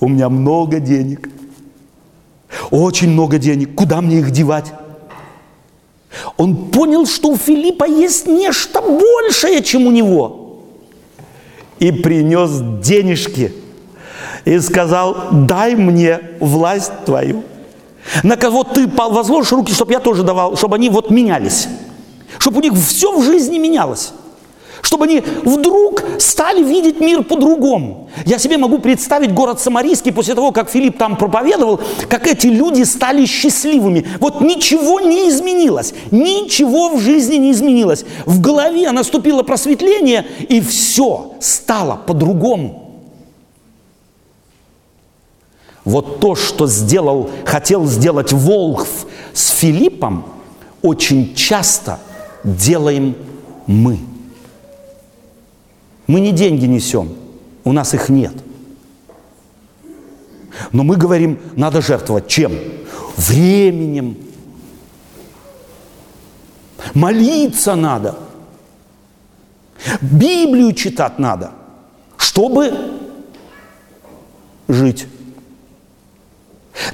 у 0.00 0.08
меня 0.08 0.28
много 0.28 0.80
денег, 0.80 1.28
очень 2.70 3.10
много 3.10 3.38
денег, 3.38 3.74
куда 3.74 4.00
мне 4.00 4.18
их 4.18 4.30
девать? 4.30 4.72
Он 6.36 6.70
понял, 6.70 7.06
что 7.06 7.28
у 7.30 7.36
Филиппа 7.36 7.84
есть 7.84 8.26
нечто 8.26 8.80
большее, 8.82 9.62
чем 9.62 9.86
у 9.86 9.90
него. 9.90 10.58
И 11.78 11.90
принес 11.90 12.50
денежки. 12.84 13.52
И 14.44 14.58
сказал, 14.58 15.28
дай 15.32 15.74
мне 15.74 16.20
власть 16.40 16.92
твою. 17.04 17.44
На 18.22 18.36
кого 18.36 18.64
ты 18.64 18.88
возложишь 18.88 19.52
руки, 19.52 19.72
чтобы 19.72 19.92
я 19.92 20.00
тоже 20.00 20.22
давал, 20.22 20.56
чтобы 20.56 20.76
они 20.76 20.90
вот 20.90 21.10
менялись. 21.10 21.68
Чтобы 22.38 22.58
у 22.58 22.62
них 22.62 22.74
все 22.74 23.16
в 23.16 23.22
жизни 23.24 23.58
менялось 23.58 24.12
чтобы 24.82 25.04
они 25.04 25.20
вдруг 25.44 26.02
стали 26.18 26.62
видеть 26.62 27.00
мир 27.00 27.22
по-другому. 27.22 28.10
Я 28.26 28.38
себе 28.38 28.58
могу 28.58 28.78
представить 28.78 29.32
город 29.32 29.60
Самарийский 29.60 30.12
после 30.12 30.34
того, 30.34 30.52
как 30.52 30.68
Филипп 30.68 30.98
там 30.98 31.16
проповедовал, 31.16 31.80
как 32.08 32.26
эти 32.26 32.48
люди 32.48 32.82
стали 32.82 33.24
счастливыми. 33.24 34.06
Вот 34.18 34.40
ничего 34.40 35.00
не 35.00 35.30
изменилось, 35.30 35.94
ничего 36.10 36.90
в 36.90 37.00
жизни 37.00 37.36
не 37.36 37.52
изменилось. 37.52 38.04
В 38.26 38.40
голове 38.40 38.90
наступило 38.90 39.42
просветление, 39.44 40.26
и 40.48 40.60
все 40.60 41.32
стало 41.40 41.96
по-другому. 42.06 42.90
Вот 45.84 46.20
то, 46.20 46.34
что 46.34 46.66
сделал, 46.66 47.30
хотел 47.44 47.86
сделать 47.86 48.32
Волхв 48.32 49.06
с 49.32 49.48
Филиппом, 49.50 50.24
очень 50.82 51.34
часто 51.34 51.98
делаем 52.44 53.14
мы– 53.66 53.98
мы 56.12 56.20
не 56.20 56.32
деньги 56.32 56.66
несем, 56.66 57.16
У 57.64 57.72
нас 57.72 57.94
их 57.94 58.10
нет. 58.10 58.34
Но 60.70 60.84
мы 60.84 60.96
говорим, 60.96 61.38
надо 61.56 61.80
жертвовать 61.80 62.28
чем? 62.28 62.52
Временем. 63.16 64.18
Молиться 66.92 67.76
надо. 67.76 68.18
Библию 70.02 70.74
читать 70.74 71.18
надо, 71.18 71.52
чтобы 72.18 72.74
жить. 74.68 75.06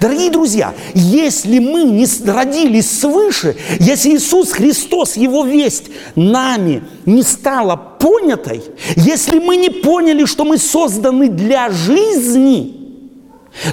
Дорогие 0.00 0.30
друзья, 0.30 0.74
если 0.94 1.58
мы 1.58 1.84
не 1.84 2.06
родились 2.26 3.00
свыше, 3.00 3.56
если 3.80 4.16
Иисус 4.16 4.52
Христос, 4.52 5.16
Его 5.16 5.44
весть 5.44 5.84
нами 6.14 6.82
не 7.06 7.22
стала 7.22 7.76
понятой, 7.76 8.62
если 8.96 9.38
мы 9.38 9.56
не 9.56 9.70
поняли, 9.70 10.24
что 10.24 10.44
мы 10.44 10.58
созданы 10.58 11.28
для 11.28 11.70
жизни, 11.70 12.74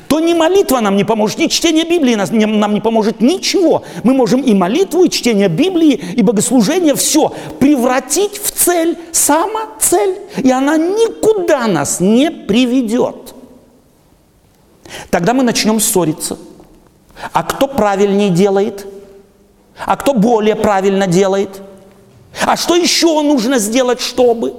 то 0.07 0.19
ни 0.19 0.33
молитва 0.33 0.79
нам 0.79 0.95
не 0.95 1.03
поможет, 1.03 1.37
ни 1.37 1.47
чтение 1.47 1.85
Библии 1.85 2.15
нам 2.15 2.73
не 2.73 2.81
поможет 2.81 3.21
ничего. 3.21 3.83
Мы 4.03 4.13
можем 4.13 4.41
и 4.41 4.53
молитву, 4.53 5.03
и 5.03 5.09
чтение 5.09 5.47
Библии, 5.47 6.01
и 6.15 6.21
богослужение, 6.21 6.95
все 6.95 7.33
превратить 7.59 8.41
в 8.41 8.51
цель, 8.51 8.97
сама 9.11 9.67
цель, 9.79 10.15
и 10.37 10.49
она 10.49 10.77
никуда 10.77 11.67
нас 11.67 11.99
не 11.99 12.31
приведет. 12.31 13.24
Тогда 15.09 15.33
мы 15.33 15.43
начнем 15.43 15.79
ссориться. 15.79 16.37
А 17.31 17.43
кто 17.43 17.67
правильнее 17.67 18.29
делает? 18.29 18.85
А 19.85 19.95
кто 19.95 20.13
более 20.13 20.55
правильно 20.55 21.07
делает? 21.07 21.61
А 22.45 22.55
что 22.55 22.75
еще 22.75 23.21
нужно 23.21 23.59
сделать, 23.59 24.01
чтобы? 24.01 24.53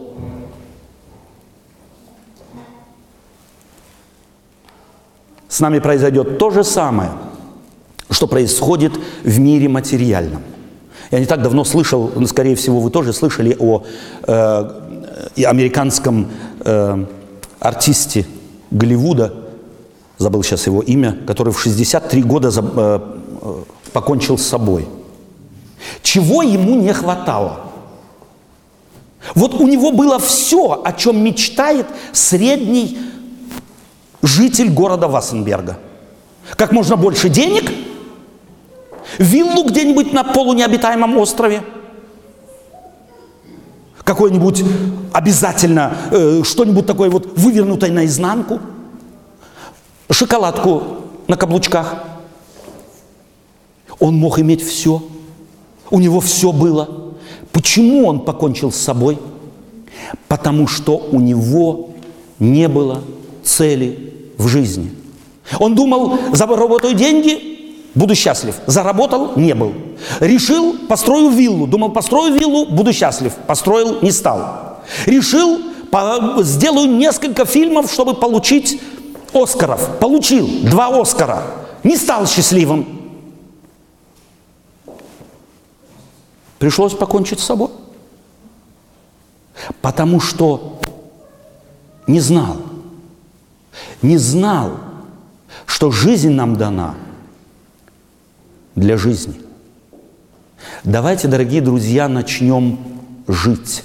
С 5.49 5.61
нами 5.61 5.79
произойдет 5.79 6.39
то 6.39 6.51
же 6.51 6.65
самое, 6.65 7.13
что 8.11 8.27
происходит 8.27 8.93
в 9.23 9.39
мире 9.39 9.69
материальном. 9.69 10.43
Я 11.11 11.21
не 11.21 11.27
так 11.27 11.41
давно 11.41 11.65
слышал, 11.65 12.11
ну, 12.15 12.27
скорее 12.27 12.57
всего, 12.57 12.81
вы 12.81 12.91
тоже 12.91 13.13
слышали 13.13 13.57
о 13.59 13.85
э, 14.27 15.43
американском 15.45 16.31
э, 16.65 17.07
артисте 17.61 18.27
Голливуда– 18.71 19.35
забыл 20.19 20.43
сейчас 20.43 20.67
его 20.67 20.83
имя, 20.83 21.17
который 21.27 21.53
в 21.53 21.61
63 21.61 22.23
года 22.23 22.49
э, 22.49 23.01
э, 23.43 23.63
покончил 23.93 24.39
с 24.39 24.47
собой. 24.47 24.89
Чего 26.03 26.43
ему 26.43 26.77
не 26.77 26.93
хватало? 26.93 27.61
Вот 29.35 29.55
у 29.55 29.67
него 29.67 29.93
было 29.93 30.19
все, 30.19 30.81
о 30.85 30.93
чем 30.93 31.23
мечтает 31.23 31.87
средний 32.13 32.99
житель 34.23 34.71
города 34.71 35.09
Вассенберга. 35.09 35.79
Как 36.57 36.73
можно 36.73 36.97
больше 36.97 37.29
денег, 37.29 37.71
виллу 39.19 39.65
где-нибудь 39.65 40.13
на 40.13 40.25
полунеобитаемом 40.25 41.19
острове, 41.19 41.63
какой-нибудь 44.05 44.65
обязательно 45.13 45.97
э, 46.13 46.43
что-нибудь 46.45 46.87
такое 46.87 47.11
вот 47.11 47.37
вывернутое 47.37 47.91
наизнанку– 47.91 48.61
шоколадку 50.15 50.83
на 51.27 51.37
каблучках. 51.37 52.05
Он 53.99 54.15
мог 54.15 54.39
иметь 54.39 54.63
все. 54.63 55.03
У 55.91 56.01
него 56.01 56.21
все 56.21 56.53
было. 56.53 57.15
Почему 57.53 58.07
он 58.07 58.21
покончил 58.21 58.71
с 58.71 58.77
собой? 58.77 59.19
Потому 60.29 60.67
что 60.67 60.97
у 61.11 61.21
него 61.21 61.91
не 62.39 62.69
было 62.69 63.03
цели 63.43 64.13
в 64.37 64.49
жизни. 64.49 64.91
Он 65.59 65.75
думал, 65.75 66.19
заработаю 66.33 66.95
деньги, 66.95 67.87
буду 67.95 68.15
счастлив. 68.15 68.57
Заработал, 68.67 69.33
не 69.37 69.55
был. 69.55 69.73
Решил, 70.21 70.77
построю 70.89 71.31
виллу. 71.31 71.67
Думал, 71.67 71.91
построю 71.91 72.35
виллу, 72.35 72.67
буду 72.67 72.93
счастлив. 72.93 73.33
Построил, 73.47 73.99
не 74.03 74.11
стал. 74.11 74.81
Решил, 75.07 75.61
сделаю 76.43 76.91
несколько 76.91 77.45
фильмов, 77.45 77.91
чтобы 77.93 78.15
получить 78.15 78.81
Оскаров, 79.37 79.99
получил 79.99 80.49
два 80.63 80.89
Оскара, 80.99 81.43
не 81.85 81.97
стал 81.97 82.27
счастливым. 82.27 82.87
Пришлось 86.59 86.95
покончить 86.95 87.41
с 87.41 87.45
собой. 87.45 87.69
Потому 89.83 90.21
что 90.21 90.81
не 92.07 92.21
знал, 92.21 92.57
не 94.01 94.17
знал, 94.17 94.79
что 95.67 95.91
жизнь 95.91 96.31
нам 96.31 96.57
дана 96.57 96.95
для 98.75 98.97
жизни. 98.97 99.41
Давайте, 100.85 101.29
дорогие 101.29 101.61
друзья, 101.61 102.09
начнем 102.09 102.79
жить. 103.27 103.83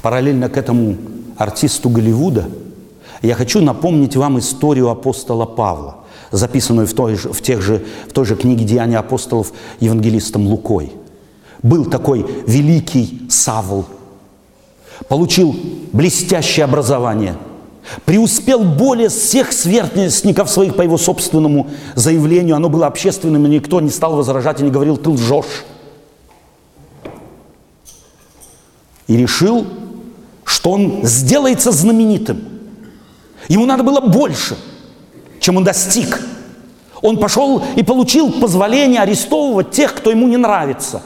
Параллельно 0.00 0.48
к 0.48 0.56
этому 0.56 0.96
артисту 1.36 1.90
Голливуда– 1.90 2.48
я 3.22 3.34
хочу 3.36 3.60
напомнить 3.60 4.16
вам 4.16 4.38
историю 4.38 4.88
апостола 4.88 5.46
Павла, 5.46 5.98
записанную 6.32 6.86
в 6.88 6.92
той 6.92 7.14
же, 7.14 7.32
в 7.32 7.40
тех 7.40 7.62
же, 7.62 7.84
в 8.08 8.12
той 8.12 8.24
же 8.24 8.34
книге 8.34 8.64
«Деяния 8.64 8.98
апостолов» 8.98 9.52
евангелистом 9.78 10.46
Лукой. 10.46 10.92
Был 11.62 11.84
такой 11.84 12.26
великий 12.46 13.22
Савл, 13.30 13.86
получил 15.08 15.54
блестящее 15.92 16.64
образование, 16.64 17.36
преуспел 18.04 18.64
более 18.64 19.08
всех 19.08 19.52
сверстников 19.52 20.50
своих 20.50 20.74
по 20.74 20.82
его 20.82 20.98
собственному 20.98 21.70
заявлению. 21.94 22.56
Оно 22.56 22.68
было 22.68 22.88
общественным, 22.88 23.46
и 23.46 23.50
никто 23.50 23.80
не 23.80 23.90
стал 23.90 24.16
возражать 24.16 24.60
и 24.60 24.64
не 24.64 24.70
говорил 24.70 24.96
«ты 24.96 25.10
лжешь». 25.10 25.64
И 29.06 29.16
решил, 29.16 29.66
что 30.44 30.72
он 30.72 31.00
сделается 31.04 31.70
знаменитым– 31.70 32.40
Ему 33.48 33.66
надо 33.66 33.82
было 33.82 34.00
больше, 34.00 34.56
чем 35.40 35.56
он 35.56 35.64
достиг. 35.64 36.20
Он 37.00 37.18
пошел 37.18 37.62
и 37.76 37.82
получил 37.82 38.30
позволение 38.32 39.00
арестовывать 39.00 39.72
тех, 39.72 39.94
кто 39.94 40.10
ему 40.10 40.28
не 40.28 40.36
нравится. 40.36 41.02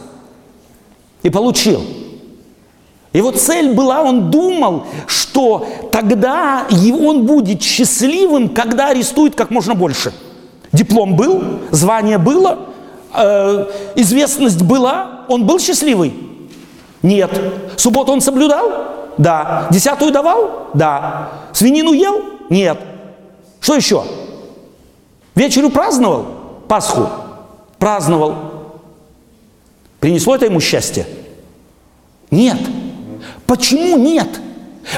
И 1.22 1.30
получил. 1.30 1.82
Его 3.12 3.30
цель 3.30 3.72
была, 3.72 4.02
он 4.02 4.30
думал, 4.30 4.86
что 5.06 5.66
тогда 5.90 6.66
он 6.70 7.24
будет 7.24 7.62
счастливым, 7.62 8.50
когда 8.50 8.88
арестует 8.88 9.34
как 9.34 9.50
можно 9.50 9.74
больше. 9.74 10.12
Диплом 10.70 11.16
был, 11.16 11.42
звание 11.70 12.18
было, 12.18 12.58
э, 13.14 13.66
известность 13.94 14.60
была, 14.60 15.24
он 15.28 15.46
был 15.46 15.58
счастливый? 15.58 16.12
Нет. 17.02 17.30
Субботу 17.76 18.12
он 18.12 18.20
соблюдал? 18.20 19.05
Да. 19.18 19.68
Десятую 19.70 20.12
давал? 20.12 20.70
Да. 20.74 21.30
Свинину 21.52 21.92
ел? 21.92 22.22
Нет. 22.50 22.78
Что 23.60 23.74
еще? 23.74 24.04
Вечерю 25.34 25.70
праздновал? 25.70 26.26
Пасху? 26.68 27.08
Праздновал. 27.78 28.80
Принесло 30.00 30.36
это 30.36 30.46
ему 30.46 30.60
счастье? 30.60 31.06
Нет. 32.30 32.58
Почему 33.46 33.96
нет? 33.96 34.28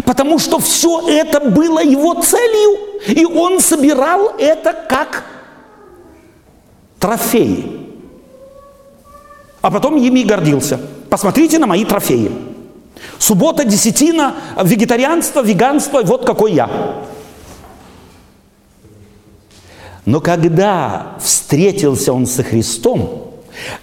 Потому 0.05 0.39
что 0.39 0.59
все 0.59 1.09
это 1.09 1.41
было 1.41 1.83
его 1.83 2.15
целью, 2.15 2.79
и 3.07 3.25
он 3.25 3.61
собирал 3.61 4.35
это 4.39 4.73
как 4.73 5.25
трофеи. 6.99 7.87
А 9.61 9.71
потом 9.71 9.97
ими 9.97 10.23
гордился. 10.23 10.79
Посмотрите 11.09 11.59
на 11.59 11.67
мои 11.67 11.85
трофеи. 11.85 12.31
Суббота, 13.19 13.65
десятина, 13.65 14.35
вегетарианство, 14.63 15.43
веганство, 15.43 16.03
вот 16.03 16.25
какой 16.25 16.53
я. 16.53 16.71
Но 20.05 20.21
когда 20.21 21.17
встретился 21.21 22.13
он 22.13 22.27
со 22.27 22.43
Христом, 22.43 23.35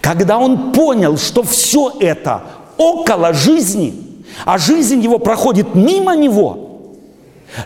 когда 0.01 0.39
он 0.39 0.71
понял, 0.71 1.17
что 1.17 1.43
все 1.43 1.93
это 1.99 2.43
около 2.77 3.33
жизни, 3.33 4.23
а 4.43 4.57
жизнь 4.57 5.01
его 5.01 5.19
проходит 5.19 5.75
мимо 5.75 6.15
него, 6.15 6.61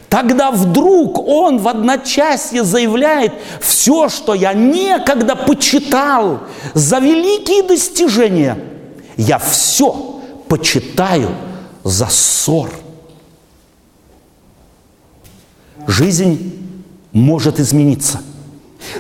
Тогда 0.08 0.52
вдруг 0.52 1.18
он 1.28 1.58
в 1.58 1.68
одночасье 1.68 2.64
заявляет, 2.64 3.34
все, 3.60 4.10
что 4.10 4.36
я 4.36 4.54
некогда 4.54 5.36
почитал 5.36 6.42
за 6.76 7.00
великие 7.00 7.64
достижения, 7.64 8.60
я 9.18 9.40
все 9.40 10.19
почитаю 10.50 11.30
за 11.84 12.08
ссор. 12.08 12.70
Жизнь 15.88 16.54
может 17.14 17.60
измениться. 17.60 18.22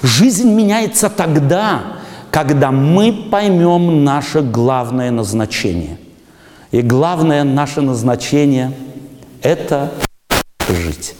Жизнь 0.02 0.50
меняется 0.52 1.10
тогда, 1.10 2.00
когда 2.32 2.72
мы 2.72 3.28
поймем 3.30 4.04
наше 4.04 4.42
главное 4.42 5.12
назначение. 5.12 5.98
И 6.72 6.82
главное 6.82 7.44
наше 7.44 7.82
назначение– 7.82 8.72
это 9.42 9.92
жить. 10.70 11.16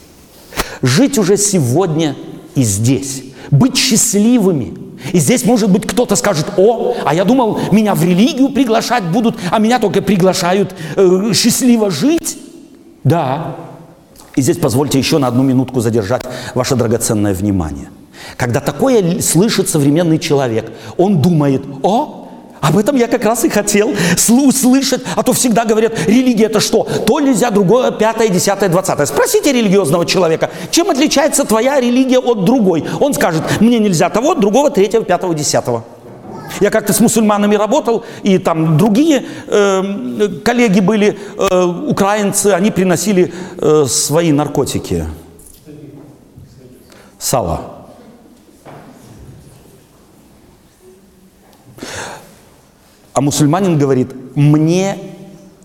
Жить 0.82 1.18
уже 1.18 1.38
сегодня 1.38 2.16
и 2.56 2.64
здесь. 2.64 3.24
Быть 3.50 3.78
счастливыми. 3.78 4.89
И 5.14 5.20
здесь, 5.20 5.46
может 5.46 5.70
быть, 5.70 5.88
кто-то 5.88 6.16
скажет, 6.16 6.48
о, 6.58 6.96
а 7.06 7.14
я 7.14 7.26
думал, 7.26 7.60
меня 7.72 7.96
в 7.96 8.04
религию 8.04 8.50
приглашать 8.50 9.04
будут, 9.06 9.38
а 9.50 9.60
меня 9.60 9.80
только 9.80 10.02
приглашают 10.02 10.76
э, 10.96 11.32
счастливо 11.34 11.90
жить. 11.90 12.38
Да. 13.04 13.56
И 14.36 14.42
здесь 14.42 14.58
позвольте 14.58 15.00
еще 15.00 15.18
на 15.18 15.28
одну 15.28 15.44
минутку 15.44 15.80
задержать 15.80 16.24
ваше 16.54 16.76
драгоценное 16.76 17.34
внимание. 17.34 17.90
Когда 18.38 18.60
такое 18.60 19.22
слышит 19.22 19.70
современный 19.70 20.20
человек, 20.20 20.72
он 20.98 21.22
думает, 21.22 21.64
о, 21.84 22.19
об 22.62 22.78
этом 22.78 22.96
я 22.96 23.08
как 23.08 23.24
раз 23.26 23.46
и 23.46 23.50
хотел 23.50 23.94
услышать, 24.28 25.02
а 25.16 25.24
то 25.24 25.34
всегда 25.34 25.66
говорят, 25.66 25.94
религия 26.08 26.46
это 26.46 26.60
что? 26.60 26.88
То 27.06 27.20
нельзя, 27.20 27.52
другое, 27.52 27.92
пятое, 27.92 28.30
десятое, 28.30 28.70
двадцатое. 28.70 29.06
Спросите 29.06 29.52
религиозного 29.52 30.06
человека, 30.06 30.50
чем 30.72 30.90
отличается 30.90 31.46
твоя 31.46 31.80
религия 31.80 32.20
от 32.20 32.46
другой? 32.46 32.86
Он 33.00 33.14
скажет, 33.14 33.44
мне 33.60 33.80
нельзя 33.80 34.10
того, 34.10 34.36
другого, 34.36 34.70
третьего, 34.70 35.04
пятого, 35.04 35.34
десятого. 35.34 35.84
Я 36.60 36.72
как-то 36.72 36.94
с 36.94 37.00
мусульманами 37.00 37.56
работал, 37.56 38.04
и 38.24 38.38
там 38.38 38.78
другие 38.78 39.26
э, 39.48 40.30
коллеги 40.44 40.80
были, 40.80 41.18
э, 41.38 41.64
украинцы, 41.64 42.48
они 42.48 42.72
приносили 42.72 43.34
э, 43.58 43.86
свои 43.88 44.32
наркотики. 44.32 45.06
Сало. 47.20 47.79
А 53.20 53.22
мусульманин 53.22 53.78
говорит, 53.78 54.12
мне 54.34 54.98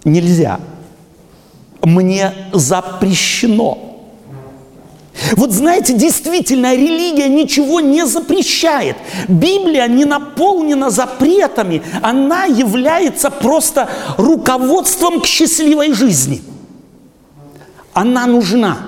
нельзя, 0.05 0.59
мне 1.83 2.33
запрещено. 2.53 3.79
Вот 5.37 5.53
знаете, 5.53 5.95
действительно, 5.95 6.75
религия 6.75 7.29
ничего 7.29 7.79
не 7.79 8.07
запрещает. 8.07 8.97
Библия 9.29 9.87
не 9.87 10.05
наполнена 10.05 10.91
запретами, 10.91 11.85
она 12.03 12.47
является 12.47 13.31
просто 13.31 13.89
руководством 14.19 15.21
к 15.21 15.25
счастливой 15.25 15.93
жизни. 15.93 16.43
Она 17.93 18.27
нужна. 18.27 18.79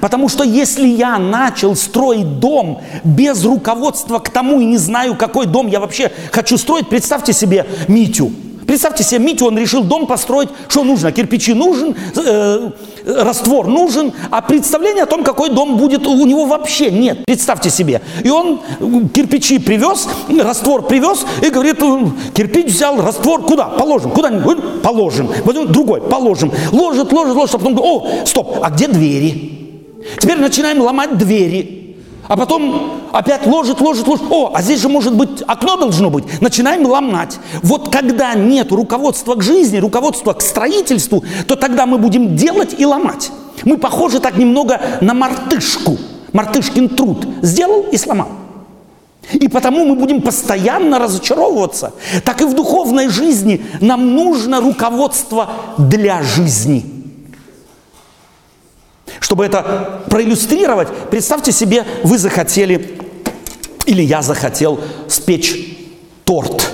Потому 0.00 0.28
что 0.28 0.44
если 0.44 0.86
я 0.86 1.18
начал 1.18 1.76
строить 1.76 2.38
дом 2.38 2.80
без 3.04 3.44
руководства 3.44 4.18
к 4.18 4.30
тому 4.30 4.60
и 4.60 4.64
не 4.64 4.78
знаю, 4.78 5.16
какой 5.16 5.46
дом 5.46 5.66
я 5.66 5.80
вообще 5.80 6.10
хочу 6.32 6.58
строить, 6.58 6.88
представьте 6.88 7.32
себе 7.32 7.66
Митю. 7.88 8.30
Представьте 8.66 9.04
себе, 9.04 9.20
Митю, 9.20 9.46
он 9.46 9.56
решил 9.56 9.84
дом 9.84 10.06
построить, 10.06 10.48
что 10.68 10.82
нужно? 10.82 11.12
Кирпичи 11.12 11.54
нужен, 11.54 11.94
э, 12.16 12.70
раствор 13.06 13.68
нужен, 13.68 14.12
а 14.30 14.42
представление 14.42 15.04
о 15.04 15.06
том, 15.06 15.22
какой 15.22 15.50
дом 15.50 15.76
будет 15.76 16.06
у 16.06 16.26
него 16.26 16.46
вообще 16.46 16.90
нет. 16.90 17.24
Представьте 17.26 17.70
себе. 17.70 18.02
И 18.24 18.28
он 18.28 18.60
кирпичи 19.14 19.58
привез, 19.60 20.08
раствор 20.42 20.82
привез 20.82 21.24
и 21.42 21.50
говорит, 21.50 21.78
кирпич 22.34 22.66
взял, 22.66 23.00
раствор 23.00 23.42
куда? 23.42 23.66
Положим. 23.66 24.10
Куда-нибудь? 24.10 24.82
Положим. 24.82 25.30
Возьмем 25.44 25.72
другой, 25.72 26.00
положим. 26.00 26.50
Ложит, 26.72 27.12
ложит, 27.12 27.36
ложит, 27.36 27.54
а 27.54 27.58
потом 27.58 27.74
говорит, 27.74 27.92
о, 27.92 28.26
стоп, 28.26 28.58
а 28.62 28.70
где 28.70 28.88
двери? 28.88 29.55
Теперь 30.18 30.38
начинаем 30.38 30.80
ломать 30.80 31.16
двери. 31.16 31.96
А 32.28 32.36
потом 32.36 33.02
опять 33.12 33.46
ложит, 33.46 33.80
ложит, 33.80 34.06
ложит. 34.08 34.24
О, 34.30 34.52
а 34.54 34.62
здесь 34.62 34.80
же 34.80 34.88
может 34.88 35.14
быть 35.14 35.42
окно 35.46 35.76
должно 35.76 36.10
быть. 36.10 36.40
Начинаем 36.40 36.84
ломать. 36.86 37.38
Вот 37.62 37.90
когда 37.90 38.34
нет 38.34 38.72
руководства 38.72 39.36
к 39.36 39.42
жизни, 39.42 39.78
руководства 39.78 40.32
к 40.32 40.42
строительству, 40.42 41.24
то 41.46 41.54
тогда 41.54 41.86
мы 41.86 41.98
будем 41.98 42.34
делать 42.34 42.74
и 42.78 42.84
ломать. 42.84 43.30
Мы 43.64 43.78
похожи 43.78 44.18
так 44.18 44.36
немного 44.36 44.80
на 45.00 45.14
мартышку. 45.14 45.96
Мартышкин 46.32 46.88
труд. 46.90 47.26
Сделал 47.42 47.86
и 47.92 47.96
сломал. 47.96 48.28
И 49.32 49.48
потому 49.48 49.84
мы 49.84 49.94
будем 49.94 50.20
постоянно 50.20 50.98
разочаровываться. 50.98 51.92
Так 52.24 52.42
и 52.42 52.44
в 52.44 52.54
духовной 52.54 53.08
жизни 53.08 53.64
нам 53.80 54.14
нужно 54.14 54.60
руководство 54.60 55.50
для 55.78 56.22
жизни– 56.22 56.86
чтобы 59.20 59.44
это 59.44 60.02
проиллюстрировать, 60.10 60.88
представьте 61.10 61.52
себе, 61.52 61.84
вы 62.02 62.18
захотели, 62.18 62.98
или 63.86 64.02
я 64.02 64.22
захотел 64.22 64.80
спечь 65.08 65.76
торт. 66.24 66.72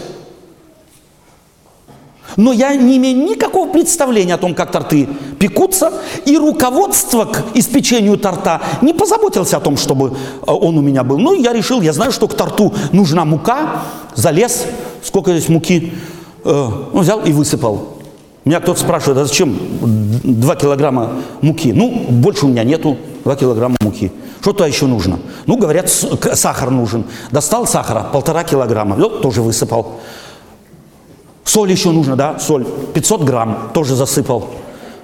Но 2.36 2.52
я 2.52 2.74
не 2.74 2.96
имею 2.96 3.18
никакого 3.18 3.70
представления 3.70 4.34
о 4.34 4.38
том, 4.38 4.54
как 4.54 4.70
торты 4.70 5.08
пекутся, 5.38 5.92
и 6.24 6.36
руководство 6.38 7.26
к 7.26 7.44
испечению 7.54 8.16
торта 8.16 8.62
не 8.80 8.94
позаботился 8.94 9.58
о 9.58 9.60
том, 9.60 9.76
чтобы 9.76 10.08
э, 10.08 10.12
он 10.46 10.78
у 10.78 10.80
меня 10.80 11.04
был. 11.04 11.18
Ну, 11.18 11.34
я 11.34 11.52
решил, 11.52 11.82
я 11.82 11.92
знаю, 11.92 12.12
что 12.12 12.28
к 12.28 12.34
торту 12.34 12.72
нужна 12.92 13.24
мука, 13.24 13.82
залез, 14.14 14.64
сколько 15.02 15.32
здесь 15.32 15.48
муки, 15.48 15.92
э, 16.44 16.68
ну, 16.92 17.00
взял 17.00 17.20
и 17.20 17.32
высыпал. 17.32 18.01
Меня 18.44 18.60
кто-то 18.60 18.80
спрашивает, 18.80 19.18
а 19.18 19.24
зачем 19.24 19.56
2 19.80 20.56
килограмма 20.56 21.10
муки? 21.42 21.72
Ну, 21.72 22.06
больше 22.08 22.46
у 22.46 22.48
меня 22.48 22.64
нету 22.64 22.96
2 23.24 23.36
килограмма 23.36 23.76
муки. 23.80 24.10
Что 24.40 24.52
то 24.52 24.66
еще 24.66 24.86
нужно? 24.86 25.20
Ну, 25.46 25.56
говорят, 25.56 25.88
сахар 25.88 26.70
нужен. 26.70 27.04
Достал 27.30 27.66
сахара, 27.66 28.02
полтора 28.12 28.42
килограмма, 28.42 28.96
вот, 28.96 29.22
тоже 29.22 29.42
высыпал. 29.42 30.00
Соль 31.44 31.70
еще 31.70 31.90
нужно, 31.90 32.16
да, 32.16 32.38
соль, 32.40 32.64
500 32.94 33.22
грамм, 33.22 33.70
тоже 33.74 33.94
засыпал. 33.94 34.48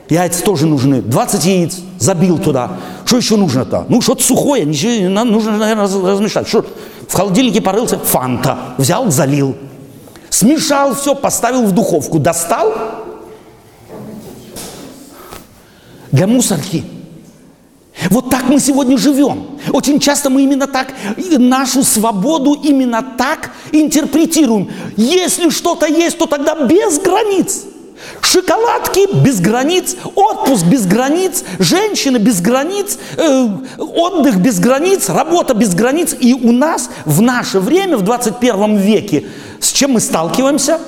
Яйца 0.09 0.43
тоже 0.43 0.67
нужны, 0.67 1.03
20 1.03 1.45
яиц, 1.45 1.81
забил 1.99 2.39
туда. 2.39 2.73
Что 3.05 3.19
еще 3.19 3.37
нужно-то? 3.37 3.85
Ну, 3.89 4.01
что-то 4.01 4.23
сухое, 4.23 4.65
ничего 4.65 5.25
нужно, 5.25 5.57
наверное, 5.59 5.85
размешать. 5.85 6.49
Что? 6.49 6.65
В 7.07 7.13
холодильнике 7.15 7.61
порылся, 7.61 7.99
фанта, 7.99 8.59
взял, 8.79 9.11
залил. 9.11 9.55
Смешал 10.31 10.95
все, 10.95 11.15
поставил 11.15 11.65
в 11.65 11.73
духовку, 11.73 12.19
достал, 12.19 12.73
для 16.13 16.27
мусорки. 16.27 16.85
Вот 18.11 18.31
так 18.31 18.45
мы 18.49 18.61
сегодня 18.61 18.97
живем. 18.97 19.59
Очень 19.73 19.99
часто 19.99 20.31
мы 20.31 20.43
именно 20.43 20.67
так, 20.67 20.95
нашу 21.17 21.83
свободу 21.83 22.55
именно 22.63 23.03
так 23.03 23.51
интерпретируем. 23.73 24.71
Если 24.97 25.51
что-то 25.51 25.87
есть, 25.87 26.17
то 26.17 26.27
тогда 26.27 26.55
без 26.67 27.01
границ. 27.01 27.65
Шоколадки 28.21 29.13
без 29.25 29.41
границ, 29.41 29.97
отпуск 30.15 30.65
без 30.67 30.87
границ, 30.87 31.43
женщины 31.59 32.19
без 32.19 32.41
границ, 32.41 32.97
э, 33.17 33.49
отдых 33.77 34.37
без 34.37 34.61
границ, 34.61 35.09
работа 35.09 35.53
без 35.55 35.75
границ. 35.75 36.15
И 36.21 36.33
у 36.33 36.53
нас 36.53 36.91
в 37.05 37.21
наше 37.21 37.59
время, 37.59 37.97
в 37.97 38.03
21 38.03 38.77
веке, 38.77 39.27
с 39.59 39.73
чем 39.73 39.93
мы 39.93 40.01
сталкиваемся? 40.01 40.81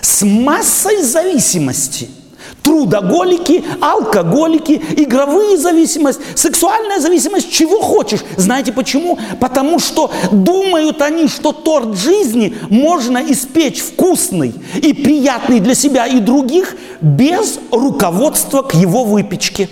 С 0.00 0.24
массой 0.24 1.02
зависимости– 1.02 2.08
трудоголики, 2.64 3.62
алкоголики, 3.80 4.82
игровые 4.96 5.58
зависимость, 5.58 6.20
сексуальная 6.34 6.98
зависимость, 6.98 7.52
чего 7.52 7.80
хочешь. 7.80 8.20
Знаете 8.36 8.72
почему? 8.72 9.18
Потому 9.38 9.78
что 9.78 10.10
думают 10.32 11.02
они, 11.02 11.28
что 11.28 11.52
торт 11.52 11.96
жизни 11.96 12.56
можно 12.70 13.18
испечь 13.18 13.80
вкусный 13.80 14.54
и 14.82 14.94
приятный 14.94 15.60
для 15.60 15.74
себя 15.74 16.06
и 16.06 16.20
других 16.20 16.76
без 17.02 17.58
руководства 17.70 18.62
к 18.62 18.74
его 18.74 19.04
выпечке. 19.04 19.68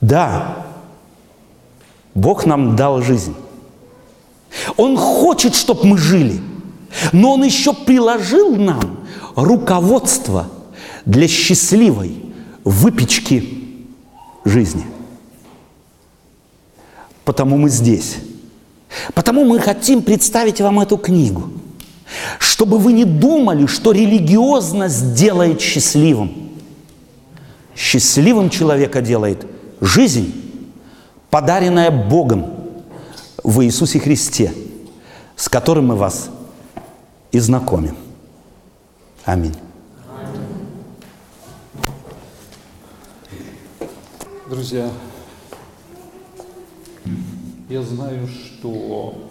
Да, 0.00 0.64
Бог 2.14 2.46
нам 2.46 2.76
дал 2.76 3.02
жизнь. 3.02 3.34
Он 4.78 4.96
хочет, 4.96 5.54
чтобы 5.54 5.84
мы 5.84 5.98
жили, 5.98 6.40
но 7.12 7.34
Он 7.34 7.44
еще 7.44 7.74
приложил 7.74 8.56
нам 8.56 8.98
руководство 9.44 10.48
для 11.04 11.28
счастливой 11.28 12.24
выпечки 12.64 13.62
жизни. 14.44 14.84
Потому 17.24 17.56
мы 17.56 17.70
здесь. 17.70 18.16
Потому 19.14 19.44
мы 19.44 19.60
хотим 19.60 20.02
представить 20.02 20.60
вам 20.60 20.80
эту 20.80 20.96
книгу, 20.96 21.50
чтобы 22.40 22.78
вы 22.78 22.92
не 22.92 23.04
думали, 23.04 23.66
что 23.66 23.92
религиозность 23.92 25.14
делает 25.14 25.60
счастливым. 25.60 26.50
Счастливым 27.76 28.50
человека 28.50 29.00
делает 29.00 29.46
жизнь, 29.80 30.34
подаренная 31.30 31.92
Богом 31.92 32.46
в 33.44 33.64
Иисусе 33.64 34.00
Христе, 34.00 34.52
с 35.36 35.48
которым 35.48 35.88
мы 35.88 35.96
вас 35.96 36.30
и 37.30 37.38
знакомим. 37.38 38.07
Аминь. 39.28 39.54
Друзья, 44.48 44.90
я 47.68 47.82
знаю, 47.82 48.26
что 48.26 49.28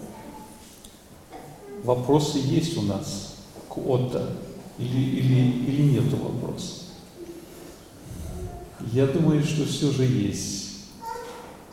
вопросы 1.82 2.38
есть 2.38 2.78
у 2.78 2.82
нас 2.82 3.38
к 3.68 3.76
Отто 3.76 4.36
или, 4.78 5.00
или, 5.00 5.40
или 5.66 5.82
нет 5.94 6.12
вопросов. 6.12 6.84
Я 8.92 9.08
думаю, 9.08 9.42
что 9.42 9.64
все 9.64 9.90
же 9.90 10.04
есть. 10.04 10.84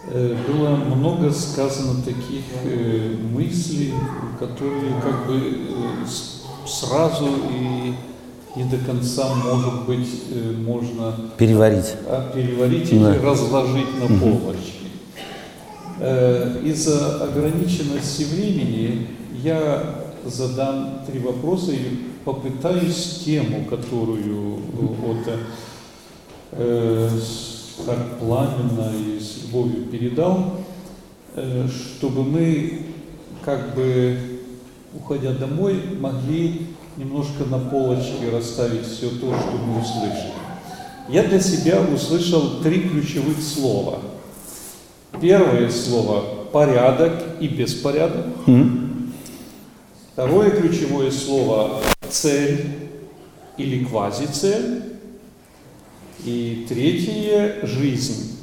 Э, 0.08 0.36
Было 0.48 0.70
много 0.78 1.30
сказано 1.30 2.02
таких 2.02 2.46
э, 2.64 3.18
мыслей, 3.32 3.94
которые 4.40 5.00
как 5.00 5.28
бы 5.28 5.38
э, 5.38 6.06
сразу 6.66 7.28
и 7.52 7.94
не 8.56 8.64
до 8.64 8.78
конца, 8.78 9.34
может 9.36 9.86
быть, 9.86 10.08
э, 10.32 10.52
можно 10.58 11.14
Переварить. 11.38 11.94
а, 12.08 12.32
переварить 12.34 12.90
Да. 12.90 12.96
или 13.16 13.26
разложить 13.26 14.00
на 14.00 14.08
полочки. 14.20 14.72
Э, 16.00 16.62
Из-за 16.64 17.24
ограниченности 17.24 18.24
времени 18.24 19.08
я 19.44 19.96
задам 20.26 21.00
три 21.08 21.20
вопроса 21.20 21.72
и 21.72 21.80
попытаюсь 22.24 23.22
тему, 23.26 23.66
которую 23.66 24.56
э, 24.56 24.60
вот 24.80 25.18
э, 26.54 27.10
так 27.86 28.20
пламенно 28.20 28.92
и 28.96 29.20
с 29.20 29.44
любовью 29.44 29.84
передал, 29.86 30.62
э, 31.36 31.68
чтобы 31.68 32.24
мы, 32.24 32.82
как 33.44 33.76
бы, 33.76 34.18
уходя 34.94 35.32
домой, 35.34 35.76
могли 36.00 36.68
немножко 36.98 37.44
на 37.46 37.60
полочке 37.60 38.30
расставить 38.32 38.86
все 38.86 39.10
то, 39.10 39.34
что 39.38 39.58
мы 39.58 39.82
услышали. 39.82 40.34
Я 41.10 41.24
для 41.24 41.40
себя 41.40 41.82
услышал 41.82 42.62
три 42.62 42.90
ключевых 42.90 43.40
слова. 43.42 44.00
Первое 45.22 45.70
слово– 45.70 46.46
порядок 46.52 47.22
и 47.40 47.48
беспорядок. 47.48 48.26
Второе 50.14 50.52
ключевое 50.52 51.12
слово– 51.12 51.82
цель 52.10 52.66
или 53.58 53.84
квазицель. 53.84 54.84
И 56.24 56.66
третье– 56.68 57.60
жизнь. 57.64 58.38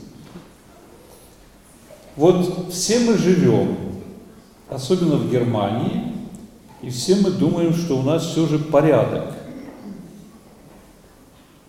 Вот 2.15 2.71
все 2.71 3.01
мы 3.01 3.17
живем, 3.17 3.77
особенно 4.69 5.17
в 5.17 5.31
Германии, 5.31 6.12
и 6.83 6.91
все 6.91 7.17
мы 7.17 7.31
думаем, 7.31 7.75
что 7.75 7.99
у 7.99 8.03
нас 8.03 8.27
все 8.27 8.47
же 8.47 8.59
порядок. 8.59 9.33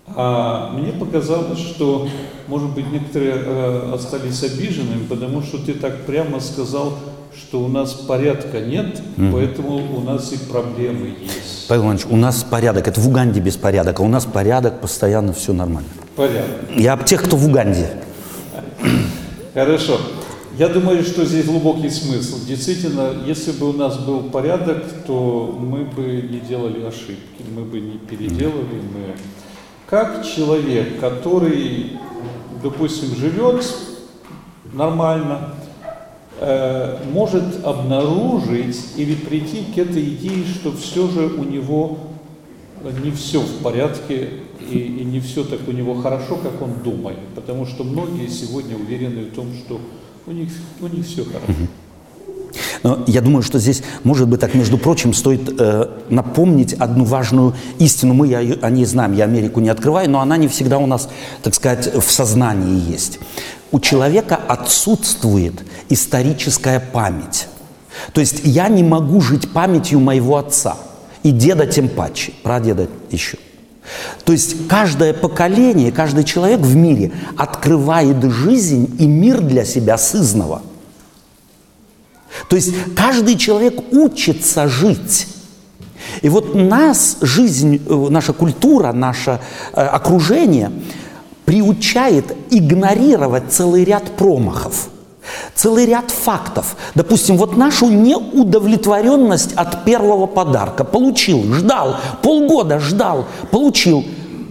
А 0.08 0.72
мне 0.74 0.92
показалось, 0.92 1.60
что, 1.60 2.08
может 2.48 2.70
быть, 2.72 2.92
некоторые 2.92 3.36
э, 3.36 3.92
остались 3.94 4.44
обиженными, 4.44 5.06
потому 5.06 5.42
что 5.42 5.64
ты 5.64 5.74
так 5.74 6.06
прямо 6.06 6.40
сказал, 6.40 6.94
что 7.36 7.62
у 7.62 7.68
нас 7.68 7.94
порядка 7.94 8.60
нет, 8.60 9.02
поэтому 9.32 9.98
у 9.98 10.02
нас 10.02 10.32
и 10.34 10.38
проблемы 10.38 11.16
есть. 11.20 11.68
Павел 11.68 11.84
Иванович, 11.84 12.06
у 12.10 12.16
нас 12.16 12.44
порядок. 12.44 12.88
Это 12.88 13.00
в 13.00 13.08
Уганде 13.08 13.40
беспорядок, 13.40 14.00
а 14.00 14.04
у 14.04 14.08
нас 14.08 14.26
порядок, 14.26 14.82
постоянно 14.82 15.34
все 15.34 15.54
нормально. 15.54 15.90
Порядок. 16.16 16.46
Я 16.76 16.94
об 16.94 17.06
тех, 17.06 17.24
кто 17.24 17.38
в 17.38 17.48
Уганде. 17.48 17.90
Хорошо. 19.54 20.00
Я 20.56 20.70
думаю, 20.70 21.04
что 21.04 21.26
здесь 21.26 21.46
глубокий 21.46 21.90
смысл. 21.90 22.38
Действительно, 22.48 23.12
если 23.26 23.52
бы 23.54 23.72
у 23.72 23.74
нас 23.74 23.98
был 23.98 24.20
порядок, 24.22 24.84
то 25.08 25.58
мы 25.60 25.84
бы 25.84 26.28
не 26.30 26.40
делали 26.42 26.84
ошибки, 26.84 27.44
мы 27.56 27.64
бы 27.64 27.80
не 27.80 27.98
переделали. 27.98 28.76
Мы... 28.94 29.16
Как 29.88 30.24
человек, 30.24 31.00
который, 31.00 31.94
допустим, 32.62 33.16
живет 33.16 33.66
нормально, 34.74 35.56
э, 36.40 37.00
может 37.12 37.66
обнаружить 37.66 38.80
или 38.96 39.16
прийти 39.16 39.64
к 39.74 39.78
этой 39.80 40.04
идее, 40.04 40.46
что 40.46 40.72
все 40.74 41.08
же 41.08 41.26
у 41.30 41.46
него 41.46 41.98
не 43.04 43.10
все 43.10 43.40
в 43.40 43.64
порядке 43.64 44.30
и, 44.70 44.78
и 44.78 45.04
не 45.04 45.20
все 45.20 45.44
так 45.44 45.68
у 45.68 45.72
него 45.72 45.96
хорошо, 45.96 46.36
как 46.36 46.62
он 46.62 46.74
думает. 46.84 47.18
Потому 47.34 47.66
что 47.66 47.84
многие 47.84 48.28
сегодня 48.28 48.78
уверены 48.78 49.24
в 49.24 49.34
том, 49.34 49.48
что 49.56 49.80
у 50.26 50.32
них, 50.32 50.50
у 50.82 50.88
них 50.88 51.06
все 51.06 51.24
хорошо. 51.24 51.54
Но 52.84 53.04
я 53.08 53.22
думаю, 53.22 53.42
что 53.42 53.60
здесь, 53.60 53.82
может 54.04 54.28
быть, 54.28 54.40
так, 54.40 54.54
между 54.54 54.78
прочим, 54.78 55.14
стоит 55.14 55.60
э, 55.60 55.88
напомнить 56.10 56.74
одну 56.74 57.04
важную 57.04 57.56
истину. 57.80 58.14
Мы 58.14 58.28
я, 58.28 58.40
о 58.40 58.70
ней 58.70 58.86
знаем, 58.86 59.14
я 59.14 59.24
Америку 59.24 59.60
не 59.60 59.70
открываю, 59.70 60.10
но 60.10 60.20
она 60.20 60.38
не 60.38 60.48
всегда 60.48 60.78
у 60.78 60.86
нас, 60.86 61.10
так 61.42 61.56
сказать, 61.56 61.94
в 61.96 62.12
сознании 62.12 62.92
есть. 62.92 63.20
У 63.72 63.80
человека 63.80 64.36
отсутствует 64.36 65.64
историческая 65.90 66.80
память. 66.80 67.48
То 68.12 68.22
есть 68.22 68.42
я 68.44 68.68
не 68.68 68.84
могу 68.84 69.22
жить 69.22 69.52
памятью 69.52 70.00
моего 70.00 70.38
отца 70.38 70.78
и 71.24 71.32
деда 71.32 71.66
тем 71.66 71.90
паче, 71.90 72.34
прадеда 72.44 72.88
еще. 73.10 73.38
То 74.26 74.32
есть 74.32 74.68
каждое 74.68 75.14
поколение, 75.14 75.92
каждый 75.92 76.24
человек 76.24 76.62
в 76.62 76.76
мире 76.76 77.12
открывает 77.38 78.24
жизнь 78.24 78.96
и 79.00 79.06
мир 79.06 79.42
для 79.42 79.66
себя 79.66 79.98
сызного. 79.98 80.62
То 82.50 82.56
есть 82.56 82.74
каждый 82.96 83.38
человек 83.38 83.76
учится 83.92 84.68
жить. 84.68 85.28
И 86.22 86.30
вот 86.30 86.56
нас, 86.56 87.18
жизнь, 87.22 87.82
э, 87.86 88.08
наша 88.10 88.34
культура, 88.34 88.92
наше 88.92 89.40
э, 89.74 89.82
окружение 89.82 90.72
приучает 91.46 92.36
игнорировать 92.50 93.52
целый 93.52 93.84
ряд 93.84 94.16
промахов, 94.16 94.90
целый 95.56 95.86
ряд 95.86 96.12
фактов. 96.12 96.76
Допустим, 96.96 97.38
вот 97.38 97.58
нашу 97.58 97.90
неудовлетворенность 97.90 99.54
от 99.56 99.84
первого 99.86 100.28
подарка. 100.28 100.84
Получил, 100.84 101.44
ждал, 101.54 101.96
полгода 102.22 102.80
ждал, 102.80 103.26
получил. 103.52 104.04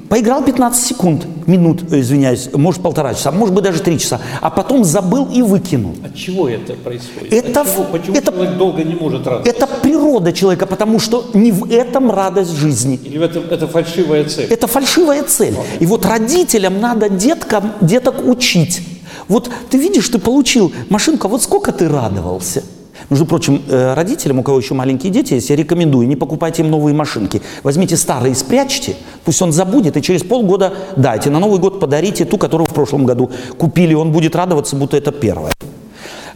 Поиграл 0.09 0.43
15 0.45 0.87
секунд, 0.87 1.27
минут, 1.47 1.91
э, 1.91 2.01
извиняюсь, 2.01 2.51
может 2.53 2.83
полтора 2.83 3.15
часа, 3.15 3.33
может 3.33 3.55
быть 3.55 3.65
даже 3.65 3.81
три 3.81 3.99
часа, 3.99 4.21
а 4.43 4.51
потом 4.51 4.85
забыл 4.85 5.27
и 5.33 5.41
выкинул. 5.41 5.95
От 6.05 6.15
чего 6.15 6.51
это 6.51 6.75
происходит? 6.75 7.33
Это 7.33 7.63
От 7.63 7.73
чего? 7.73 7.85
Почему 7.85 8.17
это- 8.17 8.31
человек 8.31 8.59
долго 8.59 8.85
не 8.85 8.95
может 8.95 9.27
радоваться? 9.27 9.51
Это 9.51 9.67
природа 9.67 10.35
человека, 10.35 10.67
потому 10.67 10.99
что 11.01 11.31
не 11.33 11.51
в 11.51 11.65
этом 11.73 12.11
радость 12.11 12.55
жизни. 12.55 13.01
Или 13.03 13.17
в 13.17 13.23
этом, 13.23 13.45
это 13.51 13.67
фальшивая 13.67 14.25
цель? 14.25 14.49
Это 14.53 14.67
фальшивая 14.67 15.23
цель. 15.23 15.55
И 15.81 15.87
вот 15.87 16.05
родителям 16.05 16.79
надо 16.79 17.09
деткам, 17.09 17.73
деток 17.81 18.17
учить. 18.27 18.83
Вот 19.29 19.51
ты 19.71 19.79
видишь, 19.79 20.09
ты 20.09 20.19
получил 20.19 20.73
машинку, 20.89 21.27
а 21.27 21.31
вот 21.31 21.43
сколько 21.43 21.73
ты 21.73 21.89
радовался. 21.89 22.63
Между 23.11 23.27
прочим, 23.27 23.63
э, 23.69 23.95
родителям, 23.95 24.39
у 24.39 24.43
кого 24.43 24.59
еще 24.59 24.75
маленькие 24.75 25.13
дети 25.13 25.35
есть, 25.35 25.51
я 25.51 25.57
рекомендую, 25.57 26.07
не 26.07 26.17
покупайте 26.17 26.63
им 26.63 26.71
новые 26.71 26.95
машинки. 26.95 27.43
Возьмите 27.63 27.97
старые, 27.97 28.35
спрячьте, 28.35 28.97
пусть 29.25 29.43
он 29.43 29.53
забудет, 29.53 29.97
и 29.97 30.03
через 30.03 30.23
полгода 30.23 30.75
дайте. 30.97 31.31
На 31.31 31.39
Новый 31.39 31.59
год 31.59 31.81
подарите 31.81 32.25
ту, 32.25 32.39
которую 32.39 32.67
в 32.67 32.73
прошлом 32.73 33.05
году 33.05 33.31
купили, 33.59 33.95
он 33.95 34.13
будет 34.13 34.37
радоваться, 34.37 34.77
будто 34.77 34.97
это 34.97 35.13
первая. 35.13 35.53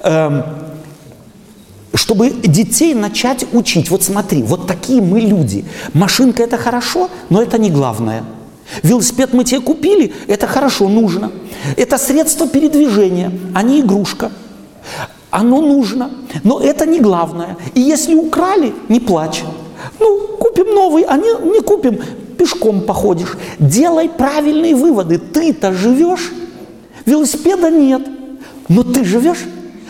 Эм, 0.02 0.42
чтобы 1.94 2.30
детей 2.30 2.94
начать 2.94 3.46
учить. 3.52 3.90
Вот 3.90 4.02
смотри, 4.02 4.42
вот 4.42 4.66
такие 4.66 5.00
мы 5.00 5.20
люди. 5.20 5.64
Машинка 5.94 6.42
это 6.42 6.56
хорошо, 6.56 7.08
но 7.30 7.42
это 7.42 7.58
не 7.58 7.70
главное. 7.70 8.22
Велосипед 8.82 9.32
мы 9.32 9.44
тебе 9.44 9.60
купили, 9.60 10.12
это 10.26 10.46
хорошо, 10.46 10.88
нужно. 10.88 11.30
Это 11.76 11.98
средство 11.98 12.48
передвижения, 12.48 13.32
а 13.54 13.62
не 13.62 13.80
игрушка. 13.80 14.32
Оно 15.30 15.60
нужно, 15.60 16.10
но 16.44 16.60
это 16.60 16.86
не 16.86 17.00
главное. 17.00 17.56
И 17.74 17.80
если 17.80 18.14
украли, 18.14 18.74
не 18.88 19.00
плачь. 19.00 19.42
Ну, 20.00 20.36
купим 20.38 20.74
новый, 20.74 21.02
а 21.02 21.16
не, 21.16 21.52
не 21.52 21.60
купим, 21.60 22.00
пешком 22.38 22.80
походишь. 22.82 23.36
Делай 23.58 24.08
правильные 24.08 24.74
выводы. 24.74 25.18
Ты-то 25.18 25.72
живешь, 25.72 26.32
велосипеда 27.04 27.70
нет, 27.70 28.02
но 28.68 28.82
ты 28.82 29.04
живешь. 29.04 29.44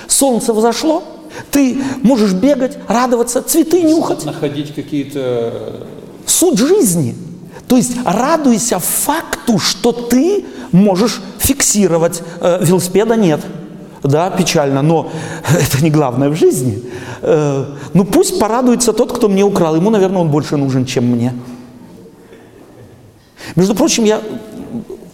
Солнце 0.07 0.53
взошло, 0.53 1.03
ты 1.51 1.79
можешь 2.03 2.33
бегать, 2.33 2.79
радоваться, 2.89 3.43
цветы 3.43 3.83
нюхать. 3.83 4.24
Находить 4.24 4.74
какие-то... 4.74 5.87
Суть 6.27 6.59
жизни. 6.59 7.14
То 7.69 7.77
есть 7.77 7.97
радуйся 8.05 8.79
факту, 8.79 9.59
что 9.59 9.93
ты 9.93 10.45
можешь 10.73 11.21
фиксировать. 11.39 12.23
Э, 12.41 12.64
велосипеда 12.64 13.17
нет. 13.17 13.41
Да, 14.03 14.31
печально, 14.31 14.83
но 14.83 15.11
это 15.49 15.83
не 15.83 15.91
главное 15.91 16.29
в 16.29 16.37
жизни. 16.37 16.83
Э, 17.23 17.64
ну 17.95 18.05
пусть 18.05 18.39
порадуется 18.39 18.93
тот, 18.93 19.12
кто 19.12 19.29
мне 19.29 19.43
украл. 19.45 19.77
Ему, 19.77 19.91
наверное, 19.91 20.21
он 20.21 20.31
больше 20.31 20.57
нужен, 20.57 20.85
чем 20.85 21.05
мне. 21.07 21.33
Между 23.57 23.75
прочим, 23.75 24.05
я, 24.05 24.21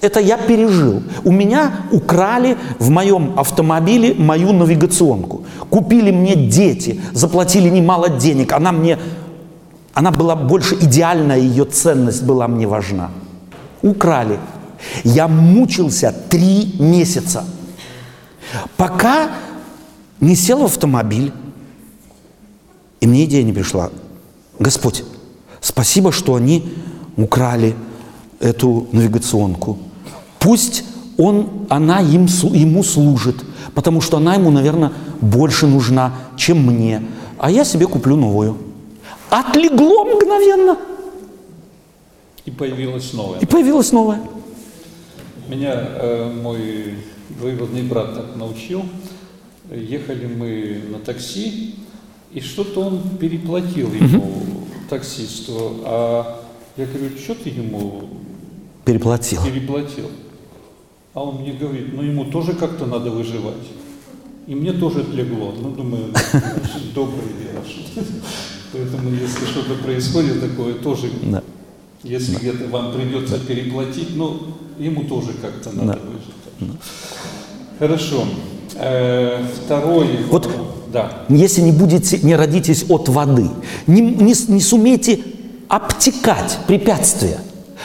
это 0.01 0.21
я 0.21 0.37
пережил. 0.37 1.03
У 1.25 1.33
меня 1.33 1.73
украли 1.91 2.57
в 2.79 2.91
моем 2.91 3.33
автомобиле 3.37 4.15
мою 4.15 4.53
навигационку. 4.53 5.43
Купили 5.71 6.11
мне 6.11 6.35
дети, 6.35 7.01
заплатили 7.13 7.69
немало 7.69 8.09
денег. 8.09 8.53
Она 8.53 8.73
мне, 8.73 8.99
она 9.95 10.11
была 10.11 10.37
больше 10.37 10.75
идеальная, 10.77 11.39
ее 11.39 11.65
ценность 11.65 12.23
была 12.23 12.49
мне 12.49 12.67
важна. 12.67 13.11
Украли. 13.83 14.39
Я 15.05 15.29
мучился 15.29 16.15
три 16.29 16.75
месяца, 16.79 17.45
пока 18.77 19.31
не 20.21 20.35
сел 20.35 20.61
в 20.61 20.65
автомобиль. 20.65 21.33
И 23.01 23.07
мне 23.07 23.25
идея 23.25 23.43
не 23.43 23.53
пришла. 23.53 23.91
Господь, 24.59 25.05
спасибо, 25.61 26.13
что 26.13 26.35
они 26.35 26.73
украли 27.17 27.75
эту 28.41 28.87
навигационку. 28.93 29.79
Пусть 30.39 30.85
он, 31.19 31.67
она 31.69 32.01
им, 32.01 32.27
ему 32.27 32.83
служит, 32.83 33.45
потому 33.75 34.01
что 34.01 34.17
она 34.17 34.35
ему, 34.35 34.51
наверное, 34.51 34.93
больше 35.21 35.67
нужна, 35.67 36.13
чем 36.37 36.65
мне. 36.67 37.03
А 37.39 37.51
я 37.51 37.65
себе 37.65 37.87
куплю 37.87 38.17
новую. 38.17 38.57
Отлегло 39.33 40.05
мгновенно, 40.05 40.77
И 42.45 42.51
появилось 42.51 43.15
новое. 43.15 43.39
и 43.41 43.47
появилась 43.47 43.91
новая. 43.91 44.21
Меня 45.49 45.73
э, 45.75 46.31
мой 46.43 46.97
двоюродный 47.39 47.83
брат 47.83 48.15
так 48.15 48.37
научил. 48.37 48.85
Ехали 49.71 50.27
мы 50.27 50.83
на 50.91 50.99
такси, 50.99 51.77
и 52.31 52.41
что-то 52.41 52.81
он 52.81 53.17
переплатил 53.19 53.91
ему, 53.95 54.67
таксисту. 54.91 55.81
А 55.85 56.43
я 56.77 56.85
говорю, 56.85 57.17
что 57.19 57.35
ты 57.35 57.49
ему 57.49 58.03
Переплатил. 58.85 59.43
переплатил? 59.45 60.11
А 61.15 61.23
он 61.25 61.37
мне 61.37 61.53
говорит, 61.53 61.95
ну 61.95 62.03
ему 62.03 62.27
тоже 62.27 62.53
как-то 62.53 62.85
надо 62.85 63.11
выживать. 63.11 63.65
И 64.47 64.55
мне 64.55 64.73
тоже 64.73 65.01
отлегло. 65.01 65.53
Ну, 65.53 65.71
думаю, 65.71 66.07
значит, 66.33 66.93
добрый 66.95 67.29
наш. 67.55 68.05
Поэтому, 68.73 69.11
если 69.11 69.45
что-то 69.47 69.75
происходит 69.83 70.41
такое, 70.41 70.75
тоже, 70.75 71.11
Да. 71.23 71.43
если 72.03 72.37
где-то 72.37 72.69
вам 72.69 72.93
придется 72.93 73.39
переплатить, 73.39 74.17
ну, 74.17 74.39
ему 74.79 75.05
тоже 75.05 75.33
как-то 75.41 75.71
надо 75.77 75.93
Да. 75.93 75.99
выжить. 76.07 76.79
Что. 76.79 76.89
Хорошо. 77.79 78.25
Э, 78.77 79.45
Второй. 79.65 80.07
Вот- 80.31 80.49
Да. 80.93 81.25
Если 81.31 81.63
не 81.63 81.73
будете, 81.73 82.19
не 82.19 82.37
родитесь 82.37 82.85
от 82.89 83.09
воды, 83.09 83.49
не, 83.87 84.01
не 84.03 84.35
не 84.49 84.61
сумеете 84.61 85.21
обтекать 85.69 86.59
препятствия. 86.67 87.39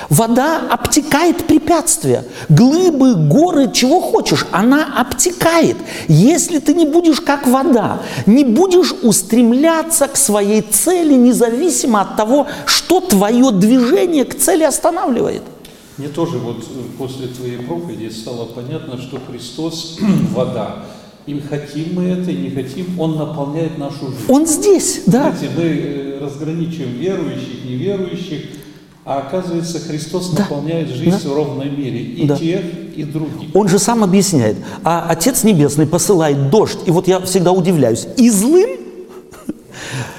Вода 0.10 0.62
обтекает 0.70 1.46
препятствия. 1.46 2.26
Глыбы, 2.50 3.16
горы, 3.16 3.72
чего 3.72 4.00
хочешь, 4.00 4.46
она 4.52 5.00
обтекает. 5.00 5.78
Если 6.08 6.60
ты 6.60 6.74
не 6.74 6.86
будешь 6.86 7.22
как 7.22 7.48
вода, 7.48 8.02
не 8.26 8.44
будешь 8.44 8.94
устремляться 9.04 10.08
к 10.08 10.16
своей 10.16 10.62
цели, 10.62 11.14
независимо 11.14 12.02
от 12.02 12.16
того, 12.16 12.48
что 12.66 13.02
твое 13.02 13.52
движение 13.52 14.26
к 14.26 14.38
цели 14.38 14.64
останавливает. 14.64 15.42
Мне 15.98 16.10
тоже 16.10 16.38
вот 16.38 16.58
э, 16.60 16.64
после 16.98 17.28
твоей 17.28 17.58
проповеди 17.58 18.10
стало 18.10 18.46
понятно, 18.46 19.02
что 19.02 19.20
Христос– 19.20 19.98
вода. 20.36 20.84
И 21.26 21.42
хотим 21.42 21.96
мы 21.96 22.04
это, 22.06 22.32
и 22.32 22.38
не 22.38 22.52
хотим, 22.52 22.98
Он 23.00 23.18
наполняет 23.18 23.78
нашу 23.78 24.08
жизнь. 24.08 24.26
Он 24.30 24.46
здесь, 24.46 25.02
да. 25.08 25.32
Знаете, 25.32 25.50
мы 25.58 25.64
э, 25.64 26.20
разграничиваем 26.22 26.94
верующих, 26.94 27.66
неверующих, 27.66 28.46
а 29.08 29.20
оказывается, 29.20 29.80
Христос 29.80 30.32
Да. 30.32 30.44
наполняет 30.44 30.90
жизнь 30.90 31.30
в 31.30 31.34
ровной 31.34 31.70
мере 31.70 32.02
и 32.02 32.28
Да. 32.28 32.36
тех, 32.36 32.62
и 32.94 33.04
других. 33.04 33.56
Он 33.56 33.70
же 33.70 33.80
сам 33.80 34.04
объясняет. 34.04 34.58
А 34.84 35.06
Отец 35.08 35.46
Небесный 35.46 35.88
посылает 35.88 36.50
дождь. 36.50 36.80
И 36.86 36.92
вот 36.92 37.08
я 37.08 37.22
всегда 37.22 37.54
удивляюсь. 37.54 38.06
И 38.18 38.30
злым? 38.30 38.70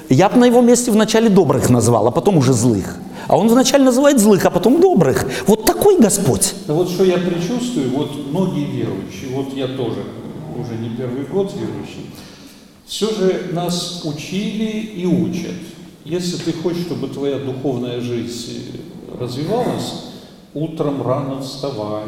Я 0.09 0.31
бы 0.31 0.39
на 0.39 0.47
его 0.47 0.63
месте 0.63 0.91
вначале 0.91 1.29
добрых 1.29 1.69
назвал, 1.69 2.07
а 2.07 2.11
потом 2.11 2.39
уже 2.39 2.55
злых. 2.55 2.97
А 3.27 3.37
он 3.37 3.49
вначале 3.49 3.85
называет 3.85 4.19
злых, 4.21 4.47
а 4.47 4.51
потом 4.51 4.81
добрых. 4.81 5.27
Вот 5.47 5.67
такой 5.67 6.01
Господь. 6.01 6.55
Но 6.67 6.77
вот 6.77 6.89
что 6.89 7.05
я 7.05 7.19
предчувствую, 7.19 7.91
вот 7.91 8.11
многие 8.31 8.65
верующие, 8.65 9.35
вот 9.35 9.55
я 9.55 9.67
тоже 9.67 10.03
уже 10.59 10.81
не 10.81 10.97
первый 10.97 11.25
год 11.27 11.53
верующий, 11.53 12.07
все 12.87 13.11
же 13.11 13.51
нас 13.53 14.01
учили 14.07 14.65
и 14.97 15.05
учат. 15.05 15.53
Если 16.09 16.39
ты 16.39 16.53
хочешь, 16.55 16.83
чтобы 16.87 17.09
твоя 17.09 17.39
духовная 17.39 18.01
жизнь 18.01 18.81
развивалась, 19.21 20.05
утром 20.55 21.03
рано 21.07 21.43
вставай, 21.43 22.05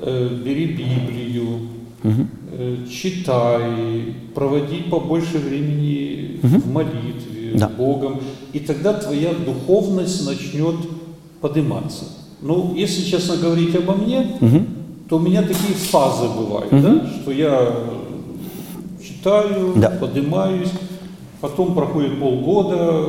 э, 0.00 0.28
бери 0.42 0.66
Библию, 0.68 1.68
э, 2.02 2.76
читай, 2.90 4.14
проводи 4.34 4.78
побольше 4.90 5.36
времени 5.38 6.40
в 6.42 6.72
молитве 6.72 7.52
Да. 7.56 7.68
Богом, 7.68 8.20
и 8.54 8.58
тогда 8.60 8.94
твоя 8.94 9.34
духовность 9.34 10.26
начнет 10.26 10.76
подниматься. 11.42 12.04
Ну, 12.40 12.74
если 12.74 13.02
честно 13.02 13.36
говорить 13.36 13.74
обо 13.76 13.92
мне, 13.94 14.38
то 15.10 15.16
у 15.16 15.20
меня 15.20 15.42
такие 15.42 15.74
фазы 15.74 16.26
бывают, 16.28 16.70
да, 16.70 17.06
что 17.20 17.30
я 17.32 17.70
читаю, 19.06 19.74
Да. 19.76 19.90
поднимаюсь, 19.90 20.70
потом 21.42 21.74
проходит 21.74 22.18
полгода, 22.18 23.08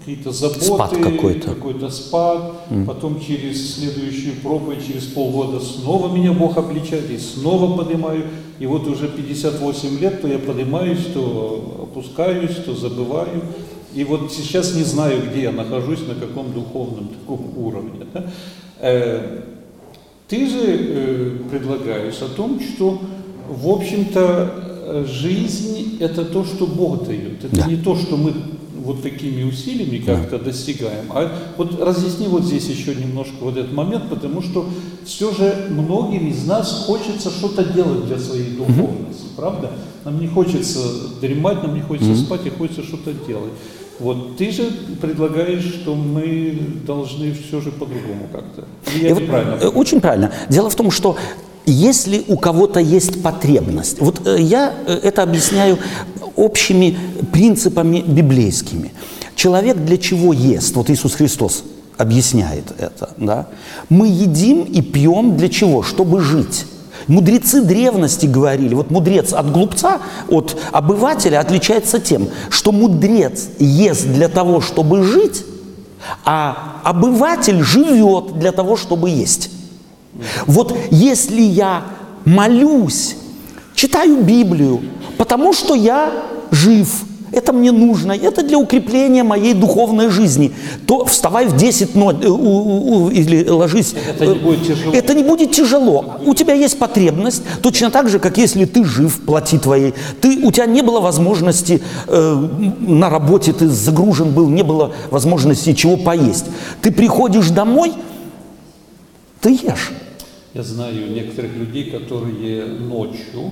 какие-то 0.00 0.32
заботы, 0.32 0.60
Спад 0.60 0.90
какой-то. 0.90 1.54
какой-то 1.54 1.88
спад, 1.88 2.52
потом 2.86 3.18
через 3.20 3.76
следующую 3.76 4.34
проповедь, 4.42 4.86
через 4.86 5.04
полгода 5.04 5.60
снова 5.60 6.14
меня 6.14 6.32
Бог 6.32 6.58
обличает, 6.58 7.08
и 7.10 7.16
снова 7.16 7.74
поднимаю, 7.74 8.24
и 8.58 8.66
вот 8.66 8.86
уже 8.86 9.08
58 9.08 9.98
лет, 9.98 10.20
то 10.20 10.28
я 10.28 10.38
поднимаюсь, 10.38 11.06
то 11.14 11.80
опускаюсь, 11.84 12.56
то 12.56 12.74
забываю, 12.74 13.42
и 13.94 14.04
вот 14.04 14.30
сейчас 14.32 14.74
не 14.74 14.82
знаю, 14.82 15.22
где 15.30 15.44
я 15.44 15.52
нахожусь, 15.52 16.00
на 16.06 16.14
каком 16.16 16.52
духовном 16.52 17.08
таком 17.08 17.56
уровне. 17.56 18.06
да. 18.12 18.26
Э, 18.80 19.40
Ты 20.28 20.46
же 20.48 20.64
э, 20.66 21.30
предлагаешь 21.50 22.20
о 22.20 22.28
том, 22.28 22.60
что, 22.60 23.00
в 23.48 23.68
общем-то, 23.68 24.73
жизнь– 25.06 25.96
это 26.00 26.24
то, 26.24 26.44
что 26.44 26.66
Бог 26.66 27.06
дает. 27.06 27.44
Это 27.44 27.56
Да. 27.56 27.66
не 27.66 27.76
то, 27.76 27.96
что 27.96 28.16
мы 28.16 28.32
вот 28.84 29.02
такими 29.02 29.42
усилиями 29.44 29.98
как-то 29.98 30.38
достигаем. 30.38 31.06
А 31.10 31.32
вот 31.56 31.80
разъясни 31.80 32.28
вот 32.28 32.44
здесь 32.44 32.66
еще 32.68 32.94
немножко 32.94 33.34
вот 33.40 33.56
этот 33.56 33.72
момент, 33.72 34.10
потому 34.10 34.42
что 34.42 34.66
все 35.06 35.32
же 35.32 35.66
многим 35.70 36.28
из 36.28 36.46
нас 36.46 36.84
хочется 36.86 37.30
что-то 37.30 37.64
делать 37.64 38.06
для 38.06 38.18
своей 38.18 38.50
духовности, 38.50 39.24
правда? 39.36 39.70
Нам 40.04 40.20
не 40.20 40.26
хочется 40.28 40.80
дремать, 41.20 41.62
нам 41.62 41.74
не 41.74 41.80
хочется 41.80 42.14
спать, 42.16 42.44
и 42.44 42.50
хочется 42.50 42.82
что-то 42.82 43.12
делать. 43.26 43.52
Вот 44.00 44.36
ты 44.36 44.50
же 44.50 44.70
предлагаешь, 45.00 45.64
что 45.64 45.94
мы 45.94 46.58
должны 46.86 47.32
все 47.32 47.60
же 47.60 47.70
по-другому 47.70 48.28
как-то. 48.32 48.64
Или 48.94 49.04
И 49.04 49.08
Я 49.08 49.14
вот, 49.14 49.22
неправильно 49.22 49.54
э, 49.62 49.68
очень 49.68 50.00
правильно. 50.00 50.32
Дело 50.50 50.68
в 50.68 50.74
том, 50.74 50.90
что 50.90 51.16
если 51.66 52.24
у 52.28 52.36
кого-то 52.36 52.80
есть 52.80 53.22
потребность, 53.22 54.00
вот 54.00 54.26
э, 54.26 54.40
я 54.40 54.74
э, 54.86 55.00
это 55.02 55.22
объясняю 55.22 55.78
общими 56.36 56.96
принципами 57.32 58.00
библейскими. 58.00 58.92
Человек 59.34 59.76
для 59.78 59.98
чего 59.98 60.32
ест? 60.32 60.74
Вот 60.76 60.90
Иисус 60.90 61.14
Христос 61.14 61.64
объясняет 61.96 62.64
это. 62.78 63.10
Да? 63.16 63.46
Мы 63.88 64.08
едим 64.08 64.62
и 64.62 64.82
пьем 64.82 65.36
для 65.36 65.48
чего? 65.48 65.82
Чтобы 65.82 66.20
жить. 66.20 66.66
Мудрецы 67.06 67.60
древности 67.60 68.26
говорили, 68.26 68.74
вот 68.74 68.90
мудрец 68.90 69.32
от 69.32 69.52
глупца, 69.52 70.00
от 70.28 70.56
обывателя 70.72 71.40
отличается 71.40 72.00
тем, 72.00 72.28
что 72.48 72.72
мудрец 72.72 73.48
ест 73.58 74.06
для 74.06 74.28
того, 74.28 74.60
чтобы 74.60 75.02
жить, 75.02 75.44
а 76.24 76.80
обыватель 76.82 77.62
живет 77.62 78.38
для 78.38 78.52
того, 78.52 78.76
чтобы 78.76 79.10
есть. 79.10 79.50
Вот 80.46 80.76
если 80.90 81.42
я 81.42 81.84
молюсь, 82.24 83.16
читаю 83.74 84.22
Библию, 84.22 84.82
потому 85.18 85.52
что 85.52 85.74
я 85.74 86.10
жив, 86.50 86.88
это 87.34 87.52
мне 87.52 87.72
нужно, 87.72 88.12
это 88.12 88.42
для 88.42 88.58
укрепления 88.58 89.24
моей 89.24 89.54
духовной 89.54 90.08
жизни, 90.08 90.52
то 90.86 91.04
вставай 91.04 91.46
в 91.46 91.56
10 91.56 91.94
но, 91.94 92.12
э, 92.12 93.12
или 93.12 93.48
ложись. 93.48 93.94
Это 94.08 94.26
не 94.26 94.34
будет 94.34 94.66
тяжело. 94.66 94.94
Это 94.94 95.14
не 95.14 95.22
будет 95.22 95.52
тяжело. 95.52 96.04
У 96.24 96.34
тебя 96.34 96.54
есть 96.54 96.78
потребность, 96.78 97.42
точно 97.60 97.90
так 97.90 98.08
же, 98.08 98.18
как 98.18 98.38
если 98.38 98.64
ты 98.64 98.84
жив, 98.84 99.20
плати 99.26 99.58
твоей. 99.58 99.94
Ты, 100.20 100.46
у 100.46 100.52
тебя 100.52 100.66
не 100.66 100.82
было 100.82 101.00
возможности 101.00 101.82
э, 102.06 102.48
на 102.80 103.10
работе, 103.10 103.52
ты 103.52 103.68
загружен 103.68 104.32
был, 104.32 104.48
не 104.48 104.62
было 104.62 104.92
возможности 105.10 105.72
чего 105.72 105.96
поесть. 105.96 106.46
Ты 106.82 106.92
приходишь 106.92 107.50
домой, 107.50 107.92
ты 109.40 109.50
ешь. 109.50 109.92
Я 110.54 110.62
знаю 110.62 111.10
некоторых 111.12 111.54
людей, 111.56 111.90
которые 111.90 112.64
ночью 112.66 113.50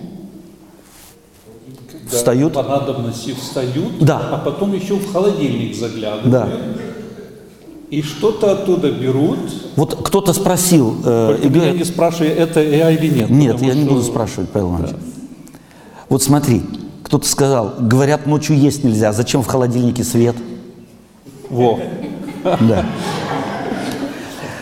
Встают? 2.08 2.52
по 2.52 2.62
надобности 2.62 3.32
встают, 3.32 3.98
Да. 4.00 4.20
а 4.32 4.38
потом 4.38 4.72
еще 4.72 4.94
в 4.94 5.12
холодильник 5.12 5.74
заглядывают. 5.74 6.30
Да. 6.30 6.48
И 7.90 8.02
что-то 8.02 8.52
оттуда 8.52 8.90
берут. 8.90 9.38
Вот 9.76 9.96
кто-то 10.06 10.32
спросил, 10.32 10.96
э, 11.04 11.38
и 11.42 11.48
говорит, 11.48 11.74
не 11.76 11.84
спрашивай, 11.84 12.28
это 12.30 12.62
я 12.62 12.90
или 12.90 13.08
нет. 13.08 13.30
нет, 13.30 13.60
я 13.60 13.74
не 13.74 13.82
что- 13.84 13.90
буду 13.94 14.02
спрашивать, 14.04 14.48
Павел 14.50 14.70
Иванович. 14.70 14.94
Вот 16.08 16.22
смотри, 16.22 16.62
кто-то 17.02 17.26
сказал, 17.26 17.74
говорят, 17.80 18.26
ночью 18.26 18.56
есть 18.56 18.84
нельзя, 18.84 19.12
зачем 19.12 19.42
в 19.42 19.46
холодильнике 19.46 20.04
свет? 20.04 20.36
Во. 21.50 21.80
Да. 22.44 22.86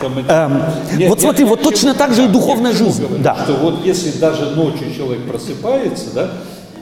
Эм, 0.02 0.62
Нет, 0.96 1.08
вот 1.10 1.20
смотри, 1.20 1.44
вот 1.44 1.62
точно 1.62 1.94
так 1.94 2.14
же 2.14 2.24
и 2.24 2.28
духовная 2.28 2.72
жизнь. 2.72 3.02
говорю, 3.02 3.22
Да. 3.22 3.36
Что 3.44 3.54
вот 3.54 3.84
если 3.84 4.10
даже 4.18 4.50
ночью 4.50 4.94
человек 4.96 5.22
просыпается, 5.28 6.06
да, 6.14 6.30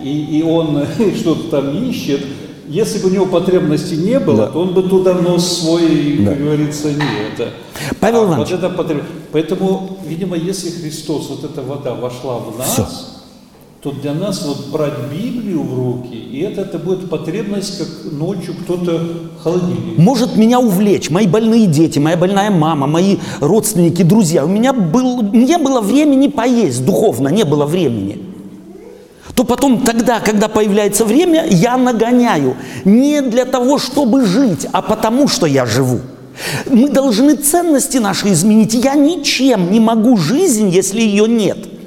и, 0.02 0.38
и 0.38 0.42
он 0.42 0.84
что-то 1.16 1.48
там 1.50 1.82
ищет, 1.84 2.24
если 2.68 2.98
бы 2.98 3.08
у 3.08 3.12
него 3.12 3.26
потребности 3.26 3.94
не 3.94 4.20
было, 4.20 4.46
Да. 4.46 4.52
то 4.52 4.60
он 4.60 4.74
бы 4.74 4.82
туда 4.82 5.14
нос 5.14 5.60
свой, 5.60 6.18
Да. 6.20 6.30
как 6.32 6.38
говорится, 6.40 6.88
не 6.88 7.32
это. 7.34 7.50
Павел 8.00 8.22
А 8.22 8.26
Иванович, 8.26 8.50
вот 8.50 8.58
это 8.58 8.68
потреб- 8.70 9.04
Поэтому, 9.32 9.98
видимо, 10.06 10.36
если 10.36 10.70
Христос, 10.70 11.28
вот 11.30 11.44
эта 11.44 11.62
вода 11.62 11.94
вошла 11.94 12.38
в 12.38 12.56
нас, 12.58 12.72
Всё. 12.72 12.86
То 13.82 13.92
для 13.92 14.12
нас 14.12 14.44
вот 14.44 14.70
брать 14.72 14.98
Библию 15.12 15.62
в 15.62 15.74
руки, 15.76 16.14
и 16.14 16.40
это, 16.40 16.62
это 16.62 16.78
будет 16.78 17.08
потребность, 17.08 17.78
как 17.78 18.12
ночью 18.12 18.54
кто-то 18.64 19.00
холодильник. 19.42 19.96
может 19.98 20.36
меня 20.36 20.58
увлечь 20.58 21.10
мои 21.10 21.28
больные 21.28 21.66
дети, 21.66 22.00
моя 22.00 22.16
больная 22.16 22.50
мама, 22.50 22.88
мои 22.88 23.18
родственники, 23.40 24.02
друзья. 24.02 24.44
У 24.44 24.48
меня 24.48 24.72
был, 24.72 25.22
не 25.22 25.58
было 25.58 25.80
времени 25.80 26.26
поесть 26.26 26.84
духовно, 26.84 27.28
не 27.28 27.44
было 27.44 27.66
времени. 27.66 28.24
То 29.36 29.44
потом 29.44 29.82
тогда, 29.82 30.18
когда 30.18 30.48
появляется 30.48 31.04
время, 31.04 31.46
я 31.48 31.76
нагоняю 31.76 32.56
не 32.84 33.22
для 33.22 33.44
того, 33.44 33.78
чтобы 33.78 34.26
жить, 34.26 34.66
а 34.72 34.82
потому, 34.82 35.28
что 35.28 35.46
я 35.46 35.64
живу. 35.64 36.00
Мы 36.68 36.88
должны 36.88 37.36
ценности 37.36 37.98
наши 37.98 38.32
изменить. 38.32 38.74
Я 38.74 38.94
ничем 38.94 39.70
не 39.70 39.78
могу 39.78 40.16
жизнь, 40.16 40.68
если 40.70 41.00
ее 41.00 41.28
нет. 41.28 41.77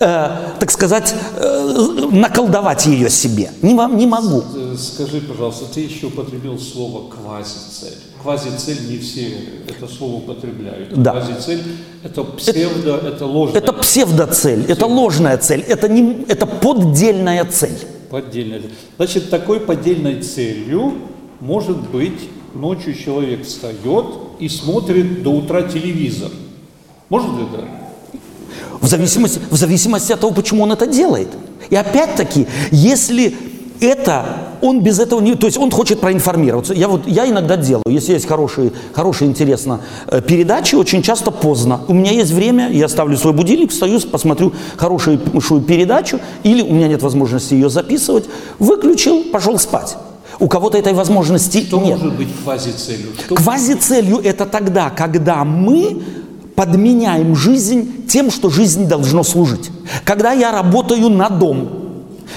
Э, 0.00 0.52
так 0.60 0.70
сказать, 0.70 1.12
э, 1.36 2.08
наколдовать 2.12 2.86
ее 2.86 3.10
себе. 3.10 3.50
Не, 3.62 3.72
не 3.96 4.06
могу. 4.06 4.44
Э, 4.54 4.76
Скажи, 4.78 5.20
пожалуйста, 5.20 5.64
ты 5.74 5.80
еще 5.80 6.06
употребил 6.06 6.56
слово 6.60 7.10
квазицель. 7.10 7.98
Квазицель 8.22 8.88
не 8.88 8.98
все 8.98 9.28
это 9.66 9.92
слово 9.92 10.18
употребляют. 10.18 10.94
Да. 11.02 11.12
Квазицель 11.12 11.62
это 12.04 12.22
псевдо, 12.22 12.96
это 12.96 13.26
ложное. 13.26 13.60
Это 13.60 13.72
псевдоцель, 13.72 14.64
это 14.68 14.86
ложная 14.86 15.36
цель, 15.36 15.62
это, 15.62 15.88
не, 15.88 16.24
это 16.28 16.46
поддельная 16.46 17.44
цель. 17.44 17.78
Поддельная. 18.08 18.62
Значит, 18.98 19.30
такой 19.30 19.58
поддельной 19.58 20.22
целью 20.22 20.94
может 21.40 21.76
быть 21.90 22.20
ночью 22.54 22.94
человек 22.94 23.44
встает 23.44 24.06
и 24.38 24.48
смотрит 24.48 25.24
до 25.24 25.30
утра 25.30 25.62
телевизор. 25.62 26.30
Может 27.08 27.30
ли 27.30 27.42
это? 27.52 27.77
В 28.80 28.86
зависимости, 28.86 29.40
в 29.50 29.56
зависимости 29.56 30.12
от 30.12 30.20
того, 30.20 30.32
почему 30.32 30.62
он 30.62 30.72
это 30.72 30.86
делает. 30.86 31.28
И 31.70 31.76
опять-таки, 31.76 32.46
если 32.70 33.34
это, 33.80 34.24
он 34.60 34.80
без 34.82 34.98
этого 34.98 35.20
не... 35.20 35.34
То 35.34 35.46
есть 35.46 35.58
он 35.58 35.70
хочет 35.70 36.00
проинформироваться. 36.00 36.74
Я, 36.74 36.88
вот, 36.88 37.06
я 37.06 37.28
иногда 37.28 37.56
делаю, 37.56 37.84
если 37.86 38.12
есть 38.12 38.26
хорошие, 38.26 38.72
хорошие 38.92 39.28
интересно, 39.28 39.80
э, 40.06 40.20
передачи, 40.20 40.74
очень 40.74 41.02
часто 41.02 41.30
поздно. 41.30 41.80
У 41.88 41.94
меня 41.94 42.12
есть 42.12 42.32
время, 42.32 42.70
я 42.70 42.88
ставлю 42.88 43.16
свой 43.16 43.32
будильник, 43.32 43.70
встаю, 43.70 44.00
посмотрю 44.00 44.52
хорошую 44.76 45.18
передачу, 45.18 46.20
или 46.42 46.62
у 46.62 46.72
меня 46.72 46.88
нет 46.88 47.02
возможности 47.02 47.54
ее 47.54 47.70
записывать, 47.70 48.24
выключил, 48.58 49.24
пошел 49.32 49.58
спать. 49.58 49.96
У 50.40 50.46
кого-то 50.46 50.78
этой 50.78 50.92
возможности 50.92 51.64
Что 51.64 51.80
нет. 51.80 51.98
может 51.98 52.16
быть 52.16 52.28
квазицелью? 52.44 53.08
Что 53.24 53.34
Квазицелью 53.34 54.18
это 54.18 54.46
тогда, 54.46 54.90
когда 54.90 55.44
мы 55.44 56.00
подменяем 56.58 57.36
жизнь 57.36 58.08
тем, 58.08 58.32
что 58.32 58.50
жизнь 58.50 58.88
должно 58.88 59.22
служить. 59.22 59.70
Когда 60.04 60.32
я 60.32 60.50
работаю 60.50 61.08
на 61.08 61.28
дом, 61.28 61.68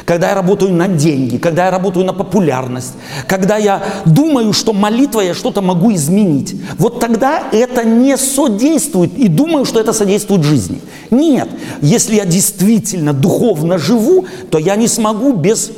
когда 0.06 0.30
я 0.30 0.36
работаю 0.36 0.72
на 0.76 0.88
деньги, 0.88 1.38
когда 1.38 1.66
я 1.66 1.72
работаю 1.72 2.06
на 2.06 2.14
популярность, 2.14 2.94
когда 3.28 3.58
я 3.58 3.82
думаю, 4.06 4.54
что 4.54 4.74
молитва 4.74 5.22
я 5.22 5.34
что-то 5.34 5.64
могу 5.64 5.92
изменить, 5.94 6.56
вот 6.78 7.00
тогда 7.00 7.42
это 7.52 7.84
не 7.84 8.16
содействует 8.16 9.18
и 9.18 9.28
думаю, 9.28 9.66
что 9.66 9.80
это 9.80 9.92
содействует 9.92 10.44
жизни. 10.44 10.80
Нет, 11.10 11.50
если 11.82 12.14
я 12.14 12.26
действительно 12.26 13.14
духовно 13.14 13.80
живу, 13.80 14.26
то 14.52 14.60
я 14.60 14.76
не 14.76 14.88
смогу 14.88 15.34
без 15.34 15.72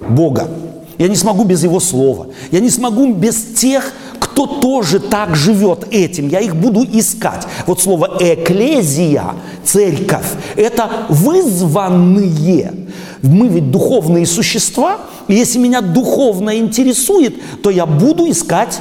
Бога. 0.00 0.48
Я 0.96 1.08
не 1.08 1.16
смогу 1.16 1.44
без 1.44 1.62
Его 1.62 1.78
Слова. 1.78 2.28
Я 2.50 2.60
не 2.60 2.70
смогу 2.70 3.12
без 3.12 3.36
тех, 3.54 3.92
кто 4.36 4.46
тоже 4.46 5.00
так 5.00 5.34
живет 5.34 5.86
этим. 5.90 6.28
Я 6.28 6.40
их 6.40 6.54
буду 6.54 6.84
искать. 6.84 7.46
Вот 7.66 7.80
слово 7.80 8.18
«эклезия», 8.20 9.34
«церковь»– 9.64 10.26
это 10.56 10.90
вызванные. 11.08 12.74
Мы 13.22 13.48
ведь 13.48 13.70
духовные 13.70 14.26
существа, 14.26 14.98
и 15.26 15.32
если 15.32 15.58
меня 15.58 15.80
духовно 15.80 16.58
интересует, 16.58 17.62
то 17.62 17.70
я 17.70 17.86
буду 17.86 18.30
искать 18.30 18.78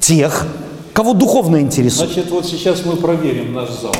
тех, 0.00 0.46
кого 0.94 1.12
духовно 1.12 1.60
интересует. 1.60 2.12
Значит, 2.12 2.30
вот 2.30 2.46
сейчас 2.46 2.82
мы 2.86 2.96
проверим 2.96 3.52
наш 3.52 3.68
зал. 3.68 3.94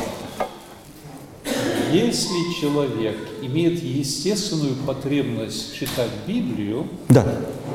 Если 1.93 2.61
человек 2.61 3.17
имеет 3.41 3.83
естественную 3.83 4.75
потребность 4.85 5.75
читать 5.77 6.09
Библию, 6.27 6.87
Да, 7.09 7.25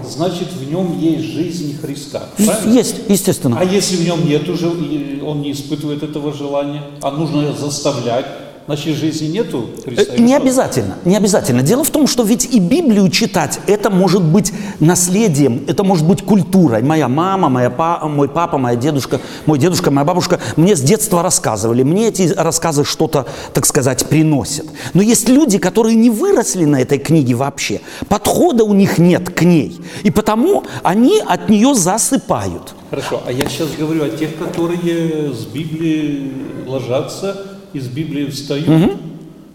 значит 0.04 0.48
в 0.52 0.70
нем 0.70 0.98
есть 0.98 1.24
жизнь 1.24 1.78
Христа. 1.78 2.28
Правильно? 2.36 2.72
есть, 2.72 2.96
естественно. 3.08 3.58
А 3.60 3.64
если 3.64 3.96
в 3.96 4.04
нем 4.04 4.26
нет 4.26 4.48
уже, 4.48 4.68
он 4.68 5.42
не 5.42 5.52
испытывает 5.52 6.02
этого 6.02 6.32
желания, 6.32 6.82
а 7.02 7.10
нужно 7.10 7.52
заставлять, 7.52 8.26
значит 8.66 8.96
жизни 8.96 9.28
нету 9.28 9.70
Христа. 9.84 10.14
Э, 10.14 10.18
Не 10.20 10.34
обязательно, 10.34 10.96
не 11.04 11.16
обязательно. 11.16 11.62
Дело 11.62 11.84
в 11.84 11.90
том, 11.90 12.06
что 12.06 12.22
ведь 12.22 12.44
и 12.52 12.58
Библию 12.58 13.08
читать, 13.10 13.60
это 13.66 13.90
может 13.90 14.22
быть 14.22 14.52
наследием, 14.80 15.64
это 15.68 15.84
может 15.84 16.06
быть 16.06 16.22
культурой. 16.22 16.82
Моя 16.82 17.08
мама, 17.08 17.48
моя 17.48 17.70
па, 17.70 18.00
мой 18.06 18.28
папа, 18.28 18.58
моя 18.58 18.76
дедушка, 18.76 19.20
мой 19.46 19.58
дедушка, 19.58 19.90
моя 19.90 20.04
бабушка 20.04 20.40
мне 20.56 20.74
с 20.74 20.80
детства 20.80 21.22
рассказывали. 21.22 21.82
Мне 21.82 22.08
эти 22.08 22.32
рассказы 22.36 22.84
что-то, 22.84 23.26
так 23.52 23.66
сказать, 23.66 24.06
приносят. 24.06 24.66
Но 24.94 25.02
есть 25.02 25.28
люди, 25.28 25.58
которые 25.58 25.94
не 25.94 26.10
выросли 26.10 26.64
на 26.64 26.80
этой 26.80 26.98
книге 26.98 27.34
вообще. 27.34 27.80
Подхода 28.08 28.64
у 28.64 28.74
них 28.74 28.98
нет 28.98 29.30
к 29.30 29.42
ней. 29.42 29.80
И 30.02 30.10
потому 30.10 30.64
они 30.82 31.20
от 31.24 31.48
нее 31.48 31.74
засыпают. 31.74 32.74
Хорошо, 32.90 33.22
а 33.26 33.32
я 33.32 33.48
сейчас 33.48 33.68
говорю 33.78 34.04
о 34.04 34.08
тех, 34.08 34.36
которые 34.38 35.32
с 35.32 35.44
Библии 35.46 36.32
ложатся 36.66 37.55
и 37.72 37.80
с 37.80 37.86
Библии 37.86 38.26
встают. 38.26 38.96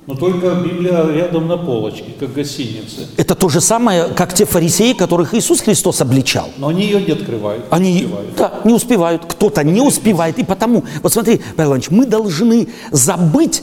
Но 0.08 0.16
только 0.16 0.56
Библия 0.56 1.06
рядом 1.06 1.48
на 1.48 1.58
полочке, 1.58 2.12
как 2.20 2.34
гостиницы. 2.34 3.08
Это 3.18 3.36
то 3.36 3.50
же 3.50 3.62
самое, 3.62 4.08
как 4.08 4.34
те 4.34 4.46
фарисеи, 4.46 4.94
которых 4.94 5.34
Иисус 5.36 5.62
Христос 5.62 6.02
обличал. 6.02 6.50
Но 6.58 6.70
они 6.70 6.84
ее 6.84 7.02
не 7.02 7.12
открывают. 7.12 7.64
не 7.64 7.70
Они 7.70 7.96
успевают. 8.04 8.36
да, 8.36 8.54
не 8.64 8.74
успевают, 8.74 9.26
кто-то 9.28 9.64
не 9.64 9.80
успевает. 9.80 10.40
И 10.40 10.44
потому, 10.44 10.84
вот 11.04 11.14
смотри, 11.14 11.40
Павел 11.56 11.70
Иванович, 11.70 11.92
мы 11.92 12.06
должны 12.08 12.68
забыть, 12.92 13.62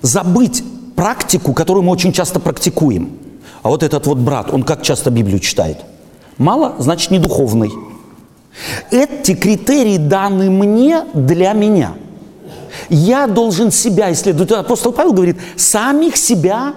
забыть 0.00 0.62
практику, 0.94 1.52
которую 1.54 1.82
мы 1.82 1.92
очень 1.92 2.12
часто 2.12 2.38
практикуем. 2.40 3.10
А 3.62 3.68
вот 3.68 3.82
этот 3.82 4.06
вот 4.06 4.18
брат, 4.18 4.54
он 4.54 4.62
как 4.62 4.82
часто 4.82 5.10
Библию 5.10 5.40
читает? 5.40 5.78
Мало, 6.38 6.76
значит, 6.78 7.10
не 7.10 7.18
духовный. 7.18 7.72
Эти 8.90 9.34
критерии 9.34 9.96
даны 9.98 10.50
мне 10.50 11.04
для 11.14 11.52
меня. 11.52 11.94
Я 12.88 13.26
должен 13.26 13.70
себя 13.70 14.12
исследовать. 14.12 14.50
Апостол 14.52 14.92
Павел 14.92 15.12
говорит, 15.12 15.36
самих 15.56 16.16
себя 16.16 16.74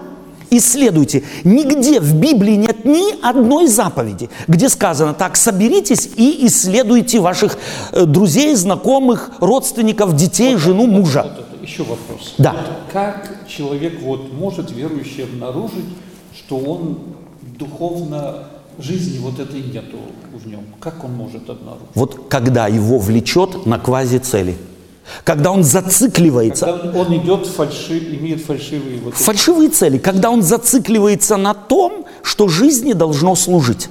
исследуйте. 0.58 1.24
Нигде 1.44 2.00
в 2.00 2.16
Библии 2.16 2.56
нет 2.56 2.86
ни 2.86 3.22
одной 3.22 3.68
заповеди, 3.68 4.30
где 4.48 4.70
сказано 4.70 5.14
так, 5.14 5.36
соберитесь 5.36 6.10
и 6.16 6.46
исследуйте 6.48 7.20
ваших 7.20 7.58
э, 7.92 8.06
друзей, 8.06 8.56
знакомых, 8.56 9.32
родственников, 9.40 10.16
детей, 10.16 10.58
жену, 10.58 10.86
мужа. 10.88 11.24
Вот 11.24 11.32
это, 11.32 11.64
еще 11.64 11.84
вопрос. 11.84 12.36
Да. 12.38 12.54
Вот 12.54 12.92
как 12.92 13.48
человек 13.48 14.02
вот 14.02 14.34
может 14.34 14.72
верующий 14.72 15.24
обнаружить, 15.24 15.86
что 16.36 16.58
он 16.58 17.00
духовно 17.58 18.44
жизни 18.80 19.20
вот 19.20 19.40
этой 19.40 19.62
нету 19.62 19.98
в 20.34 20.48
нем? 20.48 20.66
Как 20.80 21.04
он 21.04 21.14
может 21.14 21.50
обнаружить? 21.50 21.88
Вот 21.96 22.28
когда 22.30 22.68
его 22.68 22.98
влечет 23.00 23.66
на 23.66 23.80
квази-цели, 23.80 24.58
когда 25.24 25.52
он 25.52 25.64
зацикливается, 25.64 26.66
Когда 26.66 27.00
он 27.00 27.16
идет 27.18 27.48
фальши, 27.48 27.98
имеет 28.20 28.44
фальшивые 28.46 29.00
вот 29.04 29.14
эти- 29.14 29.24
фальшивые 29.24 29.70
цели, 29.70 29.98
когда 29.98 30.30
он 30.30 30.42
зацикливается 30.42 31.38
на 31.38 31.54
том, 31.54 32.06
что 32.24 32.48
жизни 32.48 32.94
должно 32.94 33.36
служить. 33.36 33.90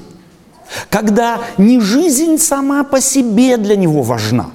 Когда 0.90 1.38
не 1.58 1.80
жизнь 1.80 2.38
сама 2.38 2.82
по 2.84 3.00
себе 3.00 3.56
для 3.56 3.76
него 3.76 4.02
важна. 4.02 4.46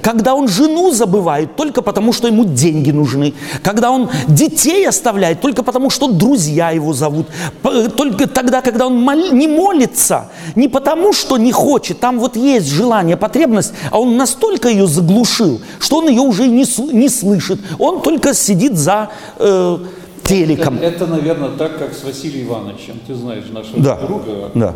Когда 0.00 0.34
он 0.34 0.48
жену 0.48 0.90
забывает 0.92 1.56
только 1.56 1.82
потому, 1.82 2.12
что 2.12 2.28
ему 2.28 2.44
деньги 2.44 2.90
нужны. 2.90 3.34
Когда 3.62 3.90
он 3.90 4.10
детей 4.28 4.86
оставляет 4.88 5.40
только 5.40 5.62
потому, 5.62 5.90
что 5.90 6.08
друзья 6.08 6.70
его 6.70 6.92
зовут. 6.92 7.26
П- 7.62 7.88
Только 7.90 8.26
тогда, 8.26 8.60
когда 8.62 8.86
он 8.86 9.00
мол- 9.00 9.32
не 9.32 9.46
молится, 9.48 10.30
не 10.54 10.68
потому, 10.68 11.12
что 11.12 11.38
не 11.38 11.52
хочет. 11.52 12.00
Там 12.00 12.18
вот 12.18 12.36
есть 12.36 12.66
желание, 12.68 13.16
потребность, 13.16 13.72
а 13.90 14.00
он 14.00 14.16
настолько 14.16 14.68
ее 14.68 14.86
заглушил, 14.86 15.60
что 15.78 15.98
он 15.98 16.08
ее 16.08 16.20
уже 16.22 16.46
не, 16.48 16.64
не 16.92 17.08
слышит. 17.08 17.60
Он 17.78 18.00
только 18.02 18.34
сидит 18.34 18.76
за 18.76 19.10
э, 19.38 19.78
телеком. 20.24 20.76
Это, 20.76 20.86
это, 20.86 21.06
наверное, 21.06 21.50
так, 21.50 21.78
как 21.78 21.92
с 21.94 22.04
Василием 22.04 22.48
Ивановичем. 22.48 23.00
Ты 23.06 23.14
знаешь 23.14 23.44
нашего 23.52 23.80
Да. 23.82 23.96
друга 23.96 24.50
Да. 24.54 24.74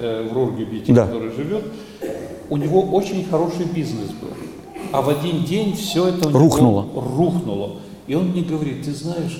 э, 0.00 0.28
в 0.30 0.32
Рургебите, 0.34 0.92
Да. 0.92 1.06
который 1.06 1.30
живет. 1.36 1.64
У 2.52 2.58
него 2.58 2.82
очень 2.82 3.24
хороший 3.24 3.64
бизнес 3.64 4.10
был. 4.20 4.28
А 4.92 5.00
в 5.00 5.08
один 5.08 5.42
день 5.44 5.74
все 5.74 6.08
это 6.08 6.28
Рухнуло. 6.28 6.86
рухнуло. 6.94 7.76
И 8.06 8.14
он 8.14 8.26
мне 8.28 8.42
говорит, 8.42 8.84
ты 8.84 8.92
знаешь, 8.92 9.38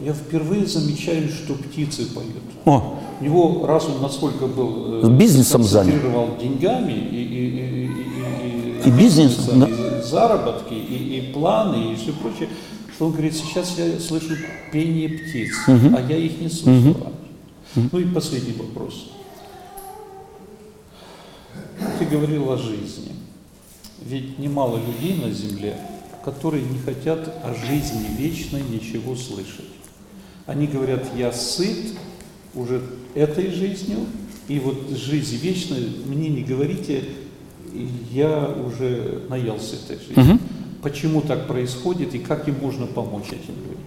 я 0.00 0.12
впервые 0.12 0.66
замечаю, 0.66 1.28
что 1.28 1.54
птицы 1.54 2.06
поют. 2.14 2.36
О, 2.64 2.98
У 3.20 3.24
него, 3.24 3.66
раз 3.66 3.86
он 3.86 4.00
настолько 4.00 4.46
был 4.46 5.02
э, 5.02 5.10
Бизнесом 5.10 5.64
занят. 5.64 5.94
деньгами 6.40 6.92
и, 6.92 7.16
и, 7.16 7.48
и, 7.48 8.86
и, 8.86 8.88
И 8.88 8.90
бизнес, 8.92 9.36
бизнесом, 9.38 9.60
да. 9.60 9.66
и 9.66 10.02
заработки, 10.04 10.74
и, 10.74 11.18
и 11.18 11.32
планы, 11.32 11.92
и 11.92 11.96
все 11.96 12.12
прочее, 12.12 12.48
что 12.94 13.06
он 13.06 13.12
говорит, 13.12 13.34
сейчас 13.34 13.76
я 13.76 13.98
слышу 13.98 14.36
пение 14.72 15.08
птиц, 15.08 15.52
а 15.66 16.00
я 16.08 16.16
их 16.16 16.40
не 16.40 16.48
слышу 16.48 16.94
раньше. 16.94 17.88
Ну 17.92 17.98
и 17.98 18.04
последний 18.04 18.54
вопрос. 18.56 19.10
Ты 22.02 22.16
говорил 22.16 22.50
о 22.50 22.56
жизни. 22.56 23.12
Ведь 24.04 24.36
немало 24.36 24.76
людей 24.76 25.22
на 25.22 25.30
земле, 25.30 25.76
которые 26.24 26.64
не 26.64 26.80
хотят 26.80 27.32
о 27.44 27.54
жизни 27.54 28.06
вечной 28.18 28.60
ничего 28.62 29.14
слышать. 29.14 29.70
Они 30.46 30.66
говорят, 30.66 31.04
я 31.16 31.30
сыт 31.30 31.94
уже 32.56 32.82
этой 33.14 33.52
жизнью, 33.52 33.98
и 34.48 34.58
вот 34.58 34.90
жизнь 34.90 35.36
вечной 35.36 35.94
мне 36.06 36.28
не 36.28 36.42
говорите, 36.42 37.04
я 38.10 38.52
уже 38.66 39.22
наелся 39.28 39.76
этой 39.76 40.04
жизнью. 40.04 40.40
Почему 40.82 41.20
так 41.20 41.46
происходит 41.46 42.16
и 42.16 42.18
как 42.18 42.48
им 42.48 42.56
можно 42.60 42.86
помочь 42.86 43.28
этим 43.28 43.54
людям? 43.62 43.84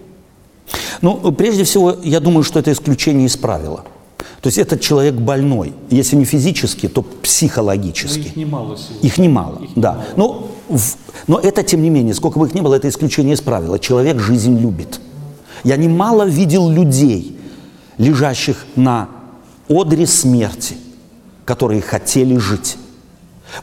Ну, 1.02 1.32
прежде 1.32 1.64
всего, 1.64 1.94
я 2.02 2.20
думаю, 2.20 2.44
что 2.44 2.60
это 2.60 2.72
исключение 2.72 3.26
из 3.26 3.36
правила. 3.36 3.84
То 4.46 4.48
есть 4.48 4.58
этот 4.58 4.80
человек 4.80 5.14
больной, 5.16 5.72
если 5.90 6.14
не 6.14 6.24
физически, 6.24 6.86
то 6.86 7.02
Но 7.02 7.08
психологически. 7.20 8.28
их 8.28 8.36
немало 8.36 8.76
сегодня. 8.76 9.08
Их 9.08 9.18
немало, 9.18 9.58
Их 9.64 9.70
да. 9.74 9.90
немало. 9.90 10.04
Но, 10.14 10.48
в- 10.68 10.96
но 11.26 11.40
это, 11.40 11.64
тем 11.64 11.82
не 11.82 11.90
менее, 11.90 12.14
сколько 12.14 12.38
бы 12.38 12.46
их 12.46 12.54
ни 12.54 12.60
было, 12.60 12.76
это 12.76 12.88
исключение 12.88 13.34
из 13.34 13.40
правила. 13.40 13.80
Человек 13.80 14.20
жизнь 14.20 14.56
любит. 14.60 15.00
Я 15.64 15.76
немало 15.76 16.22
видел 16.28 16.68
людей, 16.70 17.36
лежащих 17.98 18.66
на 18.76 19.08
одре 19.68 20.06
смерти, 20.06 20.76
которые 21.44 21.82
хотели 21.82 22.36
жить. 22.36 22.76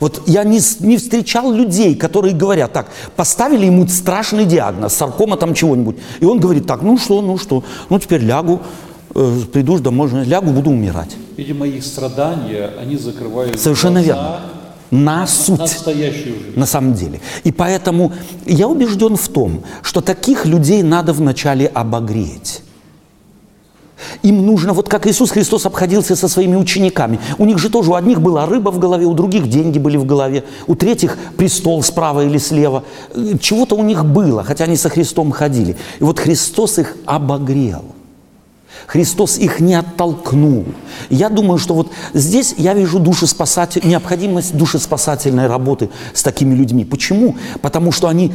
Вот 0.01 0.23
я 0.27 0.43
не, 0.43 0.60
не 0.81 0.97
встречал 0.97 1.53
людей, 1.53 1.95
которые 1.95 2.35
говорят, 2.35 2.73
так, 2.73 2.89
поставили 3.15 3.68
ему 3.68 3.88
страшный 3.88 4.43
диагноз, 4.43 4.93
саркома 4.95 5.38
там 5.38 5.53
чего-нибудь, 5.53 5.95
и 6.19 6.26
он 6.26 6.41
говорит, 6.41 6.68
так, 6.68 6.81
ну 6.81 6.97
что, 6.97 7.22
ну 7.22 7.38
что, 7.38 7.64
ну 7.89 7.99
теперь 7.99 8.22
лягу, 8.22 8.60
э, 9.15 9.40
приду 9.52 9.80
домой, 9.80 10.10
лягу, 10.26 10.52
буду 10.52 10.69
умирать. 10.72 11.15
Видимо, 11.38 11.68
их 11.68 11.84
страдания, 11.84 12.69
они 12.81 12.98
закрывают 12.98 13.60
Совершенно 13.60 14.03
глаза 14.03 14.06
верно. 14.06 14.40
На 14.91 15.26
суть. 15.26 15.57
настоящую 15.60 16.35
жизнь. 16.35 16.60
на 16.60 16.68
самом 16.68 16.94
деле. 16.94 17.19
И 17.44 17.52
поэтому 17.52 18.11
я 18.45 18.68
убежден 18.68 19.15
в 19.15 19.27
том, 19.27 19.64
что 19.81 20.02
таких 20.02 20.45
людей 20.45 20.84
надо 20.84 21.14
вначале 21.14 21.65
обогреть. 21.65 22.61
Им 24.22 24.45
нужно, 24.45 24.73
вот 24.73 24.90
как 24.90 25.07
Иисус 25.07 25.31
Христос 25.31 25.65
обходился 25.65 26.15
со 26.15 26.27
своими 26.27 26.56
учениками. 26.57 27.19
У 27.38 27.45
них 27.45 27.57
же 27.57 27.69
тоже, 27.69 27.91
у 27.91 27.95
одних 27.95 28.22
была 28.22 28.45
рыба 28.45 28.69
в 28.69 28.77
голове, 28.77 29.06
у 29.06 29.14
других 29.14 29.48
деньги 29.49 29.80
были 29.80 29.98
в 29.98 30.06
голове, 30.06 30.44
у 30.68 30.76
третьих 30.76 31.18
престол 31.38 31.81
справа 31.84 32.26
или 32.26 32.38
слева. 32.38 32.84
Э, 33.15 33.38
Чего-то 33.40 33.76
у 33.76 33.84
них 33.84 34.06
было, 34.06 34.44
хотя 34.44 34.65
они 34.65 34.76
со 34.76 34.90
Христом 34.90 35.31
ходили. 35.31 35.76
И 35.99 36.03
вот 36.03 36.19
Христос 36.19 36.80
их 36.80 36.98
обогрел. 37.06 37.84
Христос 38.88 39.38
их 39.38 39.60
не 39.60 39.76
оттолкнул. 39.76 40.65
Я 41.10 41.30
думаю, 41.30 41.57
что 41.57 41.73
вот 41.73 41.91
здесь 42.14 42.55
я 42.57 42.73
вижу 42.73 42.99
душеспасатель, 42.99 43.81
необходимость 43.85 44.55
душеспасательной 44.55 45.47
работы 45.47 45.89
с 46.14 46.23
такими 46.23 46.53
людьми. 46.53 46.85
Почему? 46.85 47.35
Потому 47.61 47.91
что 47.91 48.07
они 48.07 48.31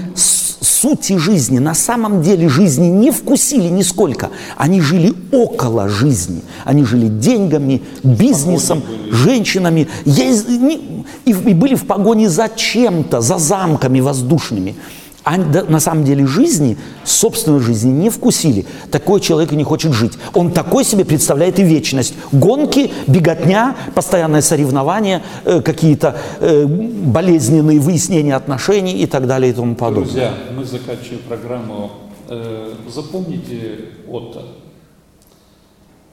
сути 0.60 1.16
жизни, 1.16 1.58
на 1.58 1.74
самом 1.74 2.22
деле 2.22 2.48
жизни 2.48 2.86
не 2.86 3.10
вкусили 3.10 3.68
нисколько. 3.68 4.30
Они 4.56 4.80
жили 4.80 5.12
около 5.32 5.88
жизни. 5.88 6.42
Они 6.64 6.84
жили 6.84 7.08
деньгами, 7.08 7.82
бизнесом, 8.02 8.82
женщинами. 9.10 9.88
И 11.24 11.32
были 11.34 11.74
в 11.74 11.84
погоне 11.86 12.30
за 12.30 12.48
чем-то, 12.48 13.20
за 13.20 13.38
замками 13.38 14.00
воздушными. 14.00 14.76
Да, 15.36 15.64
на 15.64 15.80
самом 15.80 16.04
деле 16.04 16.26
жизни, 16.26 16.78
собственной 17.04 17.60
жизни 17.60 17.90
не 17.90 18.10
вкусили. 18.10 18.64
Такой 18.90 19.20
человек 19.20 19.52
и 19.52 19.56
не 19.56 19.64
хочет 19.64 19.92
жить. 19.92 20.14
Он 20.34 20.50
такой 20.52 20.84
себе 20.84 21.04
представляет 21.04 21.58
и 21.58 21.62
вечность. 21.62 22.14
Гонки, 22.32 22.90
беготня, 23.06 23.76
постоянное 23.94 24.40
соревнование, 24.40 25.22
э, 25.44 25.60
какие-то 25.60 26.16
э, 26.40 26.66
болезненные 26.66 27.80
выяснения 27.80 28.34
отношений 28.34 29.02
и 29.02 29.06
так 29.06 29.26
далее 29.26 29.50
и 29.50 29.54
тому 29.54 29.74
подобное. 29.74 30.04
Друзья, 30.04 30.34
мы 30.56 30.64
заканчиваем 30.64 31.20
программу. 31.28 31.90
Э, 32.28 32.72
Запомните 32.88 33.80
Отто. 34.08 34.44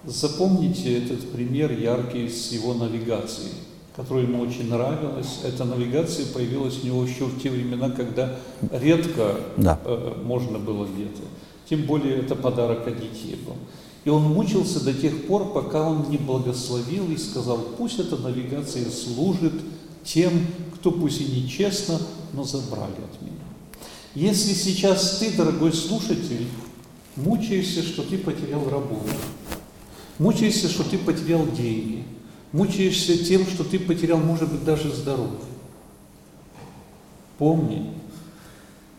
Запомните 0.06 1.00
этот 1.00 1.32
пример 1.32 1.72
яркий 1.72 2.30
с 2.30 2.52
его 2.52 2.74
навигацией, 2.76 3.54
который 3.96 4.24
ему 4.24 4.42
очень 4.42 4.70
нравилась. 4.70 5.40
Эта 5.44 5.64
навигация 5.64 6.26
появилась 6.28 6.84
у 6.84 6.86
него 6.86 7.04
еще 7.04 7.26
в 7.26 7.42
те 7.42 7.50
времена, 7.50 7.90
когда 7.90 8.36
редко 8.72 9.38
Да. 9.58 9.80
э, 9.86 10.22
можно 10.24 10.60
было 10.60 10.86
где-то. 10.86 11.22
Тем 11.70 11.84
более 11.84 12.18
это 12.20 12.36
подарок 12.36 12.86
детей 12.86 13.40
был. 13.46 13.56
И 14.04 14.10
он 14.10 14.24
мучился 14.24 14.84
до 14.84 14.94
тех 14.94 15.26
пор, 15.26 15.52
пока 15.52 15.90
он 15.90 16.10
не 16.10 16.18
благословил 16.18 17.10
и 17.10 17.18
сказал, 17.18 17.58
пусть 17.78 18.00
эта 18.00 18.18
навигация 18.18 18.90
служит 18.92 19.54
тем, 20.04 20.32
кто 20.76 20.92
пусть 20.92 21.22
и 21.22 21.26
нечестно, 21.26 22.00
но 22.34 22.44
забрали 22.44 22.92
от 22.92 23.22
меня. 23.22 23.34
Если 24.14 24.54
сейчас 24.54 25.18
ты, 25.18 25.32
дорогой 25.32 25.74
слушатель, 25.74 26.46
мучаешься, 27.16 27.82
что 27.82 28.04
ты 28.04 28.18
потерял 28.20 28.70
работу, 28.70 29.10
мучаешься, 30.20 30.70
что 30.70 30.84
ты 30.84 30.98
потерял 31.00 31.46
деньги, 31.48 32.04
мучаешься 32.56 33.18
тем, 33.18 33.46
что 33.46 33.66
ты 33.66 33.78
потерял, 33.78 34.18
может 34.18 34.50
быть, 34.50 34.64
даже 34.64 34.90
здоровье, 34.90 35.40
помни, 37.38 37.94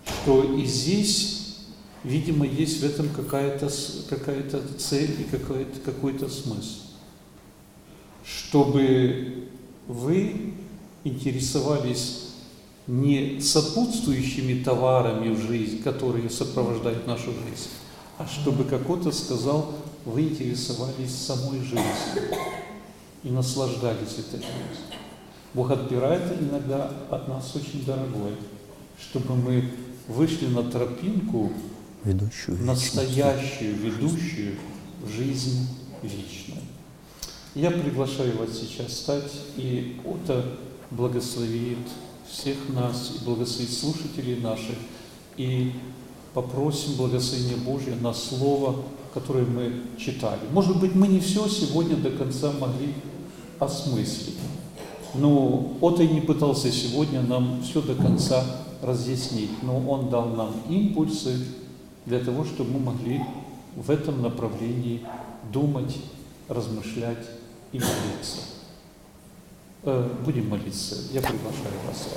что 0.04 0.42
и 0.42 0.66
здесь, 0.66 1.56
видимо, 2.04 2.46
есть 2.46 2.80
в 2.80 2.84
этом 2.84 3.08
какая-то 3.08 3.70
какая-то 4.10 4.62
цель 4.76 5.22
и 5.22 5.24
какой-то 5.24 5.80
какой-то 5.80 6.28
смысл. 6.28 6.82
Чтобы 8.24 9.48
вы 9.86 10.52
интересовались 11.04 12.32
не 12.86 13.40
сопутствующими 13.40 14.62
товарами 14.62 15.34
в 15.34 15.40
жизнь, 15.40 15.82
которые 15.82 16.28
сопровождают 16.28 17.06
нашу 17.06 17.30
жизнь, 17.30 17.70
а 18.18 18.26
чтобы, 18.26 18.64
как 18.64 18.88
Отто 18.90 19.12
сказал, 19.12 19.72
вы 20.04 20.24
интересовались 20.24 21.14
самой 21.14 21.60
жизнью 21.60 22.65
и 23.26 23.30
наслаждались 23.30 24.18
этой 24.20 24.38
жизнью. 24.38 25.00
Бог 25.52 25.72
отбирает 25.72 26.22
иногда 26.40 26.92
от 27.10 27.26
нас 27.26 27.56
очень 27.56 27.84
дорогое, 27.84 28.34
чтобы 29.00 29.34
мы 29.34 29.68
вышли 30.06 30.46
на 30.46 30.62
тропинку, 30.62 31.50
Ведущую. 32.04 32.62
настоящую, 32.64 33.74
ведущую 33.78 34.54
в 35.02 35.10
жизнь 35.10 35.66
вечную. 36.02 36.62
Я 37.56 37.72
приглашаю 37.72 38.38
вас 38.38 38.50
сейчас 38.56 38.92
встать, 38.92 39.32
и 39.56 40.00
Ота 40.04 40.44
благословит 40.92 41.78
всех 42.30 42.56
нас, 42.68 43.12
и 43.16 43.24
благословит 43.24 43.72
слушателей 43.72 44.36
наших, 44.36 44.76
и 45.36 45.72
попросим 46.32 46.94
благословения 46.94 47.56
Божье 47.56 47.96
на 47.96 48.14
Слово, 48.14 48.84
которое 49.12 49.46
мы 49.46 49.80
читали. 49.98 50.40
Может 50.52 50.78
быть, 50.78 50.94
мы 50.94 51.08
не 51.08 51.18
все 51.18 51.48
сегодня 51.48 51.96
до 51.96 52.10
конца 52.10 52.52
могли 52.52 52.94
осмыслить, 53.58 54.36
но 55.14 55.72
Ота 55.80 56.02
и 56.02 56.08
не 56.08 56.20
пытался 56.20 56.70
сегодня 56.70 57.22
нам 57.22 57.62
все 57.62 57.80
до 57.80 57.94
конца 57.94 58.44
разъяснить, 58.82 59.62
но 59.62 59.78
он 59.78 60.10
дал 60.10 60.26
нам 60.26 60.52
импульсы 60.68 61.44
для 62.04 62.20
того, 62.20 62.44
чтобы 62.44 62.72
мы 62.72 62.92
могли 62.92 63.22
в 63.74 63.90
этом 63.90 64.22
направлении 64.22 65.02
думать, 65.52 65.96
размышлять 66.48 67.26
и 67.72 67.78
молиться. 67.78 68.40
Э, 69.82 70.08
Будем 70.24 70.48
молиться. 70.48 70.96
Я 71.12 71.20
приглашаю 71.20 71.74
вас. 71.86 72.08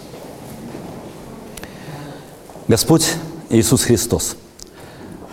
Господь 2.67 3.13
Иисус 3.49 3.83
Христос, 3.83 4.35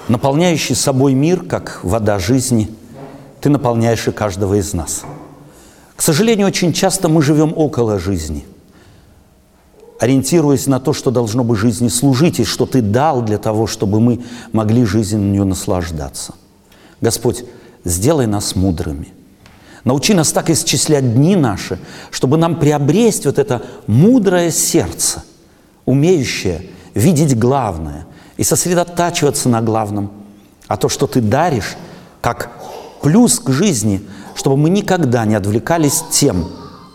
наполняющий 0.09 0.74
собой 0.74 1.15
мир, 1.15 1.45
как 1.45 1.81
вода 1.85 2.19
жизни, 2.19 2.70
Ты 3.41 3.51
наполняешь 3.51 4.09
и 4.09 4.12
каждого 4.12 4.55
из 4.55 4.73
нас. 4.73 5.05
К 5.97 6.02
сожалению, 6.02 6.47
очень 6.47 6.73
часто 6.73 7.09
мы 7.09 7.23
живем 7.23 7.55
около 7.56 7.98
жизни, 7.98 8.44
ориентируясь 9.98 10.66
на 10.66 10.78
то, 10.78 10.93
что 10.93 11.10
должно 11.10 11.43
бы 11.43 11.56
жизни 11.56 11.89
служить, 11.89 12.39
и 12.39 12.44
что 12.44 12.66
Ты 12.66 12.82
дал 12.82 13.23
для 13.23 13.39
того, 13.39 13.66
чтобы 13.66 14.01
мы 14.01 14.23
могли 14.52 14.85
жизнью 14.85 15.47
наслаждаться. 15.47 16.35
Господь, 17.01 17.44
сделай 17.85 18.27
нас 18.27 18.55
мудрыми. 18.55 19.09
Научи 19.85 20.12
нас 20.14 20.32
так 20.32 20.51
исчислять 20.51 21.14
дни 21.14 21.35
наши, 21.36 21.78
чтобы 22.10 22.36
нам 22.36 22.59
приобрести 22.59 23.28
вот 23.28 23.39
это 23.39 23.62
мудрое 23.86 24.51
сердце, 24.51 25.23
умеющее 25.86 26.66
видеть 26.93 27.39
главное 27.39 28.06
и 28.36 28.43
сосредотачиваться 28.43 29.48
на 29.48 29.62
главном, 29.62 30.10
а 30.66 30.77
то, 30.77 30.89
что 30.89 31.06
Ты 31.06 31.20
даришь, 31.20 31.77
как 32.20 32.51
плюс 33.01 33.39
к 33.39 33.51
жизни, 33.51 34.02
чтобы 34.36 34.56
мы 34.56 34.70
никогда 34.70 35.24
не 35.24 35.34
отвлекались 35.34 36.04
тем 36.10 36.46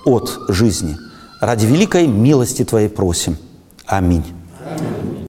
от 0.05 0.39
жизни. 0.47 0.95
Ради 1.41 1.65
великой 1.65 2.07
милости 2.07 2.63
Твоей 2.63 2.87
просим. 2.87 3.35
Аминь. 3.85 4.23